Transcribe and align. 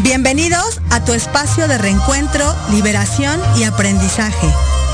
Bienvenidos 0.00 0.80
a 0.90 1.04
tu 1.04 1.12
espacio 1.12 1.66
de 1.66 1.76
reencuentro, 1.76 2.54
liberación 2.70 3.40
y 3.56 3.64
aprendizaje. 3.64 4.46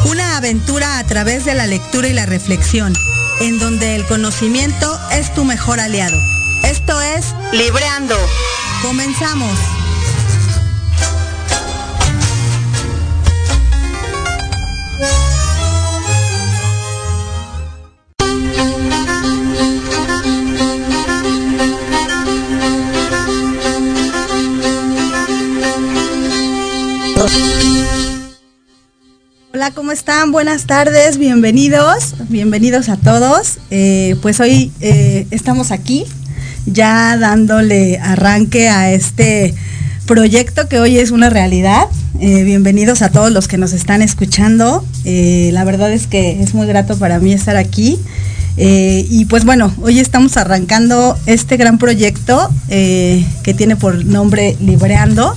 Una 0.06 0.38
aventura 0.38 0.98
a 0.98 1.04
través 1.04 1.44
de 1.44 1.54
la 1.54 1.66
lectura 1.66 2.08
y 2.08 2.14
la 2.14 2.24
reflexión, 2.24 2.94
en 3.40 3.58
donde 3.58 3.96
el 3.96 4.06
conocimiento 4.06 4.98
es 5.12 5.32
tu 5.34 5.44
mejor 5.44 5.78
aliado. 5.78 6.16
Esto 6.64 6.98
es 7.02 7.34
Libreando. 7.52 8.16
Comenzamos. 8.80 9.83
Hola, 29.54 29.70
¿cómo 29.70 29.92
están? 29.92 30.30
Buenas 30.30 30.66
tardes, 30.66 31.16
bienvenidos, 31.16 32.14
bienvenidos 32.28 32.90
a 32.90 32.96
todos. 32.96 33.58
Eh, 33.70 34.16
pues 34.20 34.40
hoy 34.40 34.72
eh, 34.80 35.26
estamos 35.30 35.70
aquí 35.70 36.04
ya 36.66 37.16
dándole 37.16 37.98
arranque 37.98 38.68
a 38.68 38.92
este 38.92 39.54
proyecto 40.06 40.68
que 40.68 40.80
hoy 40.80 40.98
es 40.98 41.12
una 41.12 41.30
realidad. 41.30 41.86
Eh, 42.20 42.42
bienvenidos 42.42 43.00
a 43.00 43.08
todos 43.08 43.32
los 43.32 43.48
que 43.48 43.56
nos 43.56 43.72
están 43.72 44.02
escuchando. 44.02 44.84
la 45.04 45.64
verdad 45.64 45.92
es 45.92 46.06
que 46.06 46.42
es 46.42 46.52
muy 46.52 46.66
grato 46.66 46.98
para 46.98 47.20
mí 47.20 47.32
estar 47.32 47.56
aquí. 47.56 47.98
y 48.58 49.24
pues 49.26 49.46
bueno, 49.46 49.72
hoy 49.80 49.98
estamos 49.98 50.36
arrancando 50.36 51.18
este 51.24 51.56
gran 51.56 51.78
proyecto 51.78 52.50
que 52.68 53.54
tiene 53.56 53.76
por 53.76 54.04
nombre 54.04 54.58
Libreando. 54.60 55.34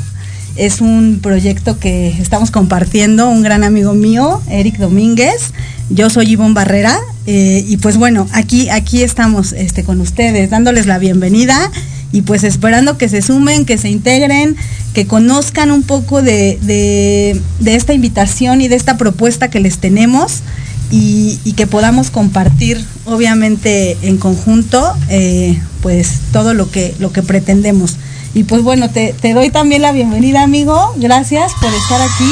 Es 0.57 0.81
un 0.81 1.19
proyecto 1.22 1.78
que 1.78 2.07
estamos 2.19 2.50
compartiendo, 2.50 3.29
un 3.29 3.44
gran 3.44 3.63
amigo 3.63 3.94
mío, 3.94 4.41
Eric 4.50 4.78
Domínguez. 4.78 5.53
Yo 5.91 6.09
soy 6.09 6.31
Ivonne 6.31 6.56
Barrera. 6.56 6.97
Eh, 7.28 7.63
y 7.68 7.78
pues 7.78 7.97
bueno, 7.97 8.28
aquí, 8.31 8.69
aquí 8.69 9.03
estamos 9.03 9.53
este, 9.53 9.84
con 9.84 10.01
ustedes, 10.01 10.50
dándoles 10.50 10.88
la 10.88 10.97
bienvenida 10.97 11.72
y 12.12 12.22
pues 12.23 12.44
esperando 12.44 12.97
que 12.97 13.07
se 13.07 13.22
sumen, 13.22 13.66
que 13.66 13.78
se 13.78 13.90
integren, 13.90 14.56
que 14.94 15.06
conozcan 15.06 15.72
un 15.72 15.84
poco 15.84 16.23
de, 16.23 17.40
esta 17.63 17.94
invitación 17.94 18.62
y 18.62 18.67
de 18.67 18.75
esta 18.75 18.97
propuesta 18.97 19.50
que 19.50 19.59
les 19.59 19.78
tenemos 19.78 20.41
y, 20.90 21.38
que 21.56 21.67
podamos 21.67 22.09
compartir, 22.09 22.84
obviamente 23.06 23.97
en 24.01 24.17
conjunto, 24.17 24.96
eh, 25.09 25.59
pues 25.81 26.19
todo 26.31 26.53
lo 26.53 26.72
que, 26.72 26.96
lo 27.00 27.12
que 27.12 27.22
pretendemos. 27.22 27.97
Y 28.34 28.44
pues 28.44 28.62
bueno, 28.62 28.90
te, 28.90 29.16
doy 29.34 29.50
también 29.50 29.82
la 29.82 29.92
bienvenida, 29.92 30.44
amigo. 30.44 30.94
Gracias 30.98 31.54
por 31.60 31.74
estar 31.74 32.02
aquí. 32.02 32.32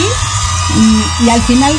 Y, 1.23 1.29
al 1.29 1.41
final 1.43 1.73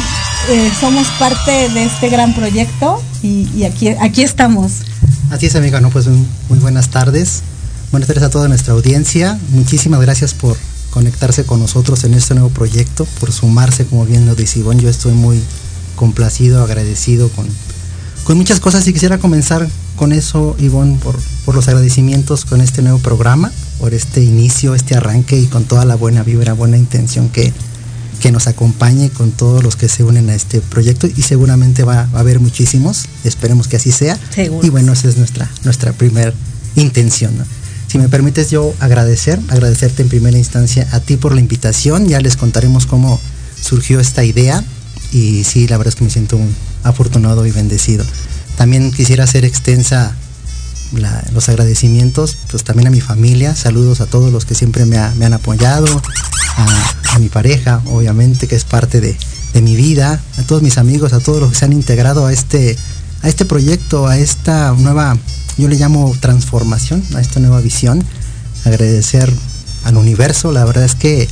eh, 0.49 0.71
somos 0.81 1.07
parte 1.19 1.69
de 1.71 1.85
este 1.85 2.09
gran 2.09 2.35
proyecto 2.35 3.03
y, 3.23 3.65
aquí, 3.65 3.89
aquí 3.89 4.23
estamos. 4.23 4.73
Así 5.31 5.47
es, 5.47 5.57
amiga. 5.57 5.81
No, 5.81 5.91
pues 5.91 6.07
muy 6.07 6.59
buenas 6.59 6.89
tardes. 6.91 7.43
Buenas 7.91 8.09
tardes 8.09 8.25
a 8.25 8.31
toda 8.31 8.49
nuestra 8.49 8.75
audiencia. 8.75 9.39
Muchísimas 9.51 10.01
gracias 10.01 10.35
por 10.35 10.57
conectarse 10.91 11.45
con 11.45 11.61
nosotros 11.61 12.05
en 12.05 12.15
este 12.15 12.35
nuevo 12.35 12.49
proyecto, 12.51 13.07
por 13.21 13.33
sumarse, 13.33 13.87
como 13.87 14.07
bien 14.07 14.27
lo 14.27 14.35
dice 14.35 14.61
Ivonne. 14.61 14.83
Yo 14.83 14.89
estoy 14.89 15.13
muy 15.13 15.43
complacido, 15.95 16.63
agradecido 16.63 17.29
con, 17.31 17.47
con 18.25 18.37
muchas 18.37 18.61
cosas 18.61 18.87
y 18.89 18.93
quisiera 18.93 19.19
comenzar 19.19 19.69
con 19.97 20.13
eso, 20.13 20.57
Ivonne, 20.59 20.99
por, 20.99 21.17
por 21.45 21.55
los 21.55 21.69
agradecimientos 21.69 22.45
con 22.45 22.61
este 22.61 22.83
nuevo 22.83 22.99
programa 22.99 23.53
por 23.79 23.95
este 23.95 24.23
inicio, 24.23 24.75
este 24.75 24.95
arranque 24.95 25.39
y 25.39 25.47
con 25.47 25.65
toda 25.65 25.85
la 25.85 25.95
buena 25.95 26.23
vibra, 26.23 26.53
buena 26.53 26.77
intención 26.77 27.29
que, 27.29 27.53
que 28.21 28.33
nos 28.33 28.47
acompañe 28.47 29.11
con 29.11 29.31
todos 29.33 29.63
los 29.63 29.77
que 29.77 29.89
se 29.89 30.05
unen 30.05 30.31
a 30.31 30.35
este 30.35 30.61
proyecto 30.61 31.07
y 31.07 31.23
seguramente 31.23 31.85
va, 31.85 32.09
a 32.13 32.19
haber 32.19 32.41
muchísimos, 32.41 33.07
esperemos 33.25 33.69
que 33.69 33.77
así 33.77 33.93
sea. 33.93 34.19
Y 34.63 34.71
bueno, 34.71 34.93
esa 34.93 35.09
es 35.09 35.17
nuestra, 35.17 35.51
nuestra 35.65 35.93
primera 35.93 36.33
intención. 36.75 37.33
Si 37.87 37.99
me 37.99 38.09
permites 38.09 38.51
yo 38.51 38.75
agradecer, 38.81 39.39
agradecerte 39.49 40.03
en 40.03 40.09
primera 40.09 40.37
instancia 40.37 40.89
a 40.93 41.01
ti 41.01 41.17
por 41.17 41.35
la 41.35 41.41
invitación, 41.41 42.09
ya 42.09 42.21
les 42.21 42.37
contaremos 42.37 42.87
cómo 42.87 43.21
surgió 43.61 44.01
esta 44.01 44.25
idea 44.25 44.65
y 45.13 45.45
sí, 45.45 45.69
la 45.69 45.77
verdad 45.77 45.93
es 45.93 45.97
que 45.97 46.05
me 46.05 46.11
siento 46.11 46.37
muy 46.37 46.51
afortunado 46.83 47.47
y 47.47 47.53
bendecido. 47.53 48.05
También 48.57 48.91
quisiera 48.91 49.25
hacer 49.25 49.45
extensa 49.45 50.17
los 50.93 51.49
agradecimientos, 51.49 52.37
pues 52.51 52.65
también 52.65 52.89
a 52.89 52.91
mi 52.91 53.01
familia, 53.01 53.55
saludos 53.55 54.01
a 54.01 54.07
todos 54.07 54.33
los 54.33 54.45
que 54.45 54.55
siempre 54.55 54.85
me, 54.87 54.99
han 54.99 55.33
apoyado, 55.33 55.87
a, 56.57 57.19
mi 57.19 57.29
pareja, 57.29 57.81
obviamente, 57.87 58.47
que 58.47 58.57
es 58.57 58.65
parte 58.65 59.01
de, 59.01 59.17
mi 59.63 59.75
vida, 59.75 60.21
a 60.37 60.43
todos 60.43 60.61
mis 60.61 60.77
amigos, 60.77 61.15
a 61.15 61.21
todos 61.21 61.41
los 61.41 61.49
que 61.49 61.57
se 61.57 61.65
han 61.65 61.73
integrado 61.73 62.27
a 62.27 62.33
este, 62.33 62.77
a 63.23 63.29
este 63.29 63.47
proyecto, 63.47 64.07
a 64.07 64.19
esta 64.19 64.73
nueva, 64.73 65.17
yo 65.57 65.67
le 65.69 65.77
llamo 65.77 66.15
transformación, 66.21 67.03
a 67.15 67.23
esta 67.23 67.41
nueva 67.41 67.63
visión, 67.63 68.05
agradecer 68.67 69.33
al 69.85 69.97
universo, 69.97 70.53
la 70.53 70.63
verdad 70.67 70.85
es 70.85 70.95
que 70.95 71.27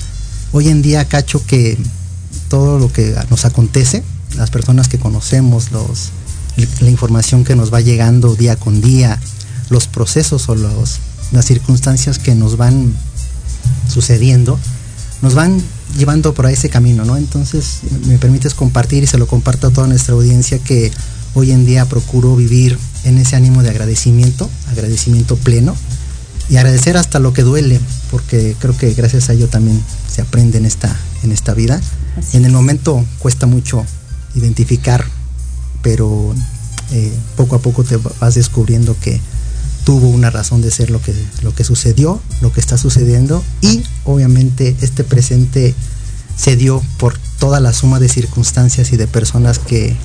hoy 0.53 0.69
en 0.69 0.81
día 0.81 1.05
cacho 1.07 1.45
que 1.45 1.77
todo 2.49 2.79
lo 2.79 2.91
que 2.91 3.15
nos 3.29 3.45
acontece, 3.45 4.03
las 4.37 4.51
personas 4.51 4.89
que 4.89 4.99
conocemos, 4.99 5.71
los, 5.71 6.11
la 6.81 6.91
información 6.91 7.45
que 7.45 7.57
nos 7.57 7.73
va 7.73 7.81
llegando 7.81 8.35
día 8.37 8.57
con 8.57 8.81
día, 8.81 9.21
los 9.71 9.87
procesos 9.87 10.49
o 10.49 10.55
los, 10.55 10.99
las 11.33 11.45
circunstancias 11.45 12.19
que 12.19 12.35
nos 12.35 12.57
van 12.57 12.95
sucediendo, 13.89 14.59
nos 15.23 15.35
van 15.35 15.63
llevando 15.97 16.35
por 16.35 16.47
ese 16.47 16.69
camino, 16.69 17.05
¿no? 17.05 17.17
Entonces, 17.17 17.81
me 18.07 18.19
permites 18.19 18.55
compartir 18.55 19.05
y 19.05 19.07
se 19.07 19.19
lo 19.19 19.27
comparto 19.27 19.69
a 19.69 19.71
toda 19.71 19.87
nuestra 19.87 20.15
audiencia 20.15 20.59
que 20.59 20.93
hoy 21.35 21.51
en 21.51 21.67
día 21.67 21.87
procuro 21.87 22.37
vivir 22.37 22.79
en 23.05 23.19
ese 23.19 23.37
ánimo 23.37 23.63
de 23.63 23.71
agradecimiento, 23.71 24.49
agradecimiento 24.71 25.37
pleno 25.37 25.75
y 26.49 26.57
agradecer 26.57 26.97
hasta 26.97 27.19
lo 27.19 27.33
que 27.33 27.43
duele, 27.43 27.81
porque 28.11 28.55
creo 28.59 28.77
que 28.77 28.93
gracias 28.95 29.29
a 29.29 29.33
ello 29.33 29.49
también 29.49 29.83
se 30.13 30.23
aprende 30.23 30.59
en 30.59 30.67
esta, 30.67 30.95
en 31.23 31.33
esta 31.33 31.55
vida. 31.55 31.81
en 32.33 32.45
el 32.45 32.53
momento 32.53 33.05
cuesta 33.19 33.47
mucho 33.47 33.85
identificar, 34.35 35.05
pero 35.83 36.35
eh, 36.93 37.13
poco 37.37 37.57
a 37.57 37.61
poco 37.61 37.83
te 37.83 37.97
vas 37.97 38.35
descubriendo 38.35 38.97
que 39.01 39.21
tuvo 39.85 40.09
una 40.09 40.31
razón 40.31 40.63
de 40.63 40.71
ser 40.71 40.91
lo 40.91 41.01
que, 41.01 41.15
lo 41.43 41.55
que 41.55 41.65
sucedió, 41.65 42.21
lo 42.41 42.53
que 42.53 42.61
está 42.61 42.79
sucediendo 42.79 43.45
y 43.61 43.83
obviamente 44.05 44.75
este 44.81 45.05
presente 45.05 45.75
se 46.37 46.57
dio 46.57 46.83
por 46.99 47.19
toda 47.39 47.61
la 47.61 47.73
suma 47.73 48.01
de 48.01 48.09
circunstancias 48.09 48.93
y 48.93 48.97
de 48.97 49.07
personas 49.07 49.59
que, 49.59 49.97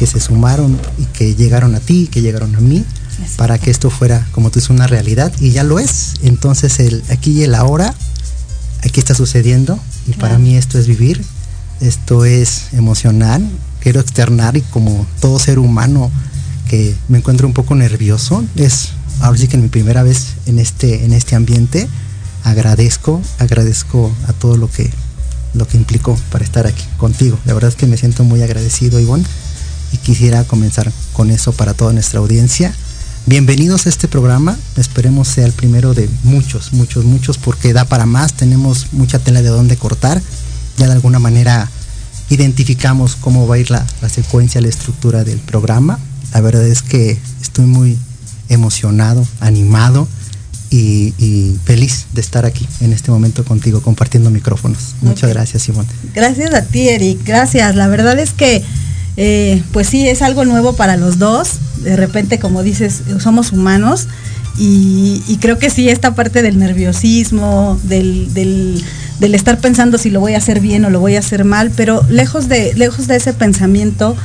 se 0.00 0.18
sumaron 0.18 0.80
y 0.96 1.04
que 1.04 1.34
llegaron 1.34 1.74
a 1.74 1.80
ti, 1.80 2.08
que 2.10 2.22
llegaron 2.22 2.56
a 2.56 2.60
mí, 2.60 2.86
para 3.36 3.58
que 3.58 3.70
esto 3.70 3.90
fuera, 3.90 4.26
como 4.32 4.50
tú 4.50 4.58
dices, 4.58 4.70
una 4.70 4.86
realidad 4.86 5.30
y 5.40 5.50
ya 5.50 5.62
lo 5.62 5.78
es. 5.78 6.14
Entonces 6.22 6.80
el 6.80 7.04
aquí 7.10 7.32
y 7.32 7.42
el 7.42 7.54
ahora, 7.54 7.94
aquí 8.82 8.98
está 8.98 9.14
sucediendo 9.14 9.78
y 10.06 10.12
para 10.12 10.38
mí 10.38 10.56
esto 10.56 10.78
es 10.78 10.86
vivir, 10.86 11.22
esto 11.82 12.24
es 12.24 12.72
emocional, 12.72 13.46
quiero 13.80 14.00
externar 14.00 14.56
y 14.56 14.62
como 14.62 15.06
todo 15.20 15.38
ser 15.38 15.58
humano 15.58 16.10
que 16.66 16.96
me 17.08 17.18
encuentro 17.18 17.46
un 17.46 17.52
poco 17.52 17.74
nervioso, 17.74 18.42
es 18.56 18.92
ahora 19.20 19.38
sí 19.38 19.48
que 19.48 19.56
en 19.56 19.62
mi 19.62 19.68
primera 19.68 20.02
vez 20.02 20.34
en 20.46 20.58
este, 20.58 21.04
en 21.04 21.12
este 21.12 21.36
ambiente, 21.36 21.88
agradezco, 22.44 23.20
agradezco 23.38 24.12
a 24.26 24.32
todo 24.32 24.56
lo 24.56 24.70
que, 24.70 24.90
lo 25.54 25.66
que 25.66 25.76
implicó 25.76 26.18
para 26.30 26.44
estar 26.44 26.66
aquí 26.66 26.84
contigo. 26.96 27.38
La 27.44 27.54
verdad 27.54 27.70
es 27.70 27.76
que 27.76 27.86
me 27.86 27.96
siento 27.96 28.24
muy 28.24 28.42
agradecido, 28.42 28.98
Ivonne, 28.98 29.24
y 29.92 29.98
quisiera 29.98 30.44
comenzar 30.44 30.90
con 31.12 31.30
eso 31.30 31.52
para 31.52 31.74
toda 31.74 31.92
nuestra 31.92 32.20
audiencia. 32.20 32.74
Bienvenidos 33.26 33.86
a 33.86 33.90
este 33.90 34.08
programa, 34.08 34.56
esperemos 34.76 35.28
sea 35.28 35.44
el 35.44 35.52
primero 35.52 35.92
de 35.92 36.08
muchos, 36.24 36.72
muchos, 36.72 37.04
muchos, 37.04 37.36
porque 37.36 37.72
da 37.74 37.84
para 37.84 38.06
más, 38.06 38.32
tenemos 38.32 38.86
mucha 38.92 39.18
tela 39.18 39.42
de 39.42 39.50
dónde 39.50 39.76
cortar, 39.76 40.22
ya 40.78 40.86
de 40.86 40.92
alguna 40.92 41.18
manera 41.18 41.68
identificamos 42.30 43.16
cómo 43.16 43.46
va 43.46 43.56
a 43.56 43.58
ir 43.58 43.70
la, 43.70 43.84
la 44.00 44.08
secuencia, 44.08 44.60
la 44.60 44.68
estructura 44.68 45.24
del 45.24 45.38
programa. 45.38 45.98
La 46.32 46.40
verdad 46.40 46.66
es 46.66 46.80
que 46.80 47.18
estoy 47.42 47.66
muy 47.66 47.98
emocionado, 48.50 49.26
animado 49.40 50.06
y, 50.70 51.56
feliz 51.64 52.06
de 52.12 52.20
estar 52.20 52.44
aquí 52.44 52.66
en 52.80 52.92
este 52.92 53.10
momento 53.10 53.44
contigo 53.44 53.80
compartiendo 53.80 54.30
micrófonos. 54.30 54.94
Muchas 55.00 55.30
gracias, 55.30 55.62
Simón. 55.62 55.86
Gracias 56.14 56.54
a 56.54 56.62
ti, 56.62 56.88
Eric. 56.88 57.24
Gracias. 57.24 57.74
La 57.74 57.88
verdad 57.88 58.18
es 58.18 58.32
que, 58.32 58.62
eh, 59.16 59.62
pues 59.72 59.88
sí, 59.88 60.08
es 60.08 60.22
algo 60.22 60.44
nuevo 60.44 60.74
para 60.74 60.96
los 60.96 61.18
dos. 61.18 61.58
De 61.82 61.96
repente, 61.96 62.38
como 62.38 62.62
dices, 62.62 63.02
somos 63.18 63.52
humanos 63.52 64.06
y, 64.58 65.38
creo 65.40 65.58
que 65.58 65.70
sí, 65.70 65.88
esta 65.88 66.14
parte 66.14 66.42
del 66.42 66.58
nerviosismo, 66.58 67.80
del, 67.84 68.32
del, 68.34 68.84
del, 69.18 69.34
estar 69.34 69.58
pensando 69.58 69.96
si 69.96 70.10
lo 70.10 70.20
voy 70.20 70.34
a 70.34 70.38
hacer 70.38 70.60
bien 70.60 70.84
o 70.84 70.90
lo 70.90 71.00
voy 71.00 71.16
a 71.16 71.20
hacer 71.20 71.44
mal, 71.44 71.72
pero 71.74 72.04
lejos 72.10 72.48
de, 72.48 72.74
lejos 72.74 73.06
de 73.06 73.16
ese 73.16 73.32
pensamiento, 73.32 74.16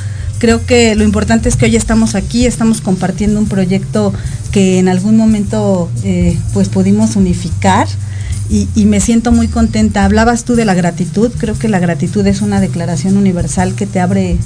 creo 0.45 0.63
que 0.63 0.93
lo 0.93 1.03
importante 1.03 1.49
es 1.49 1.55
que 1.55 1.65
hoy 1.65 1.75
estamos 1.75 2.13
aquí, 2.13 2.45
estamos 2.45 2.79
compartiendo 2.79 3.39
un 3.39 3.47
proyecto 3.47 4.13
que 4.51 4.77
en 4.77 4.87
algún 4.87 5.17
momento 5.17 5.89
eh, 6.03 6.37
pues 6.53 6.69
pudimos 6.69 7.15
unificar. 7.15 7.87
Y, 8.47 8.67
y, 8.75 8.85
me 8.85 8.99
siento 8.99 9.31
muy 9.31 9.47
contenta. 9.47 10.05
Hablabas 10.05 10.43
tú 10.43 10.53
de 10.53 10.65
la 10.65 10.75
gratitud, 10.75 11.31
creo 11.39 11.57
que 11.57 11.67
la 11.67 11.79
gratitud 11.79 12.27
es 12.27 12.43
una 12.43 12.59
declaración 12.59 13.17
universal 13.17 13.73
que 13.73 13.87
te 13.87 13.99
abre 13.99 14.37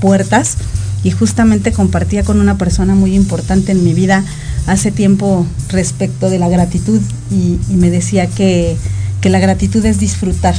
puertas 0.00 0.58
y 1.02 1.10
justamente 1.10 1.72
compartía 1.72 2.22
con 2.22 2.38
una 2.38 2.56
persona 2.56 2.94
muy 2.94 3.16
importante 3.16 3.72
en 3.72 3.82
mi 3.82 3.94
vida 3.94 4.22
hace 4.68 4.92
tiempo 4.92 5.44
respecto 5.70 6.30
de 6.30 6.38
la 6.38 6.48
gratitud 6.48 7.00
y, 7.32 7.58
me 7.74 7.90
decía 7.90 8.28
que, 8.28 8.76
la 9.24 9.40
gratitud 9.40 9.84
es 9.84 9.98
disfrutar. 9.98 10.54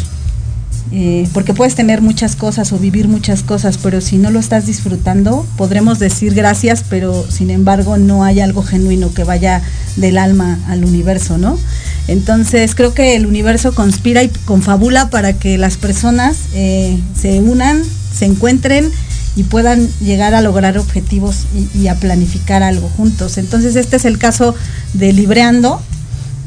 Eh, 0.92 1.30
porque 1.34 1.54
puedes 1.54 1.76
tener 1.76 2.02
muchas 2.02 2.36
cosas 2.36 2.74
o 2.74 2.80
vivir 2.80 3.08
muchas 3.08 3.44
cosas, 3.44 3.78
pero 3.78 4.02
si 4.02 4.18
no 4.18 4.32
lo 4.32 4.40
estás 4.40 4.66
disfrutando, 4.66 5.46
podremos 5.56 6.00
decir 6.00 6.34
gracias, 6.34 6.84
pero 6.90 7.30
sin 7.30 7.52
embargo 7.52 7.98
no 7.98 8.24
hay 8.24 8.40
algo 8.40 8.64
genuino 8.64 9.14
que 9.14 9.24
vaya 9.24 9.62
del 9.98 10.18
alma 10.18 10.58
al 10.68 10.84
universo, 10.84 11.38
¿no? 11.38 11.60
Entonces 12.08 12.74
creo 12.74 12.96
que 12.96 13.16
el 13.16 13.28
universo 13.28 13.76
conspira 13.76 14.24
y 14.24 14.30
confabula 14.46 15.12
para 15.12 15.34
que 15.34 15.60
las 15.60 15.78
personas 15.78 16.38
eh, 16.54 17.00
se 17.16 17.40
unan, 17.40 17.84
se 18.12 18.26
encuentren 18.26 18.92
y 19.36 19.44
puedan 19.44 19.88
llegar 20.00 20.34
a 20.34 20.42
lograr 20.42 20.78
objetivos 20.78 21.46
y, 21.76 21.88
a 21.88 21.96
planificar 21.96 22.64
algo 22.64 22.90
juntos. 22.90 23.38
Entonces 23.38 23.76
este 23.76 23.98
es 23.98 24.06
el 24.06 24.18
caso 24.18 24.56
de 24.94 25.14
Libreando, 25.14 25.82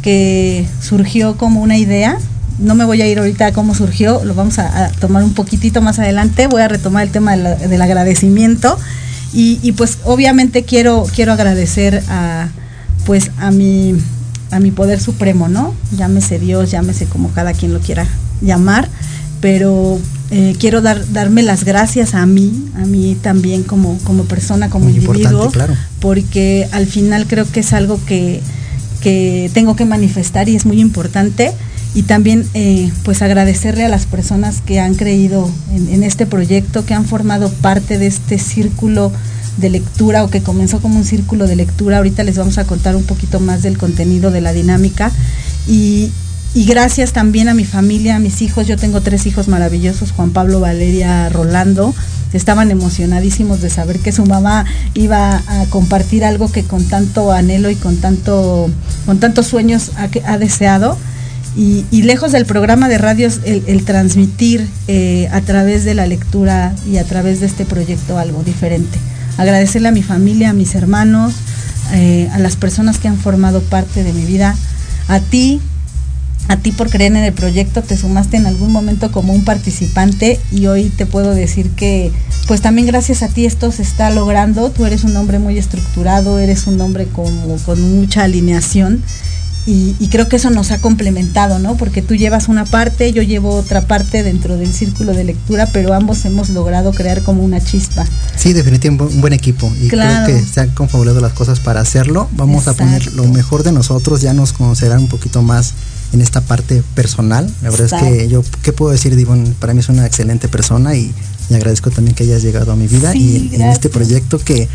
que 0.03 0.67
surgió 0.81 1.37
como 1.37 1.63
una 1.63 1.79
idea. 1.79 2.19
No 2.59 2.75
me 2.75 2.85
voy 2.85 3.03
a 3.03 3.07
ir 3.07 3.19
ahorita 3.19 3.47
a 3.47 3.53
cómo 3.53 3.75
surgió, 3.75 4.25
lo 4.25 4.35
vamos 4.35 4.59
a, 4.59 4.91
tomar 5.01 5.25
un 5.25 5.35
poquitito 5.35 5.81
más 5.83 5.99
adelante. 5.99 6.47
Voy 6.47 6.63
a 6.63 6.69
retomar 6.69 7.05
el 7.05 7.11
tema 7.11 7.37
del 7.37 7.83
agradecimiento. 7.83 8.79
Y, 9.35 9.73
pues 9.73 9.99
obviamente 10.05 10.65
quiero, 10.65 11.07
quiero 11.15 11.33
agradecer 11.33 12.03
a 12.09 12.49
pues 13.07 13.31
a 13.39 13.51
mi, 13.51 13.97
a 14.51 14.61
mi 14.61 14.71
poder 14.71 15.01
supremo, 15.01 15.49
¿no? 15.49 15.75
Llámese 15.97 16.39
Dios, 16.39 16.71
llámese 16.71 17.07
como 17.07 17.31
cada 17.31 17.53
quien 17.53 17.73
lo 17.73 17.81
quiera 17.81 18.07
llamar, 18.41 18.89
pero 19.41 19.99
eh, 20.31 20.57
quiero 20.59 20.81
dar, 20.81 21.13
darme 21.13 21.43
las 21.43 21.65
gracias 21.65 22.15
a 22.15 22.25
mí, 22.25 22.71
a 22.77 22.87
mí 22.87 23.17
también 23.21 23.65
como, 23.65 23.99
como 23.99 24.25
persona, 24.25 24.71
como 24.71 24.89
individuo, 24.89 25.53
porque 26.01 26.69
al 26.73 26.87
final 26.87 27.27
creo 27.27 27.45
que 27.51 27.61
es 27.61 27.73
algo 27.73 28.01
que, 28.07 28.41
tengo 29.53 29.75
que 29.75 29.85
manifestar 29.85 30.49
y 30.49 30.57
es 30.57 30.65
muy 30.65 30.81
importante. 30.81 31.53
Y 31.95 32.05
también 32.05 32.47
eh, 32.55 32.91
pues 33.05 33.21
agradecerle 33.21 33.85
a 33.85 33.89
las 33.89 34.07
personas 34.07 34.63
que 34.63 34.81
han 34.81 34.95
creído 34.95 35.51
en, 35.75 36.03
este 36.03 36.25
proyecto, 36.27 36.87
que 36.87 36.95
han 36.95 37.05
formado 37.05 37.51
parte 37.51 37.99
de 37.99 38.07
este 38.07 38.39
círculo 38.39 39.13
de 39.59 39.69
lectura 39.69 40.25
o 40.25 40.31
que 40.31 40.43
comenzó 40.43 40.81
como 40.81 40.97
un 40.97 41.05
círculo 41.05 41.47
de 41.47 41.57
lectura. 41.57 41.99
Ahorita 41.99 42.23
les 42.25 42.39
vamos 42.39 42.57
a 42.57 42.65
contar 42.65 42.97
un 42.97 43.05
poquito 43.05 43.41
más 43.41 43.63
del 43.63 43.77
contenido 43.77 44.31
de 44.31 44.41
la 44.41 44.55
dinámica. 44.55 45.13
Y, 45.69 46.11
y 46.55 46.65
gracias 46.65 47.13
también 47.13 47.49
a 47.49 47.55
mi 47.55 47.65
familia, 47.65 48.17
a 48.17 48.19
mis 48.19 48.43
hijos. 48.43 48.67
Yo 48.67 48.77
tengo 48.77 49.01
tres 49.01 49.27
hijos 49.27 49.49
maravillosos, 49.49 50.13
Juan 50.13 50.31
Pablo, 50.31 50.61
Valeria, 50.61 51.29
Rolando. 51.29 51.95
Estaban 52.33 52.71
emocionadísimos 52.71 53.61
de 53.61 53.69
saber 53.69 53.99
que 53.99 54.13
su 54.13 54.25
mamá 54.25 54.65
iba 54.95 55.43
a 55.47 55.67
compartir 55.69 56.25
algo 56.25 56.51
que 56.51 56.65
con 56.65 56.85
tanto 56.85 57.33
anhelo 57.33 57.71
y 57.71 57.77
con 57.77 57.99
tanto, 57.99 58.71
con 59.05 59.19
tantos 59.19 59.47
sueños 59.47 59.93
ha, 59.97 60.39
deseado. 60.39 60.97
Y, 61.55 61.85
lejos 62.03 62.33
del 62.33 62.47
programa 62.47 62.89
de 62.89 62.97
radios, 62.97 63.41
el, 63.45 63.85
transmitir 63.85 64.67
eh, 64.89 65.29
a 65.33 65.43
través 65.43 65.85
de 65.85 65.95
la 65.95 66.07
lectura 66.07 66.75
y 66.91 66.97
a 66.97 67.05
través 67.05 67.41
de 67.41 67.47
este 67.47 67.67
proyecto 67.67 68.19
algo 68.19 68.43
diferente. 68.43 68.99
Agradecerle 69.37 69.89
a 69.89 69.93
mi 69.93 70.03
familia, 70.03 70.51
a 70.51 70.53
mis 70.55 70.75
hermanos, 70.75 71.35
eh, 71.93 72.29
a 72.33 72.39
las 72.39 72.57
personas 72.57 72.99
que 72.99 73.09
han 73.09 73.19
formado 73.19 73.61
parte 73.61 74.03
de 74.03 74.13
mi 74.15 74.25
vida, 74.25 74.57
a 75.09 75.21
ti 75.21 75.61
a 76.49 76.57
ti 76.57 76.73
por 76.73 76.91
creer 76.91 77.13
en 77.13 77.25
el 77.25 77.33
proyecto, 77.33 77.83
te 77.83 77.97
sumaste 77.97 78.37
en 78.37 78.47
algún 78.47 78.73
momento 78.73 79.13
como 79.13 79.33
un 79.33 79.45
participante 79.45 80.41
y 80.51 80.67
hoy 80.67 80.91
te 80.91 81.07
puedo 81.07 81.35
decir 81.35 81.71
que 81.71 82.11
pues 82.49 82.61
también 82.61 82.87
gracias 82.87 83.23
a 83.23 83.29
ti 83.29 83.47
esto 83.47 83.71
se 83.71 83.83
está 83.83 84.11
logrando, 84.11 84.71
tú 84.71 84.85
eres 84.85 85.05
un 85.05 85.17
hombre 85.17 85.39
muy 85.39 85.57
estructurado, 85.57 86.39
eres 86.39 86.67
un 86.67 86.81
hombre 86.81 87.07
como 87.07 87.57
con 87.65 87.81
mucha 87.81 88.25
alineación 88.25 89.03
y, 89.65 90.09
creo 90.09 90.29
que 90.29 90.37
eso 90.37 90.51
nos 90.51 90.73
ha 90.73 90.79
complementado, 90.79 91.59
¿no? 91.61 91.77
Porque 91.77 92.03
tú 92.03 92.17
llevas 92.17 92.49
una 92.49 92.65
parte, 92.65 93.13
yo 93.13 93.23
llevo 93.23 93.55
otra 93.55 93.87
parte 93.87 94.25
dentro 94.25 94.57
del 94.57 94.73
círculo 94.73 95.13
de 95.13 95.23
lectura, 95.23 95.67
pero 95.73 95.95
ambos 95.95 96.25
hemos 96.25 96.51
logrado 96.51 96.93
crear 96.93 97.23
como 97.23 97.45
una 97.45 97.61
chispa. 97.61 98.05
Sí, 98.37 98.53
definitivamente 98.53 99.15
un 99.15 99.21
buen 99.21 99.33
equipo 99.33 99.73
y 99.81 99.89
creo 99.89 100.27
que 100.27 100.43
se 100.43 100.61
han 100.61 100.71
confabulado 100.71 101.21
las 101.21 101.33
cosas 101.33 101.61
para 101.61 101.81
hacerlo. 101.81 102.29
Vamos 102.33 102.67
a 102.67 102.75
poner 102.75 103.13
lo 103.13 103.25
mejor 103.29 103.63
de 103.63 103.71
nosotros, 103.71 104.21
ya 104.21 104.33
nos 104.33 104.53
conocerán 104.53 104.99
un 104.99 105.09
poquito 105.09 105.43
más 105.43 105.75
en 106.13 106.21
esta 106.21 106.41
parte 106.41 106.83
personal. 106.95 107.49
La 107.63 107.71
verdad 107.71 107.87
es 107.87 108.03
que 108.03 108.29
yo, 108.29 108.43
¿qué 108.63 108.73
puedo 108.73 108.91
decir, 108.91 109.15
Divon? 109.15 109.55
Para 109.61 109.75
mí 109.75 109.81
es 109.81 109.89
una 109.89 110.07
excelente 110.07 110.49
persona 110.49 110.97
y, 110.97 111.15
y 111.51 111.55
agradezco 111.55 111.91
también 111.91 112.17
que 112.17 112.25
hayas 112.25 112.43
llegado 112.43 112.73
a 112.73 112.77
mi 112.77 112.89
vida 112.89 113.15
y 113.15 113.51
en 113.53 113.63
este 113.63 113.89
proyecto 113.89 114.39
que 114.39 114.69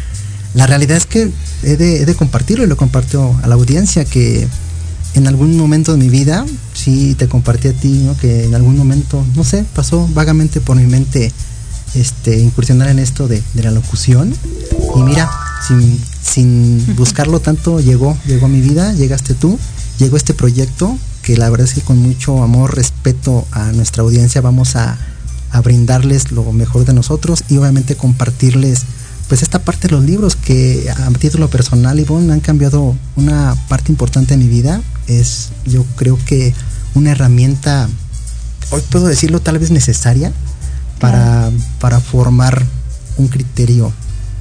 la 0.53 0.65
realidad 0.65 0.97
es 0.97 1.05
que 1.05 1.29
he 1.63 1.75
de, 1.75 2.01
he 2.01 2.05
de 2.05 2.15
compartirlo 2.15 2.63
y 2.63 2.67
lo 2.67 2.77
comparto 2.77 3.37
a 3.43 3.47
la 3.47 3.55
audiencia 3.55 4.05
que 4.05 4.47
en 5.13 5.27
algún 5.27 5.57
momento 5.57 5.91
de 5.91 5.97
mi 5.97 6.09
vida, 6.09 6.45
sí 6.73 7.15
te 7.15 7.27
compartí 7.27 7.69
a 7.69 7.73
ti, 7.73 8.01
¿no? 8.05 8.15
que 8.17 8.45
en 8.45 8.55
algún 8.55 8.77
momento, 8.77 9.25
no 9.35 9.43
sé, 9.43 9.65
pasó 9.75 10.07
vagamente 10.13 10.61
por 10.61 10.77
mi 10.77 10.85
mente 10.85 11.31
este, 11.95 12.39
incursionar 12.39 12.89
en 12.89 12.99
esto 12.99 13.27
de, 13.27 13.41
de 13.53 13.63
la 13.63 13.71
locución. 13.71 14.33
Y 14.95 14.99
mira, 14.99 15.29
sin, 15.67 15.99
sin 16.21 16.95
buscarlo 16.95 17.39
tanto, 17.39 17.79
llegó, 17.79 18.17
llegó 18.25 18.45
a 18.45 18.49
mi 18.49 18.61
vida, 18.61 18.93
llegaste 18.93 19.33
tú, 19.33 19.57
llegó 19.97 20.17
este 20.17 20.33
proyecto 20.33 20.97
que 21.27 21.35
la 21.35 21.49
verdad 21.49 21.67
es 21.67 21.73
que 21.73 21.81
con 21.81 21.97
mucho 21.97 22.41
amor, 22.41 22.73
respeto 22.73 23.45
a 23.51 23.73
nuestra 23.73 24.01
audiencia 24.01 24.39
vamos 24.39 24.77
a, 24.77 24.97
brindarles 25.61 26.31
lo 26.31 26.53
mejor 26.53 26.85
de 26.85 26.93
nosotros 26.93 27.43
y 27.49 27.57
obviamente 27.57 27.95
compartirles 27.95 28.85
pues 29.27 29.43
esta 29.43 29.59
parte 29.59 29.87
de 29.87 29.95
los 29.95 30.03
libros 30.03 30.35
que 30.35 30.89
a 30.89 31.11
título 31.11 31.49
personal, 31.49 31.99
Ivonne, 31.99 32.31
han 32.31 32.39
cambiado 32.39 32.95
una 33.15 33.55
parte 33.67 33.91
importante 33.91 34.37
de 34.37 34.43
mi 34.43 34.49
vida. 34.49 34.81
Es 35.07 35.49
yo 35.65 35.85
creo 35.95 36.17
que 36.25 36.53
una 36.95 37.11
herramienta, 37.11 37.89
hoy 38.71 38.81
puedo 38.89 39.07
decirlo 39.07 39.39
tal 39.39 39.59
vez 39.59 39.71
necesaria, 39.71 40.31
para, 40.99 41.51
para 41.79 41.99
formar 41.99 42.63
un 43.17 43.27
criterio 43.27 43.91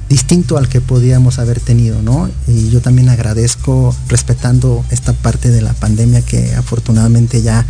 distinto 0.09 0.57
al 0.57 0.69
que 0.69 0.79
podíamos 0.79 1.37
haber 1.37 1.59
tenido, 1.59 2.01
¿no? 2.01 2.29
Y 2.47 2.69
yo 2.69 2.81
también 2.81 3.09
agradezco 3.09 3.93
respetando 4.07 4.85
esta 4.89 5.13
parte 5.13 5.49
de 5.51 5.61
la 5.61 5.73
pandemia 5.73 6.21
que 6.21 6.55
afortunadamente 6.55 7.41
ya 7.41 7.65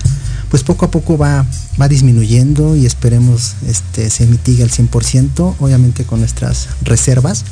pues 0.49 0.63
poco 0.63 0.85
a 0.85 0.91
poco 0.91 1.17
va, 1.17 1.45
va 1.79 1.87
disminuyendo 1.87 2.75
y 2.75 2.85
esperemos 2.85 3.55
este, 3.67 4.09
se 4.09 4.25
mitigue 4.25 4.63
al 4.63 4.71
100%, 4.71 5.55
obviamente 5.59 6.05
con 6.05 6.19
nuestras 6.19 6.69
reservas 6.81 7.43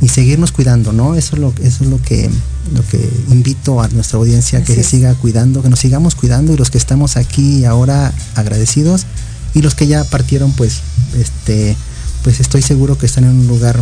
y 0.00 0.08
seguirnos 0.08 0.52
cuidando, 0.52 0.92
¿no? 0.92 1.14
Eso 1.14 1.36
es 1.36 1.40
lo, 1.40 1.54
eso 1.62 1.84
es 1.84 1.90
lo 1.90 2.00
que 2.00 2.30
lo 2.74 2.86
que 2.86 2.98
invito 3.28 3.80
a 3.80 3.88
nuestra 3.88 4.18
audiencia 4.18 4.62
que 4.62 4.74
se 4.74 4.84
siga 4.84 5.14
cuidando, 5.14 5.62
que 5.62 5.68
nos 5.68 5.80
sigamos 5.80 6.14
cuidando 6.14 6.52
y 6.52 6.56
los 6.56 6.70
que 6.70 6.78
estamos 6.78 7.16
aquí 7.16 7.64
ahora 7.64 8.12
agradecidos 8.34 9.06
y 9.54 9.62
los 9.62 9.74
que 9.74 9.86
ya 9.86 10.04
partieron 10.04 10.52
pues 10.52 10.80
este 11.18 11.76
pues 12.22 12.40
estoy 12.40 12.62
seguro 12.62 12.98
que 12.98 13.06
están 13.06 13.24
en 13.24 13.30
un 13.30 13.46
lugar 13.46 13.80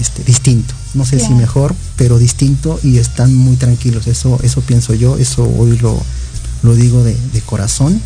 este, 0.00 0.22
distinto. 0.24 0.74
No 0.94 1.04
sé 1.04 1.20
si 1.20 1.34
mejor, 1.34 1.74
pero 1.96 2.18
distinto 2.18 2.80
y 2.82 2.98
están 2.98 3.34
muy 3.34 3.56
tranquilos. 3.56 4.06
Eso, 4.06 4.38
eso 4.42 4.60
pienso 4.62 4.94
yo, 4.94 5.18
eso 5.18 5.44
hoy 5.58 5.76
lo, 5.78 6.02
lo 6.66 6.74
digo 6.74 7.02
de, 7.02 7.16
corazón. 7.46 8.00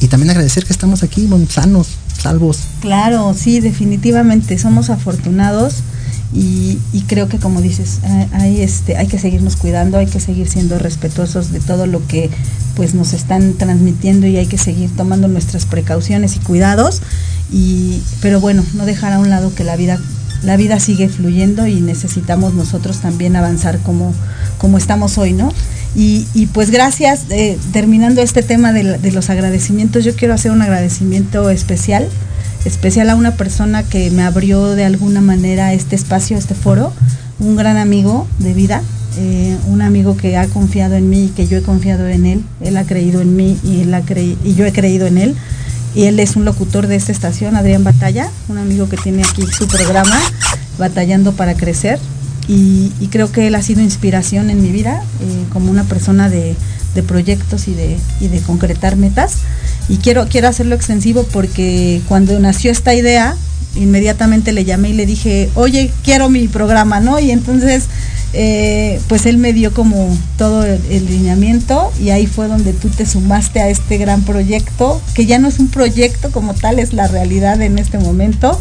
Y 0.00 0.08
también 0.08 0.30
agradecer 0.30 0.64
que 0.64 0.72
estamos 0.72 1.02
aquí, 1.02 1.28
sanos, 1.50 1.88
salvos. 2.18 2.60
Claro, 2.80 3.34
sí, 3.38 3.60
definitivamente. 3.60 4.58
Somos 4.58 4.88
afortunados 4.88 5.82
y, 6.32 6.78
creo 7.06 7.28
que 7.28 7.38
como 7.38 7.60
dices, 7.60 7.98
hay, 8.32 8.62
este, 8.62 8.96
hay 8.96 9.08
que 9.08 9.18
seguirnos 9.18 9.56
cuidando, 9.56 9.98
hay 9.98 10.06
que 10.06 10.20
seguir 10.20 10.48
siendo 10.48 10.78
respetuosos 10.78 11.52
de 11.52 11.60
todo 11.60 11.86
lo 11.86 12.06
que 12.06 12.30
pues 12.76 12.94
nos 12.94 13.12
están 13.12 13.54
transmitiendo 13.54 14.26
y 14.26 14.38
hay 14.38 14.46
que 14.46 14.56
seguir 14.56 14.90
tomando 14.96 15.28
nuestras 15.28 15.66
precauciones 15.66 16.36
y 16.36 16.38
cuidados 16.38 17.02
y, 17.52 18.00
pero 18.22 18.40
bueno, 18.40 18.64
no 18.74 18.86
dejar 18.86 19.12
a 19.12 19.18
un 19.18 19.28
lado 19.28 19.52
que 19.54 19.64
la 19.64 19.76
vida, 19.76 19.98
la 20.42 20.56
vida 20.56 20.78
sigue 20.78 21.08
fluyendo 21.08 21.66
y 21.66 21.80
necesitamos 21.80 22.54
nosotros 22.54 23.00
también 23.00 23.34
avanzar 23.36 23.80
como, 23.80 24.14
como 24.56 24.78
estamos 24.78 25.18
hoy, 25.18 25.32
¿no? 25.32 25.52
Y, 25.94 26.46
pues 26.52 26.70
gracias, 26.70 27.24
eh, 27.30 27.58
terminando 27.72 28.22
este 28.22 28.42
tema 28.42 28.72
de, 28.72 29.10
los 29.10 29.28
agradecimientos, 29.28 30.04
yo 30.04 30.14
quiero 30.14 30.34
hacer 30.34 30.52
un 30.52 30.62
agradecimiento 30.62 31.50
especial, 31.50 32.08
especial 32.64 33.10
a 33.10 33.16
una 33.16 33.34
persona 33.34 33.82
que 33.82 34.10
me 34.10 34.22
abrió 34.22 34.76
de 34.76 34.84
alguna 34.84 35.20
manera 35.20 35.72
este 35.72 35.96
espacio, 35.96 36.38
este 36.38 36.54
foro, 36.54 36.92
un 37.40 37.56
gran 37.56 37.76
amigo 37.76 38.28
de 38.38 38.54
vida, 38.54 38.82
eh, 39.18 39.56
un 39.66 39.82
amigo 39.82 40.16
que 40.16 40.36
ha 40.36 40.46
confiado 40.46 40.94
en 40.94 41.10
mí 41.10 41.24
y 41.24 41.28
que 41.28 41.48
yo 41.48 41.58
he 41.58 41.62
confiado 41.62 42.06
en 42.06 42.24
él, 42.24 42.44
él 42.60 42.76
ha 42.76 42.84
creído 42.84 43.20
en 43.20 43.34
mí 43.34 43.58
y, 43.64 43.80
él 43.80 43.92
ha 43.92 44.02
y 44.44 44.54
yo 44.54 44.66
he 44.66 44.72
creído 44.72 45.06
en 45.06 45.18
él. 45.18 45.36
Y 45.92 46.04
él 46.04 46.20
es 46.20 46.36
un 46.36 46.44
locutor 46.44 46.86
de 46.86 46.94
esta 46.94 47.10
estación, 47.10 47.56
Adrián 47.56 47.82
Batalla, 47.82 48.30
un 48.48 48.58
amigo 48.58 48.88
que 48.88 48.96
tiene 48.96 49.22
aquí 49.24 49.42
su 49.48 49.66
programa, 49.66 50.16
Batallando 50.78 51.32
para 51.32 51.54
Crecer 51.54 51.98
y, 52.52 53.06
creo 53.12 53.30
que 53.30 53.46
él 53.46 53.54
ha 53.54 53.62
sido 53.62 53.80
inspiración 53.80 54.50
en 54.50 54.60
mi 54.60 54.70
vida 54.70 55.04
eh, 55.20 55.44
como 55.52 55.70
una 55.70 55.84
persona 55.84 56.28
de, 56.28 56.56
proyectos 57.06 57.68
y 57.68 57.74
de, 57.74 57.96
de, 58.20 58.40
concretar 58.40 58.96
metas. 58.96 59.36
Y 59.88 59.98
quiero, 59.98 60.26
quiero 60.28 60.48
hacerlo 60.48 60.74
extensivo 60.74 61.22
porque 61.32 62.02
cuando 62.08 62.38
nació 62.40 62.72
esta 62.72 62.92
idea, 62.92 63.36
inmediatamente 63.76 64.50
le 64.50 64.64
llamé 64.64 64.90
y 64.90 64.94
le 64.94 65.06
dije, 65.06 65.48
oye, 65.54 65.92
quiero 66.02 66.28
mi 66.28 66.48
programa, 66.48 66.98
¿no? 66.98 67.20
Y 67.20 67.30
entonces, 67.30 67.84
eh, 68.32 69.00
pues 69.08 69.26
él 69.26 69.38
me 69.38 69.52
dio 69.52 69.72
como 69.72 70.16
todo 70.36 70.64
el, 70.64 71.06
lineamiento 71.06 71.92
y 72.00 72.10
ahí 72.10 72.26
fue 72.26 72.48
donde 72.48 72.72
tú 72.72 72.88
te 72.88 73.06
sumaste 73.06 73.60
a 73.60 73.68
este 73.68 73.96
gran 73.96 74.22
proyecto, 74.22 75.00
que 75.14 75.24
ya 75.24 75.38
no 75.38 75.46
es 75.46 75.60
un 75.60 75.68
proyecto 75.68 76.32
como 76.32 76.54
tal, 76.54 76.80
es 76.80 76.92
la 76.92 77.06
realidad 77.06 77.62
en 77.62 77.78
este 77.78 77.98
momento 77.98 78.58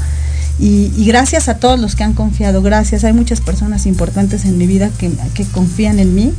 y, 0.60 1.06
gracias 1.06 1.48
a 1.48 1.56
todos 1.56 1.80
los 1.80 1.96
que 1.96 2.04
han 2.04 2.14
confiado, 2.14 2.62
gracias. 2.62 3.06
Hay 3.06 3.14
muchas 3.14 3.40
personas 3.40 3.86
importantes 3.86 4.44
en 4.44 4.58
mi 4.58 4.68
vida 4.68 4.90
que, 4.98 5.46
confían 5.54 6.00
en 6.00 6.14
mí, 6.14 6.34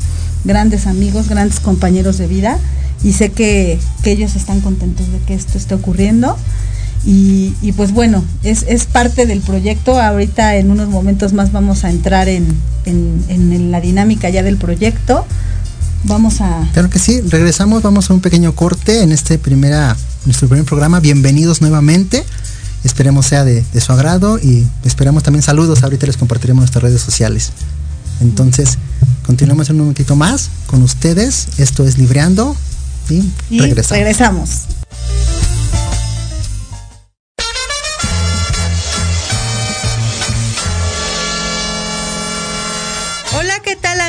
grandes 0.44 0.86
amigos, 0.86 1.28
grandes 1.28 1.58
compañeros 1.58 2.18
de 2.18 2.26
vida, 2.26 2.58
y 3.02 3.14
sé 3.14 3.32
que, 3.32 3.78
ellos 4.04 4.36
están 4.36 4.60
contentos 4.60 5.10
de 5.10 5.18
que 5.20 5.34
esto 5.34 5.56
esté 5.56 5.74
ocurriendo. 5.74 6.36
Y, 7.06 7.72
pues 7.78 7.92
bueno, 7.92 8.22
es, 8.42 8.84
parte 8.84 9.24
del 9.24 9.40
proyecto. 9.40 9.98
Ahorita 9.98 10.56
en 10.56 10.70
unos 10.70 10.88
momentos 10.88 11.32
más 11.32 11.50
vamos 11.50 11.84
a 11.84 11.90
entrar 11.90 12.28
en, 12.28 12.46
en, 12.84 13.70
la 13.70 13.80
dinámica 13.80 14.28
ya 14.28 14.42
del 14.42 14.58
proyecto. 14.58 15.24
Vamos 16.04 16.42
a... 16.42 16.68
Claro 16.74 16.90
que 16.90 16.98
sí, 16.98 17.22
regresamos, 17.22 17.82
vamos 17.82 18.10
a 18.10 18.14
un 18.14 18.20
pequeño 18.20 18.54
corte 18.54 19.02
en 19.02 19.12
este 19.12 19.38
primera, 19.38 19.96
nuestro 20.26 20.46
primer 20.48 20.66
programa. 20.66 21.00
Bienvenidos 21.00 21.62
nuevamente. 21.62 22.24
Esperemos 22.84 23.26
sea 23.26 23.44
de, 23.44 23.64
su 23.80 23.92
agrado 23.92 24.38
y 24.38 24.66
esperamos 24.84 25.22
también 25.22 25.42
saludos. 25.42 25.82
Ahorita 25.82 26.06
les 26.06 26.16
compartiremos 26.16 26.62
nuestras 26.62 26.82
redes 26.82 27.02
sociales. 27.02 27.52
Entonces, 28.20 28.78
continuamos 29.26 29.68
en 29.68 29.76
un 29.76 29.80
momentito 29.82 30.16
más 30.16 30.50
con 30.66 30.82
ustedes. 30.82 31.48
Esto 31.58 31.84
es 31.84 31.98
Libreando 31.98 32.56
y, 33.08 33.22
regresamos. 33.58 33.98
regresamos. 33.98 34.50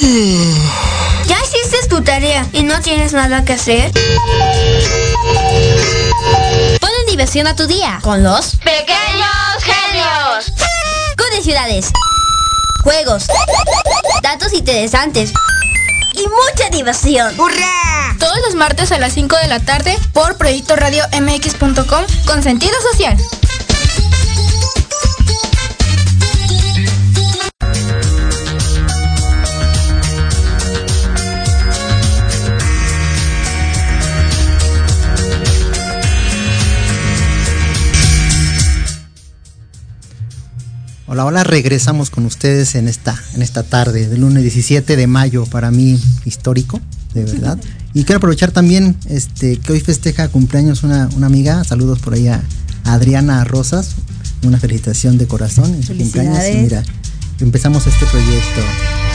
¿Ya 0.00 1.36
hiciste 1.42 1.88
tu 1.88 2.02
tarea 2.02 2.46
y 2.52 2.62
no 2.62 2.80
tienes 2.80 3.12
nada 3.12 3.44
que 3.44 3.54
hacer? 3.54 3.90
Ponle 6.80 7.04
diversión 7.08 7.48
a 7.48 7.56
tu 7.56 7.66
día 7.66 7.98
con 8.02 8.22
los 8.22 8.56
pequeños 8.56 9.28
genios. 9.60 10.52
Con 11.16 11.42
ciudades, 11.42 11.90
juegos, 12.84 13.26
datos 14.22 14.52
interesantes 14.52 15.32
y 16.14 16.26
mucha 16.28 16.70
diversión. 16.70 17.38
¡Hurra! 17.38 18.14
Todos 18.20 18.38
los 18.44 18.54
martes 18.54 18.92
a 18.92 18.98
las 18.98 19.14
5 19.14 19.36
de 19.36 19.48
la 19.48 19.58
tarde 19.60 19.98
por 20.12 20.36
Proyecto 20.36 20.76
Radio 20.76 21.04
MX.com 21.20 22.04
con 22.26 22.42
sentido 22.42 22.74
social. 22.92 23.16
Hola, 41.10 41.24
hola, 41.24 41.42
regresamos 41.42 42.10
con 42.10 42.26
ustedes 42.26 42.74
en 42.74 42.86
esta, 42.86 43.18
en 43.34 43.40
esta 43.40 43.62
tarde 43.62 44.08
del 44.08 44.20
lunes 44.20 44.42
17 44.42 44.94
de 44.94 45.06
mayo, 45.06 45.46
para 45.46 45.70
mí 45.70 45.98
histórico, 46.26 46.80
de 47.14 47.24
verdad. 47.24 47.58
Y 47.94 48.04
quiero 48.04 48.18
aprovechar 48.18 48.50
también 48.50 48.94
este, 49.08 49.56
que 49.56 49.72
hoy 49.72 49.80
festeja 49.80 50.28
cumpleaños 50.28 50.82
una, 50.82 51.08
amiga, 51.22 51.64
saludos 51.64 51.98
por 52.00 52.12
ahí 52.12 52.28
a 52.28 52.42
Adriana 52.84 53.42
Rosas, 53.44 53.94
una 54.42 54.58
felicitación 54.58 55.16
de 55.16 55.26
corazón 55.26 55.74
en 55.74 55.82
su 55.82 55.96
cumpleaños. 55.96 56.44
Y 56.52 56.58
mira, 56.58 56.84
empezamos 57.40 57.86
este 57.86 58.04
proyecto 58.06 58.60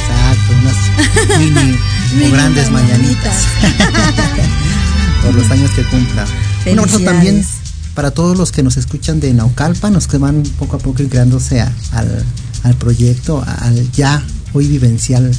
Exacto, 0.01 0.53
unas 0.59 1.39
mini 1.39 2.27
o 2.27 2.32
grandes 2.32 2.71
mañanitas. 2.71 3.45
Por 5.23 5.36
los 5.36 5.49
años 5.51 5.69
que 5.71 5.84
cumpla. 5.84 6.25
Un 6.65 6.79
abrazo 6.79 6.99
también 7.01 7.45
para 7.93 8.12
todos 8.12 8.38
los 8.38 8.51
que 8.51 8.63
nos 8.63 8.77
escuchan 8.77 9.19
de 9.19 9.34
Naucalpan, 9.34 9.93
los 9.93 10.08
que 10.08 10.17
van 10.17 10.43
poco 10.58 10.77
a 10.77 10.79
poco 10.79 11.03
creándose 11.03 11.62
al, 11.62 12.25
al, 12.63 12.75
proyecto, 12.75 13.43
al 13.45 13.91
ya 13.91 14.23
hoy 14.53 14.67
vivencial 14.67 15.32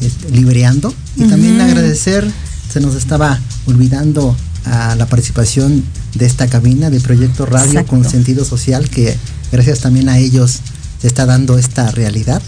este, 0.00 0.30
libreando. 0.30 0.92
Y 1.16 1.24
también 1.24 1.60
agradecer, 1.60 2.28
se 2.72 2.80
nos 2.80 2.94
estaba 2.94 3.38
olvidando 3.66 4.34
a 4.64 4.94
la 4.94 5.06
participación 5.06 5.82
de 6.14 6.26
esta 6.26 6.46
cabina 6.46 6.90
de 6.90 7.00
Proyecto 7.00 7.46
Radio 7.46 7.84
con 7.86 8.08
sentido 8.08 8.44
social, 8.44 8.88
que 8.88 9.16
gracias 9.50 9.80
también 9.80 10.08
a 10.08 10.18
ellos 10.18 10.60
se 11.00 11.06
está 11.06 11.26
dando 11.26 11.58
esta 11.58 11.90
realidad. 11.90 12.40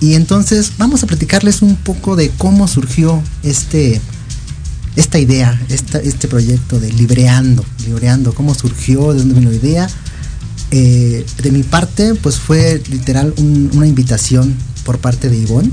Y 0.00 0.14
entonces 0.14 0.72
vamos 0.76 1.02
a 1.02 1.06
platicarles 1.06 1.62
un 1.62 1.76
poco 1.76 2.16
de 2.16 2.30
cómo 2.30 2.68
surgió 2.68 3.22
este, 3.42 4.00
esta 4.96 5.18
idea, 5.18 5.60
este 5.68 6.28
proyecto 6.28 6.80
de 6.80 6.90
Libreando, 6.92 7.64
Libreando, 7.84 8.34
cómo 8.34 8.54
surgió, 8.54 9.12
de 9.12 9.20
dónde 9.20 9.34
vino 9.34 9.50
la 9.50 9.56
idea. 9.56 9.88
Eh, 10.70 11.24
de 11.42 11.50
mi 11.52 11.62
parte, 11.62 12.14
pues 12.14 12.36
fue 12.36 12.82
literal 12.90 13.32
una 13.36 13.86
invitación 13.86 14.54
por 14.84 14.98
parte 14.98 15.28
de 15.28 15.36
Ivonne 15.36 15.70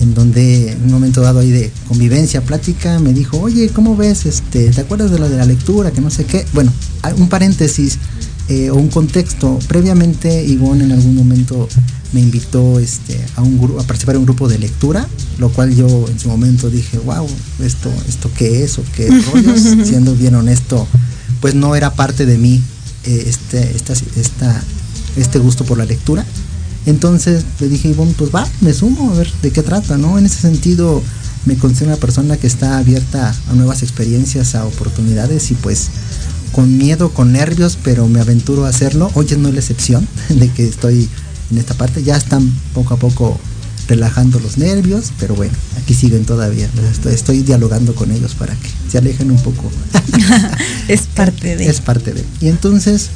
en 0.00 0.14
donde 0.14 0.72
en 0.72 0.84
un 0.84 0.92
momento 0.92 1.20
dado 1.20 1.40
ahí 1.40 1.50
de 1.50 1.72
convivencia, 1.88 2.42
plática, 2.42 2.98
me 2.98 3.12
dijo, 3.12 3.40
oye, 3.40 3.68
¿cómo 3.68 3.96
ves? 3.96 4.26
Este, 4.26 4.70
¿Te 4.70 4.80
acuerdas 4.80 5.10
de 5.10 5.18
lo 5.18 5.28
de 5.28 5.36
la 5.36 5.46
lectura? 5.46 5.92
Que 5.92 6.00
no 6.00 6.10
sé 6.10 6.24
qué. 6.24 6.44
Bueno, 6.52 6.72
un 7.16 7.28
paréntesis 7.28 7.98
eh, 8.48 8.70
o 8.70 8.74
un 8.76 8.88
contexto. 8.88 9.58
Previamente 9.68 10.44
Ivonne 10.44 10.84
en 10.84 10.92
algún 10.92 11.16
momento 11.16 11.68
me 12.12 12.20
invitó 12.20 12.78
este, 12.78 13.20
a, 13.36 13.42
un, 13.42 13.76
a 13.78 13.82
participar 13.82 14.14
en 14.14 14.20
un 14.20 14.26
grupo 14.26 14.48
de 14.48 14.58
lectura, 14.58 15.08
lo 15.38 15.50
cual 15.50 15.74
yo 15.74 16.06
en 16.08 16.18
su 16.18 16.28
momento 16.28 16.70
dije, 16.70 16.98
wow, 16.98 17.26
esto, 17.60 17.90
esto 18.08 18.30
qué 18.36 18.64
es 18.64 18.78
o 18.78 18.82
qué 18.94 19.08
rollos, 19.32 19.60
siendo 19.84 20.14
bien 20.14 20.34
honesto, 20.34 20.86
pues 21.40 21.54
no 21.54 21.74
era 21.74 21.94
parte 21.94 22.26
de 22.26 22.38
mí 22.38 22.62
eh, 23.04 23.24
este, 23.26 23.74
esta, 23.74 23.92
esta, 23.92 24.62
este 25.16 25.38
gusto 25.38 25.64
por 25.64 25.78
la 25.78 25.84
lectura 25.84 26.24
entonces 26.86 27.44
le 27.60 27.68
dije, 27.68 27.94
bueno, 27.94 28.12
pues 28.16 28.34
va, 28.34 28.46
me 28.60 28.72
sumo 28.72 29.10
a 29.10 29.14
ver 29.14 29.30
de 29.42 29.50
qué 29.50 29.62
trata, 29.62 29.96
¿no? 29.96 30.18
En 30.18 30.26
ese 30.26 30.40
sentido 30.40 31.02
me 31.46 31.56
considero 31.56 31.92
una 31.92 32.00
persona 32.00 32.36
que 32.36 32.46
está 32.46 32.78
abierta 32.78 33.34
a 33.48 33.52
nuevas 33.54 33.82
experiencias, 33.82 34.54
a 34.54 34.64
oportunidades 34.66 35.50
y 35.50 35.54
pues 35.54 35.88
con 36.54 36.78
miedo, 36.78 37.10
con 37.10 37.32
nervios, 37.32 37.76
pero 37.82 38.06
me 38.06 38.20
aventuro 38.20 38.64
a 38.64 38.68
hacerlo. 38.68 39.10
Hoy 39.14 39.26
no 39.36 39.48
es 39.48 39.54
la 39.54 39.60
excepción 39.60 40.06
de 40.28 40.48
que 40.50 40.66
estoy 40.66 41.08
en 41.50 41.58
esta 41.58 41.74
parte. 41.74 42.02
Ya 42.02 42.16
están 42.16 42.50
poco 42.72 42.94
a 42.94 42.96
poco 42.96 43.38
relajando 43.88 44.38
los 44.38 44.56
nervios, 44.56 45.12
pero 45.18 45.34
bueno, 45.34 45.52
aquí 45.82 45.94
siguen 45.94 46.24
todavía. 46.24 46.68
Estoy, 46.90 47.12
estoy 47.12 47.42
dialogando 47.42 47.94
con 47.94 48.10
ellos 48.12 48.34
para 48.34 48.54
que 48.54 48.68
se 48.88 48.98
alejen 48.98 49.30
un 49.30 49.38
poco. 49.38 49.70
es 50.88 51.02
parte 51.02 51.56
de. 51.56 51.66
Es 51.66 51.80
parte 51.80 52.12
de. 52.12 52.24
Y 52.40 52.48
entonces 52.48 53.10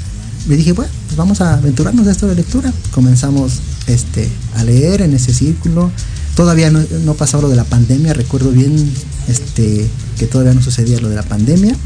me 0.48 0.56
dije, 0.56 0.72
bueno, 0.72 0.90
pues 1.06 1.16
vamos 1.16 1.40
a 1.40 1.54
aventurarnos 1.54 2.06
a 2.08 2.10
esto 2.10 2.26
de 2.26 2.34
lectura. 2.34 2.72
Comenzamos 2.90 3.60
este, 3.86 4.28
a 4.56 4.64
leer 4.64 5.02
en 5.02 5.14
ese 5.14 5.32
círculo. 5.32 5.92
Todavía 6.34 6.70
no, 6.70 6.80
no 7.04 7.14
pasaba 7.14 7.44
lo 7.44 7.48
de 7.48 7.56
la 7.56 7.64
pandemia, 7.64 8.14
recuerdo 8.14 8.50
bien 8.50 8.90
este, 9.28 9.88
que 10.18 10.26
todavía 10.26 10.54
no 10.54 10.62
sucedía 10.62 11.00
lo 11.00 11.08
de 11.08 11.16
la 11.16 11.24
pandemia. 11.24 11.76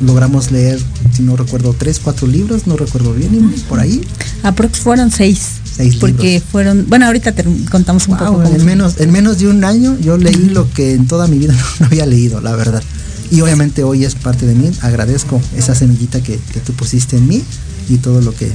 Logramos 0.00 0.50
leer, 0.50 0.80
si 1.12 1.22
no 1.22 1.36
recuerdo, 1.36 1.74
tres, 1.76 2.00
cuatro 2.02 2.26
libros, 2.26 2.66
no 2.66 2.76
recuerdo 2.76 3.12
bien, 3.12 3.54
por 3.68 3.80
ahí. 3.80 4.00
Aprox 4.42 4.78
fueron 4.78 5.10
seis. 5.10 5.60
Seis 5.76 5.96
porque 5.96 6.40
fueron, 6.40 6.86
bueno, 6.88 7.06
ahorita 7.06 7.32
te 7.32 7.44
contamos 7.70 8.08
un 8.08 8.16
poco. 8.16 8.42
En 8.44 8.64
menos, 8.64 9.00
en 9.00 9.12
menos 9.12 9.38
de 9.38 9.48
un 9.48 9.62
año 9.64 9.96
yo 10.00 10.16
leí 10.16 10.50
lo 10.50 10.70
que 10.72 10.94
en 10.94 11.06
toda 11.06 11.26
mi 11.26 11.38
vida 11.38 11.54
no 11.80 11.86
había 11.86 12.06
leído, 12.06 12.40
la 12.40 12.56
verdad. 12.56 12.82
Y 13.30 13.40
obviamente 13.42 13.84
hoy 13.84 14.04
es 14.04 14.14
parte 14.14 14.46
de 14.46 14.54
mí. 14.54 14.70
Agradezco 14.80 15.40
esa 15.56 15.74
semillita 15.74 16.20
que, 16.22 16.38
tú 16.64 16.72
pusiste 16.72 17.16
en 17.16 17.28
mí 17.28 17.42
y 17.88 17.98
todo 17.98 18.20
lo 18.20 18.34
que, 18.34 18.50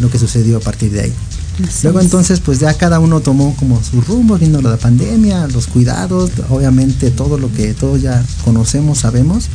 lo 0.00 0.10
que 0.10 0.18
sucedió 0.18 0.58
a 0.58 0.60
partir 0.60 0.92
de 0.92 1.00
ahí. 1.02 1.12
Luego 1.82 2.00
entonces 2.00 2.40
pues 2.40 2.60
ya 2.60 2.72
cada 2.74 3.00
uno 3.00 3.20
tomó 3.20 3.54
como 3.56 3.82
su 3.82 4.00
rumbo, 4.00 4.38
vino 4.38 4.60
la 4.60 4.76
pandemia, 4.76 5.46
los 5.48 5.66
cuidados, 5.66 6.30
obviamente 6.48 7.10
todo 7.10 7.38
lo 7.38 7.52
que 7.52 7.74
todos 7.74 8.00
ya 8.00 8.24
conocemos, 8.44 8.98
sabemos. 8.98 9.48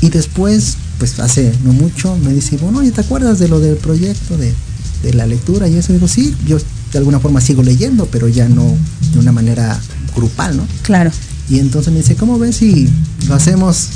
Y 0.00 0.10
después, 0.10 0.76
pues 0.98 1.18
hace 1.18 1.52
no 1.64 1.72
mucho, 1.72 2.16
me 2.18 2.32
dice, 2.32 2.56
bueno, 2.56 2.82
¿y 2.82 2.90
te 2.90 3.00
acuerdas 3.00 3.38
de 3.38 3.48
lo 3.48 3.60
del 3.60 3.76
proyecto 3.76 4.36
de, 4.36 4.54
de 5.02 5.14
la 5.14 5.26
lectura? 5.26 5.68
Y 5.68 5.76
eso 5.76 5.92
digo, 5.92 6.08
sí, 6.08 6.34
yo 6.46 6.58
de 6.92 6.98
alguna 6.98 7.20
forma 7.20 7.40
sigo 7.40 7.62
leyendo, 7.62 8.06
pero 8.06 8.28
ya 8.28 8.48
no 8.48 8.76
de 9.12 9.18
una 9.18 9.32
manera 9.32 9.78
grupal, 10.14 10.56
¿no? 10.56 10.66
Claro. 10.82 11.10
Y 11.48 11.58
entonces 11.58 11.92
me 11.92 12.00
dice, 12.00 12.14
¿cómo 12.14 12.38
ves 12.38 12.56
si 12.56 12.88
lo 13.26 13.34
hacemos 13.34 13.88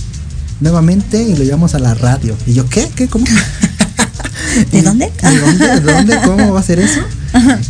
nuevamente 0.60 1.22
y 1.22 1.36
lo 1.36 1.44
llevamos 1.44 1.74
a 1.74 1.78
la 1.78 1.94
radio? 1.94 2.36
Y 2.46 2.54
yo, 2.54 2.68
¿qué? 2.68 2.88
¿Qué? 2.94 3.08
¿Cómo? 3.08 3.24
¿De 4.72 4.82
dónde? 4.82 5.12
¿De 5.22 5.38
dónde? 5.38 5.66
¿De 5.66 5.80
dónde? 5.80 6.18
¿Cómo 6.24 6.52
va 6.52 6.60
a 6.60 6.62
ser 6.62 6.80
eso? 6.80 7.00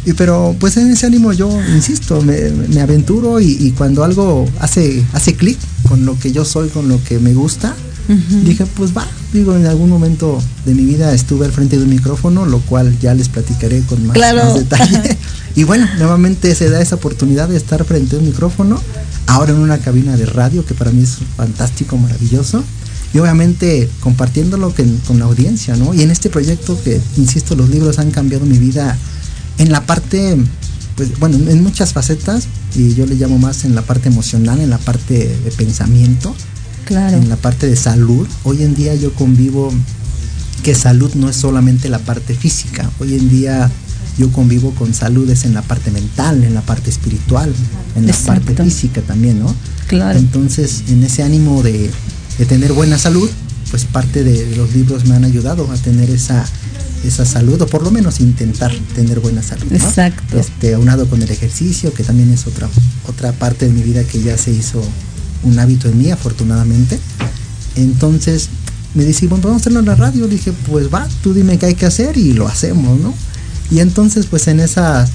Y, 0.05 0.13
pero 0.15 0.57
pues 0.59 0.77
en 0.77 0.91
ese 0.91 1.07
ánimo 1.07 1.33
yo, 1.33 1.49
insisto, 1.75 2.21
me, 2.23 2.81
aventuro 2.81 3.41
y, 3.41 3.73
cuando 3.77 4.05
algo 4.05 4.49
hace, 4.61 5.05
hace 5.13 5.35
clic 5.35 5.59
con 5.89 6.05
lo 6.05 6.19
que 6.19 6.33
yo 6.33 6.45
soy, 6.45 6.69
con 6.69 6.89
lo 6.89 7.03
que 7.05 7.19
me 7.19 7.33
gusta, 7.35 7.75
dije, 8.45 8.67
pues 8.67 8.97
va. 8.97 9.07
Digo, 9.33 9.57
en 9.57 9.67
algún 9.67 9.89
momento 9.89 10.43
de 10.67 10.75
mi 10.75 10.85
vida 10.85 11.15
estuve 11.15 11.47
al 11.47 11.53
frente 11.53 11.77
de 11.79 11.85
un 11.85 11.91
micrófono, 11.91 12.45
lo 12.45 12.61
cual 12.61 12.99
ya 12.99 13.15
les 13.15 13.29
platicaré 13.29 13.81
con 13.83 14.07
más, 14.07 14.17
más 14.19 14.55
detalle. 14.55 15.17
y 15.57 15.65
bueno, 15.65 15.87
nuevamente 15.99 16.55
se 16.55 16.69
da 16.69 16.81
esa 16.83 16.97
oportunidad 16.97 17.49
de 17.49 17.57
estar 17.57 17.85
frente 17.85 18.17
a 18.17 18.19
un 18.19 18.27
micrófono 18.27 18.81
ahora 19.27 19.53
en 19.53 19.59
una 19.59 19.79
cabina 19.79 20.17
de 20.17 20.27
radio 20.27 20.65
que 20.65 20.75
para 20.75 20.91
mí 20.91 21.03
es 21.03 21.19
fantástico, 21.37 21.97
maravilloso. 21.97 22.63
Y 23.15 23.19
obviamente 23.19 23.91
compartiéndolo 24.01 24.75
con 25.07 25.19
la 25.19 25.27
audiencia, 25.27 25.77
¿no? 25.77 25.93
Y 25.93 26.03
en 26.03 26.11
este 26.11 26.31
proyecto 26.31 26.81
que, 26.83 27.01
insisto, 27.17 27.55
los 27.55 27.69
libros 27.69 27.99
han 27.99 28.11
cambiado 28.11 28.47
mi 28.47 28.59
vida 28.59 28.97
en 29.59 29.71
la 29.71 29.85
parte, 29.85 30.39
pues 30.97 31.19
bueno, 31.19 31.37
en 31.37 31.63
muchas 31.63 31.93
facetas, 31.93 32.49
y 32.75 32.95
yo 32.95 33.05
le 33.05 33.17
llamo 33.17 33.39
más 33.39 33.65
en 33.65 33.75
la 33.75 33.83
parte 33.83 34.09
emocional, 34.09 34.61
en 34.61 34.71
la 34.71 34.79
parte 34.79 35.37
de 35.45 35.51
pensamiento, 35.51 36.35
claro. 36.85 37.17
en 37.17 37.29
la 37.29 37.37
parte 37.37 37.67
de 37.67 37.77
salud. 37.77 38.27
Hoy 38.45 38.63
en 38.63 38.75
día 38.75 38.95
yo 38.95 39.13
convivo 39.15 39.73
que 40.63 40.75
salud 40.75 41.13
no 41.15 41.29
es 41.29 41.37
solamente 41.37 41.89
la 41.89 41.99
parte 41.99 42.35
física. 42.35 42.89
Hoy 43.01 43.15
en 43.15 43.29
día 43.29 43.71
yo 44.19 44.31
convivo 44.31 44.73
con 44.75 44.95
saludes 44.95 45.45
en 45.45 45.55
la 45.55 45.63
parte 45.63 45.91
mental, 45.91 46.45
en 46.45 46.55
la 46.55 46.61
parte 46.61 46.91
espiritual, 46.91 47.53
en 47.97 48.07
la 48.07 48.15
parte 48.15 48.55
física 48.63 49.01
también, 49.03 49.41
¿no? 49.41 49.55
Claro. 49.87 50.19
Entonces, 50.19 50.85
en 50.89 51.03
ese 51.03 51.23
ánimo 51.23 51.63
de, 51.63 51.91
tener 52.49 52.73
buena 52.73 52.99
salud, 52.99 53.29
pues 53.71 53.85
parte 53.85 54.23
de 54.23 54.57
los 54.57 54.75
libros 54.75 55.07
me 55.07 55.15
han 55.15 55.25
ayudado 55.25 55.71
a 55.71 55.77
tener 55.77 56.11
esa, 56.11 56.45
esa 57.05 57.25
salud, 57.25 57.61
o 57.63 57.67
por 57.67 57.83
lo 57.83 57.91
menos 57.91 58.21
intentar 58.21 58.73
tener 58.95 59.21
buena 59.21 59.43
salud. 59.43 59.67
¿no? 59.71 59.77
Exacto. 59.77 60.39
Este, 60.39 60.75
aunado 60.75 61.09
con 61.09 61.23
el 61.23 61.31
ejercicio, 61.31 61.95
que 61.95 62.05
también 62.05 62.31
es 62.31 62.47
otra, 62.47 62.69
otra 63.09 63.33
parte 63.33 63.67
de 63.67 63.73
mi 63.73 63.83
vida 63.83 64.05
que 64.05 64.23
ya 64.23 64.37
se 64.37 64.51
hizo 64.51 64.83
un 65.43 65.59
hábito 65.59 65.89
en 65.89 65.99
mí, 65.99 66.11
afortunadamente. 66.11 66.99
Entonces, 67.77 68.49
me 68.95 69.05
dice, 69.05 69.27
bueno, 69.27 69.45
vamos 69.45 69.61
a 69.61 69.63
hacerlo 69.63 69.81
en 69.81 69.87
la 69.87 69.95
radio. 69.95 70.27
Le 70.27 70.35
dije, 70.35 70.53
pues 70.69 70.93
va, 70.93 71.09
tú 71.23 71.33
dime 71.35 71.59
qué 71.59 71.67
hay 71.67 71.75
que 71.75 71.87
hacer 71.87 72.17
y 72.17 72.33
lo 72.33 72.47
hacemos, 72.49 73.01
¿no? 73.01 73.15
Y 73.71 73.81
entonces, 73.81 74.27
pues 74.27 74.49
en 74.49 74.61
esas 74.61 75.11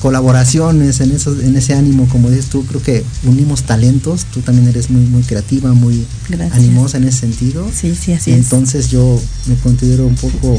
colaboraciones, 0.00 1.00
en, 1.00 1.12
eso, 1.12 1.38
en 1.40 1.56
ese 1.56 1.74
ánimo, 1.74 2.08
como 2.08 2.30
dices 2.30 2.46
tú, 2.46 2.64
creo 2.64 2.82
que 2.82 3.04
unimos 3.24 3.64
talentos. 3.64 4.24
Tú 4.32 4.40
también 4.40 4.68
eres 4.68 4.90
muy, 4.90 5.02
muy 5.02 5.22
creativa, 5.22 5.72
muy 5.72 6.06
animosa 6.52 6.98
en 6.98 7.04
ese 7.04 7.20
sentido. 7.20 7.68
Sí, 7.74 7.94
sí, 7.94 8.12
así 8.12 8.32
Entonces 8.32 8.88
yo 8.88 9.20
me 9.46 9.56
considero 9.56 10.06
un 10.06 10.14
poco, 10.14 10.58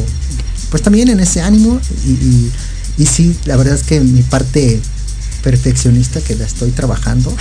pues 0.70 0.84
también 0.84 1.10
en 1.10 1.20
ese 1.20 1.42
ánimo. 1.42 1.80
Y, 2.06 2.52
y, 3.02 3.06
sí, 3.06 3.36
la 3.46 3.56
verdad 3.56 3.76
es 3.76 3.84
que 3.84 4.00
mi 4.02 4.22
parte 4.24 4.80
perfeccionista 5.44 6.22
que 6.22 6.36
la 6.36 6.46
estoy 6.46 6.72
trabajando, 6.72 7.36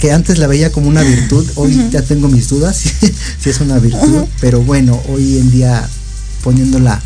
que, 0.00 0.12
antes 0.12 0.38
la 0.38 0.46
veía 0.46 0.72
como 0.72 0.88
una 0.88 1.02
virtud, 1.02 1.46
hoy 1.56 1.88
ya 1.90 2.02
tengo 2.02 2.28
mis 2.28 2.48
dudas 2.48 2.76
si 3.38 3.50
es 3.50 3.60
una 3.60 3.78
virtud, 3.78 4.24
pero 4.40 4.62
bueno, 4.62 5.00
hoy 5.08 5.38
en 5.38 5.50
día 5.50 5.88
poniéndola 6.42 7.00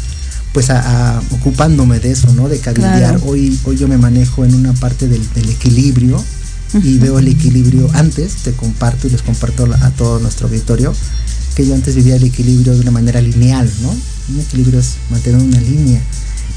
pues 0.56 0.70
a, 0.70 1.20
ocupándome 1.32 2.00
de 2.00 2.12
eso, 2.12 2.32
¿no? 2.32 2.48
De 2.48 2.58
cabildear. 2.58 3.20
Hoy, 3.26 3.60
hoy 3.64 3.76
yo 3.76 3.88
me 3.88 3.98
manejo 3.98 4.42
en 4.42 4.54
una 4.54 4.72
parte 4.72 5.06
del, 5.06 5.20
equilibrio 5.50 6.22
y 6.82 6.96
veo 6.96 7.18
el 7.18 7.28
equilibrio 7.28 7.90
antes, 7.92 8.36
te 8.36 8.52
comparto 8.52 9.06
y 9.06 9.10
les 9.10 9.20
comparto 9.20 9.68
a 9.82 9.90
todo 9.90 10.18
nuestro 10.18 10.48
auditorio, 10.48 10.94
que 11.54 11.66
yo 11.66 11.74
antes 11.74 11.94
vivía 11.94 12.16
el 12.16 12.24
equilibrio 12.24 12.72
de 12.72 12.80
una 12.80 12.90
manera 12.90 13.20
lineal, 13.20 13.70
¿no? 13.82 13.90
Un 13.90 14.40
equilibrio 14.40 14.80
es 14.80 14.94
mantener 15.10 15.42
una 15.42 15.60
línea. 15.60 16.00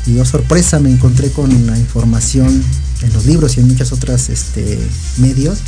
Y 0.08 0.16
yo 0.16 0.24
sorpresa 0.24 0.80
me 0.80 0.90
encontré 0.90 1.30
con 1.32 1.54
una 1.54 1.78
información 1.78 2.64
en 3.02 3.14
los 3.14 3.26
libros 3.26 3.58
y 3.58 3.62
en 3.62 3.68
muchas 3.68 3.92
otras 3.92 4.30
este, 4.30 4.80
medios 5.18 5.60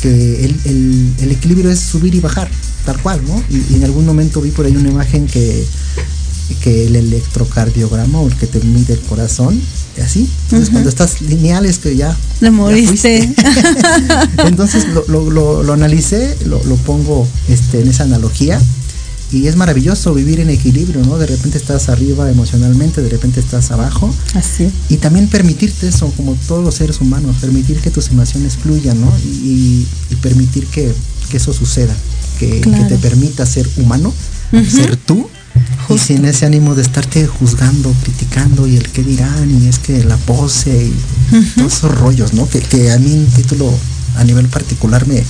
que 0.00 0.44
el, 0.44 1.30
equilibrio 1.30 1.70
es 1.70 1.80
subir 1.80 2.14
y 2.14 2.20
bajar, 2.20 2.50
tal 2.84 3.00
cual, 3.00 3.20
¿no? 3.26 3.42
y, 3.50 3.74
en 3.74 3.84
algún 3.84 4.04
momento 4.04 4.40
vi 4.40 4.50
por 4.50 4.66
ahí 4.66 4.76
una 4.76 4.90
imagen 4.90 5.26
que 5.26 5.64
que 6.62 6.86
el 6.86 6.96
electrocardiograma 6.96 8.20
o 8.20 8.28
el 8.28 8.34
que 8.36 8.46
te 8.46 8.60
mide 8.60 8.94
el 8.94 9.00
corazón 9.00 9.60
así. 10.02 10.28
Entonces, 10.44 10.70
cuando 10.70 10.88
estás 10.90 11.20
lineal 11.22 11.66
es 11.66 11.78
que 11.78 11.96
ya. 11.96 12.16
Le 12.40 12.50
moriste. 12.50 13.32
Entonces 14.44 14.86
lo, 14.88 15.04
lo, 15.08 15.30
lo, 15.30 15.62
lo 15.62 15.72
analicé, 15.72 16.36
lo, 16.44 16.60
pongo 16.76 17.26
este, 17.48 17.80
en 17.80 17.88
esa 17.88 18.04
analogía. 18.04 18.60
Y 19.32 19.48
es 19.48 19.56
maravilloso 19.56 20.14
vivir 20.14 20.40
en 20.40 20.50
equilibrio, 20.50 21.02
¿no? 21.04 21.18
De 21.18 21.26
repente 21.26 21.58
estás 21.58 21.88
arriba 21.88 22.30
emocionalmente, 22.30 23.02
de 23.02 23.08
repente 23.08 23.40
estás 23.40 23.70
abajo. 23.72 24.14
Así. 24.34 24.70
Y 24.88 24.98
también 24.98 25.28
permitirte 25.28 25.88
eso, 25.88 26.12
como 26.16 26.34
todos 26.46 26.64
los 26.64 26.76
seres 26.76 27.00
humanos, 27.00 27.36
permitir 27.40 27.78
que 27.80 27.90
tus 27.90 28.08
emociones 28.08 28.56
fluyan, 28.56 29.00
¿no? 29.00 29.12
Y, 29.24 29.86
y 30.10 30.14
permitir 30.16 30.66
que, 30.66 30.94
que, 31.30 31.38
eso 31.38 31.52
suceda, 31.52 31.94
que, 32.38 32.60
que, 32.60 32.84
te 32.88 32.96
permita 32.98 33.44
ser 33.46 33.68
humano, 33.78 34.12
ser 34.52 34.96
tú 34.96 35.28
y 35.88 35.98
sin 35.98 36.24
ese 36.24 36.46
ánimo 36.46 36.74
de 36.74 36.82
estarte 36.82 37.26
juzgando, 37.26 37.92
criticando 38.02 38.66
y 38.66 38.76
el 38.76 38.88
qué 38.90 39.02
dirán 39.02 39.62
y 39.62 39.68
es 39.68 39.78
que 39.78 40.04
la 40.04 40.16
pose 40.16 40.70
y 40.70 41.40
todos 41.56 41.74
esos 41.74 41.98
rollos, 41.98 42.32
¿no? 42.34 42.48
Que, 42.48 42.60
que, 42.60 42.92
a 42.92 42.98
mí 42.98 43.12
en 43.12 43.26
título 43.26 43.72
a 44.16 44.24
nivel 44.24 44.48
particular 44.48 45.06
me, 45.06 45.22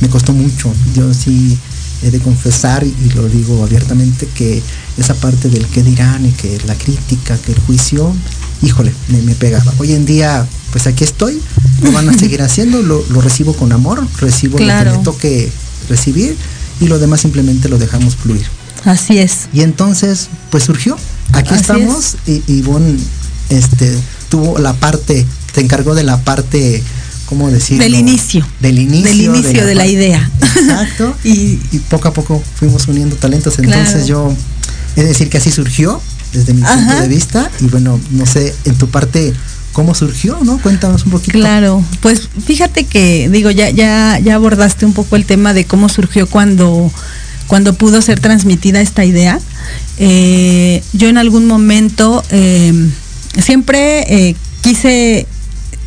me 0.00 0.08
costó 0.08 0.32
mucho. 0.32 0.72
Yo 0.94 1.12
sí 1.14 1.58
he 2.02 2.10
de 2.10 2.18
confesar 2.18 2.84
y, 2.84 2.94
lo 3.14 3.28
digo 3.28 3.62
abiertamente 3.64 4.28
que 4.34 4.62
esa 4.98 5.14
parte 5.14 5.48
del 5.48 5.66
qué 5.66 5.82
dirán 5.82 6.26
y 6.26 6.30
que 6.30 6.58
la 6.66 6.74
crítica, 6.74 7.36
que 7.38 7.52
el 7.52 7.58
juicio, 7.60 8.14
híjole, 8.62 8.92
me, 9.08 9.22
me 9.22 9.34
pegaba. 9.34 9.72
Hoy 9.78 9.92
en 9.92 10.04
día, 10.04 10.46
pues 10.72 10.86
aquí 10.86 11.04
estoy, 11.04 11.40
lo 11.82 11.92
van 11.92 12.08
a 12.08 12.18
seguir 12.18 12.42
haciendo, 12.42 12.82
lo, 12.82 13.04
lo 13.08 13.20
recibo 13.20 13.54
con 13.54 13.72
amor, 13.72 14.06
recibo 14.20 14.58
lo 14.58 14.66
que 14.66 14.84
me 14.84 14.98
toque 14.98 15.50
recibir 15.88 16.36
y 16.80 16.88
lo 16.88 16.98
demás 16.98 17.20
simplemente 17.20 17.68
lo 17.68 17.78
dejamos 17.78 18.16
fluir. 18.16 18.46
Así 18.84 19.18
es. 19.18 19.48
Y 19.52 19.62
entonces, 19.62 20.28
pues 20.50 20.64
surgió. 20.64 20.96
Aquí 21.32 21.54
estamos 21.54 22.16
y 22.26 22.42
Ivonne 22.46 22.98
este, 23.48 23.96
tuvo 24.28 24.58
la 24.58 24.72
parte, 24.74 25.26
te 25.52 25.60
encargó 25.60 25.94
de 25.94 26.02
la 26.02 26.22
parte, 26.24 26.82
¿cómo 27.32 27.50
decirlo? 27.50 27.82
Del 27.82 27.94
inicio. 27.94 28.46
Del 28.60 28.78
inicio. 28.78 29.08
Del 29.08 29.20
inicio 29.22 29.64
de 29.64 29.74
la, 29.74 29.86
idea. 29.86 30.30
Exacto. 30.54 31.16
y, 31.24 31.56
poco 31.88 32.08
a 32.08 32.12
poco 32.12 32.42
fuimos 32.56 32.86
uniendo 32.88 33.16
talentos. 33.16 33.58
Entonces 33.58 34.06
yo, 34.06 34.30
es 34.96 35.08
decir, 35.08 35.30
que 35.30 35.38
así 35.38 35.50
surgió 35.50 35.98
desde 36.34 36.52
mi 36.52 36.60
punto 36.60 36.94
de 36.94 37.08
vista. 37.08 37.50
Y 37.60 37.68
bueno, 37.68 37.98
no 38.10 38.26
sé, 38.26 38.54
en 38.66 38.76
tu 38.76 38.90
parte, 38.90 39.32
¿cómo 39.72 39.94
surgió? 39.94 40.40
¿No? 40.42 40.58
Cuéntanos 40.58 41.06
un 41.06 41.12
poquito. 41.12 41.38
Claro, 41.38 41.82
pues 42.02 42.28
fíjate 42.44 42.84
que, 42.84 43.30
digo, 43.30 43.50
ya, 43.50 43.70
ya, 43.70 44.18
ya 44.18 44.34
abordaste 44.34 44.84
un 44.84 44.92
poco 44.92 45.16
el 45.16 45.24
tema 45.24 45.54
de 45.54 45.64
cómo 45.64 45.88
surgió 45.88 46.26
cuando 46.26 46.92
cuando 47.46 47.74
pudo 47.74 48.02
ser 48.02 48.20
transmitida 48.20 48.82
esta 48.82 49.06
idea. 49.06 49.40
Eh, 49.96 50.82
yo 50.92 51.08
en 51.08 51.16
algún 51.16 51.46
momento 51.46 52.22
eh, 52.30 52.72
siempre 53.42 54.28
eh, 54.28 54.36
quise, 54.62 55.26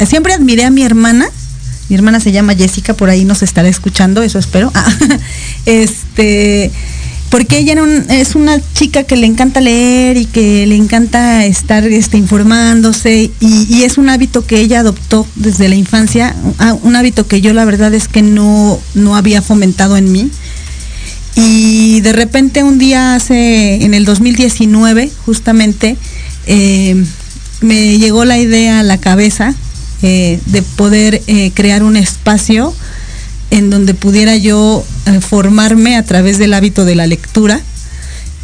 siempre 0.05 0.33
admiré 0.33 0.65
a 0.65 0.69
mi 0.69 0.83
hermana. 0.83 1.27
Mi 1.87 1.95
hermana 1.95 2.19
se 2.19 2.31
llama 2.31 2.55
Jessica, 2.55 2.95
por 2.95 3.09
ahí 3.09 3.25
nos 3.25 3.43
estará 3.43 3.67
escuchando, 3.67 4.23
eso 4.23 4.39
espero. 4.39 4.71
Ah, 4.73 4.91
este, 5.67 6.71
porque 7.29 7.59
ella 7.59 7.75
es 8.09 8.35
una 8.35 8.59
chica 8.73 9.03
que 9.03 9.15
le 9.15 9.27
encanta 9.27 9.61
leer 9.61 10.17
y 10.17 10.25
que 10.25 10.65
le 10.65 10.75
encanta 10.75 11.45
estar 11.45 11.85
este, 11.85 12.17
informándose 12.17 13.29
y, 13.39 13.67
y, 13.69 13.83
es 13.83 13.97
un 13.97 14.09
hábito 14.09 14.45
que 14.45 14.59
ella 14.59 14.79
adoptó 14.79 15.27
desde 15.35 15.69
la 15.69 15.75
infancia, 15.75 16.35
ah, 16.57 16.75
un 16.81 16.95
hábito 16.95 17.27
que 17.27 17.41
yo 17.41 17.53
la 17.53 17.65
verdad 17.65 17.93
es 17.93 18.07
que 18.07 18.23
no, 18.23 18.79
no 18.95 19.15
había 19.15 19.41
fomentado 19.41 19.95
en 19.97 20.11
mí. 20.11 20.31
Y 21.35 21.99
de 21.99 22.13
repente 22.13 22.63
un 22.63 22.77
día 22.77 23.15
hace, 23.15 23.83
en 23.83 23.93
el 23.93 24.05
2019, 24.05 25.11
justamente, 25.25 25.97
eh, 26.47 27.03
me 27.61 27.97
llegó 27.97 28.23
la 28.23 28.37
idea 28.37 28.79
a 28.79 28.83
la 28.83 28.97
cabeza 28.97 29.53
eh, 30.01 30.39
de 30.45 30.61
poder 30.61 31.21
eh, 31.27 31.51
crear 31.53 31.83
un 31.83 31.97
espacio 31.97 32.73
en 33.51 33.69
donde 33.69 33.93
pudiera 33.93 34.35
yo 34.35 34.83
formarme 35.21 35.95
a 35.95 36.03
través 36.03 36.37
del 36.37 36.53
hábito 36.53 36.83
de 36.83 36.95
la 36.95 37.07
lectura. 37.07 37.61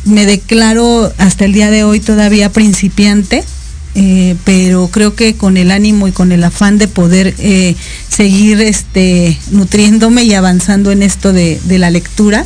Me 0.06 0.26
declaro 0.26 1.12
hasta 1.18 1.46
el 1.46 1.54
día 1.54 1.72
de 1.72 1.84
hoy 1.84 2.00
todavía 2.00 2.52
principiante, 2.52 3.44
pero 4.46 4.90
creo 4.90 5.16
que 5.16 5.36
con 5.36 5.58
el 5.58 5.72
ánimo 5.72 6.08
y 6.08 6.12
con 6.12 6.32
el 6.32 6.44
afán 6.44 6.78
de 6.78 6.88
poder 6.88 7.36
seguir 8.10 8.62
este, 8.62 9.38
nutriéndome 9.50 10.24
y 10.24 10.34
avanzando 10.34 10.92
en 10.92 11.02
esto 11.02 11.34
de 11.34 11.60
la 11.80 11.90
lectura, 11.90 12.46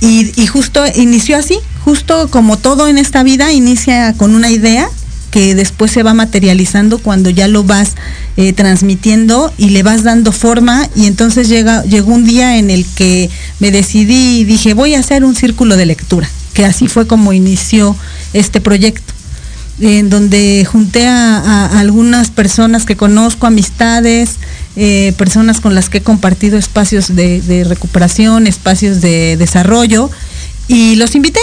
y, 0.00 0.46
justo 0.46 0.82
inició 0.94 1.36
así, 1.36 1.58
justo 1.84 2.30
como 2.30 2.56
todo 2.56 2.88
en 2.88 2.96
esta 2.96 3.22
vida, 3.22 3.52
inicia 3.52 4.14
con 4.14 4.34
una 4.34 4.50
idea 4.50 4.88
que 5.30 5.54
después 5.54 5.90
se 5.90 6.02
va 6.02 6.14
materializando 6.14 6.98
cuando 6.98 7.30
ya 7.30 7.48
lo 7.48 7.64
vas 7.64 7.94
eh, 8.36 8.52
transmitiendo 8.52 9.52
y 9.58 9.70
le 9.70 9.82
vas 9.82 10.02
dando 10.02 10.32
forma 10.32 10.88
y 10.96 11.06
entonces 11.06 11.48
llega, 11.48 11.82
llegó 11.84 12.12
un 12.12 12.24
día 12.24 12.58
en 12.58 12.70
el 12.70 12.84
que 12.94 13.30
me 13.60 13.70
decidí 13.70 14.40
y 14.40 14.44
dije 14.44 14.74
voy 14.74 14.94
a 14.94 15.00
hacer 15.00 15.24
un 15.24 15.34
círculo 15.34 15.76
de 15.76 15.86
lectura, 15.86 16.28
que 16.54 16.64
así 16.64 16.88
fue 16.88 17.06
como 17.06 17.32
inició 17.32 17.96
este 18.32 18.60
proyecto 18.60 19.14
en 19.80 20.10
donde 20.10 20.66
junté 20.70 21.06
a, 21.06 21.78
algunas 21.78 22.30
personas 22.30 22.84
que 22.84 22.96
conozco, 22.96 23.46
amistades, 23.46 24.36
eh, 24.76 25.14
personas 25.16 25.60
con 25.60 25.74
las 25.74 25.88
que 25.88 25.98
he 25.98 26.02
compartido 26.02 26.58
espacios 26.58 27.14
de, 27.14 27.64
recuperación, 27.66 28.46
espacios 28.46 29.00
de 29.00 29.36
desarrollo, 29.38 30.10
y 30.68 30.96
los 30.96 31.14
invité. 31.14 31.40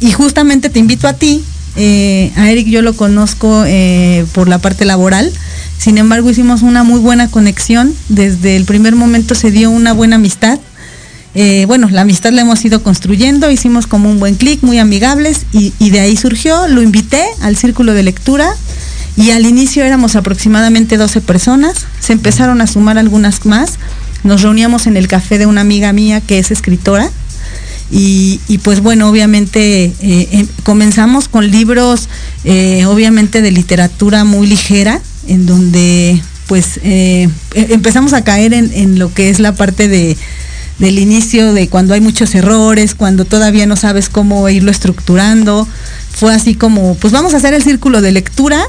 Y 0.00 0.12
justamente 0.12 0.70
te 0.70 0.78
invito 0.78 1.08
a 1.08 1.14
ti. 1.14 1.42
Eh, 1.76 2.32
a 2.36 2.50
Eric 2.50 2.68
yo 2.68 2.82
lo 2.82 2.94
conozco 2.94 3.64
eh, 3.66 4.26
por 4.32 4.48
la 4.48 4.58
parte 4.58 4.84
laboral. 4.84 5.32
Sin 5.78 5.98
embargo, 5.98 6.30
hicimos 6.30 6.62
una 6.62 6.82
muy 6.82 7.00
buena 7.00 7.30
conexión. 7.30 7.94
Desde 8.08 8.56
el 8.56 8.64
primer 8.64 8.96
momento 8.96 9.34
se 9.34 9.50
dio 9.50 9.70
una 9.70 9.92
buena 9.92 10.16
amistad. 10.16 10.58
Eh, 11.34 11.66
bueno, 11.66 11.88
la 11.90 12.00
amistad 12.00 12.32
la 12.32 12.42
hemos 12.42 12.64
ido 12.64 12.82
construyendo, 12.82 13.50
hicimos 13.50 13.86
como 13.86 14.10
un 14.10 14.18
buen 14.18 14.34
clic, 14.34 14.62
muy 14.62 14.78
amigables, 14.78 15.46
y, 15.52 15.90
de 15.90 16.00
ahí 16.00 16.16
surgió, 16.16 16.66
lo 16.66 16.82
invité 16.82 17.22
al 17.42 17.56
círculo 17.56 17.92
de 17.92 18.02
lectura, 18.02 18.50
y 19.16 19.30
al 19.30 19.46
inicio 19.46 19.84
éramos 19.84 20.16
aproximadamente 20.16 20.96
12 20.96 21.20
personas, 21.20 21.86
se 22.00 22.14
empezaron 22.14 22.60
a 22.60 22.66
sumar 22.66 22.98
algunas 22.98 23.44
más, 23.46 23.78
nos 24.24 24.42
reuníamos 24.42 24.86
en 24.86 24.96
el 24.96 25.06
café 25.06 25.38
de 25.38 25.46
una 25.46 25.60
amiga 25.60 25.92
mía 25.92 26.20
que 26.20 26.38
es 26.38 26.50
escritora, 26.50 27.10
y, 27.90 28.58
pues 28.62 28.80
bueno, 28.80 29.08
obviamente 29.08 29.92
eh, 30.00 30.28
em, 30.32 30.46
comenzamos 30.62 31.28
con 31.28 31.50
libros, 31.50 32.08
eh, 32.44 32.84
obviamente 32.86 33.40
de 33.40 33.50
literatura 33.50 34.24
muy 34.24 34.46
ligera, 34.46 35.00
en 35.26 35.46
donde 35.46 36.20
pues 36.46 36.80
e, 36.82 37.28
empezamos 37.54 38.14
a 38.14 38.24
caer 38.24 38.54
en 38.54 38.98
lo 38.98 39.12
que 39.12 39.28
es 39.28 39.38
la 39.38 39.54
parte 39.54 39.86
de 39.86 40.16
del 40.78 40.98
inicio 40.98 41.52
de 41.52 41.68
cuando 41.68 41.94
hay 41.94 42.00
muchos 42.00 42.34
errores, 42.34 42.94
cuando 42.94 43.24
todavía 43.24 43.66
no 43.66 43.76
sabes 43.76 44.08
cómo 44.08 44.48
irlo 44.48 44.70
estructurando. 44.70 45.66
Fue 46.10 46.34
así 46.34 46.54
como, 46.54 46.94
pues 46.94 47.12
vamos 47.12 47.34
a 47.34 47.38
hacer 47.38 47.54
el 47.54 47.62
círculo 47.62 48.00
de 48.00 48.12
lectura, 48.12 48.62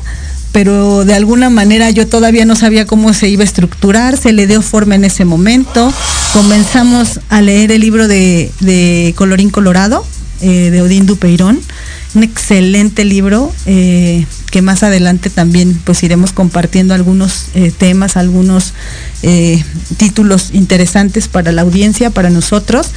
pero 0.51 1.05
de 1.05 1.13
alguna 1.13 1.49
manera 1.49 1.89
yo 1.89 2.07
todavía 2.07 2.45
no 2.45 2.55
sabía 2.55 2.85
cómo 2.85 3.13
se 3.13 3.29
iba 3.29 3.41
a 3.41 3.45
estructurar, 3.45 4.17
se 4.17 4.33
le 4.33 4.47
dio 4.47 4.62
forma 4.62 4.95
en 4.95 5.05
ese 5.05 5.25
momento. 5.25 5.93
Comenzamos 6.33 7.19
a 7.29 7.41
leer 7.41 7.71
el 7.71 7.81
libro 7.81 8.07
de, 8.07 9.13
Colorín 9.15 9.49
Colorado, 9.49 10.05
eh, 10.41 10.69
de 10.71 10.81
Odín 10.81 11.05
Dupeirón, 11.05 11.59
un 12.15 12.23
excelente 12.23 13.05
libro. 13.05 13.51
Eh, 13.65 14.25
que 14.49 14.62
más 14.62 14.83
adelante 14.83 15.29
también 15.29 15.79
pues 15.83 16.03
iremos 16.03 16.33
compartiendo 16.33 16.93
algunos 16.93 17.45
eh, 17.53 17.71
temas, 17.75 18.17
algunos 18.17 18.73
eh, 19.21 19.63
títulos 19.97 20.49
interesantes 20.53 21.27
para 21.27 21.51
la 21.51 21.62
audiencia, 21.62 22.09
para 22.09 22.29
nosotros. 22.29 22.88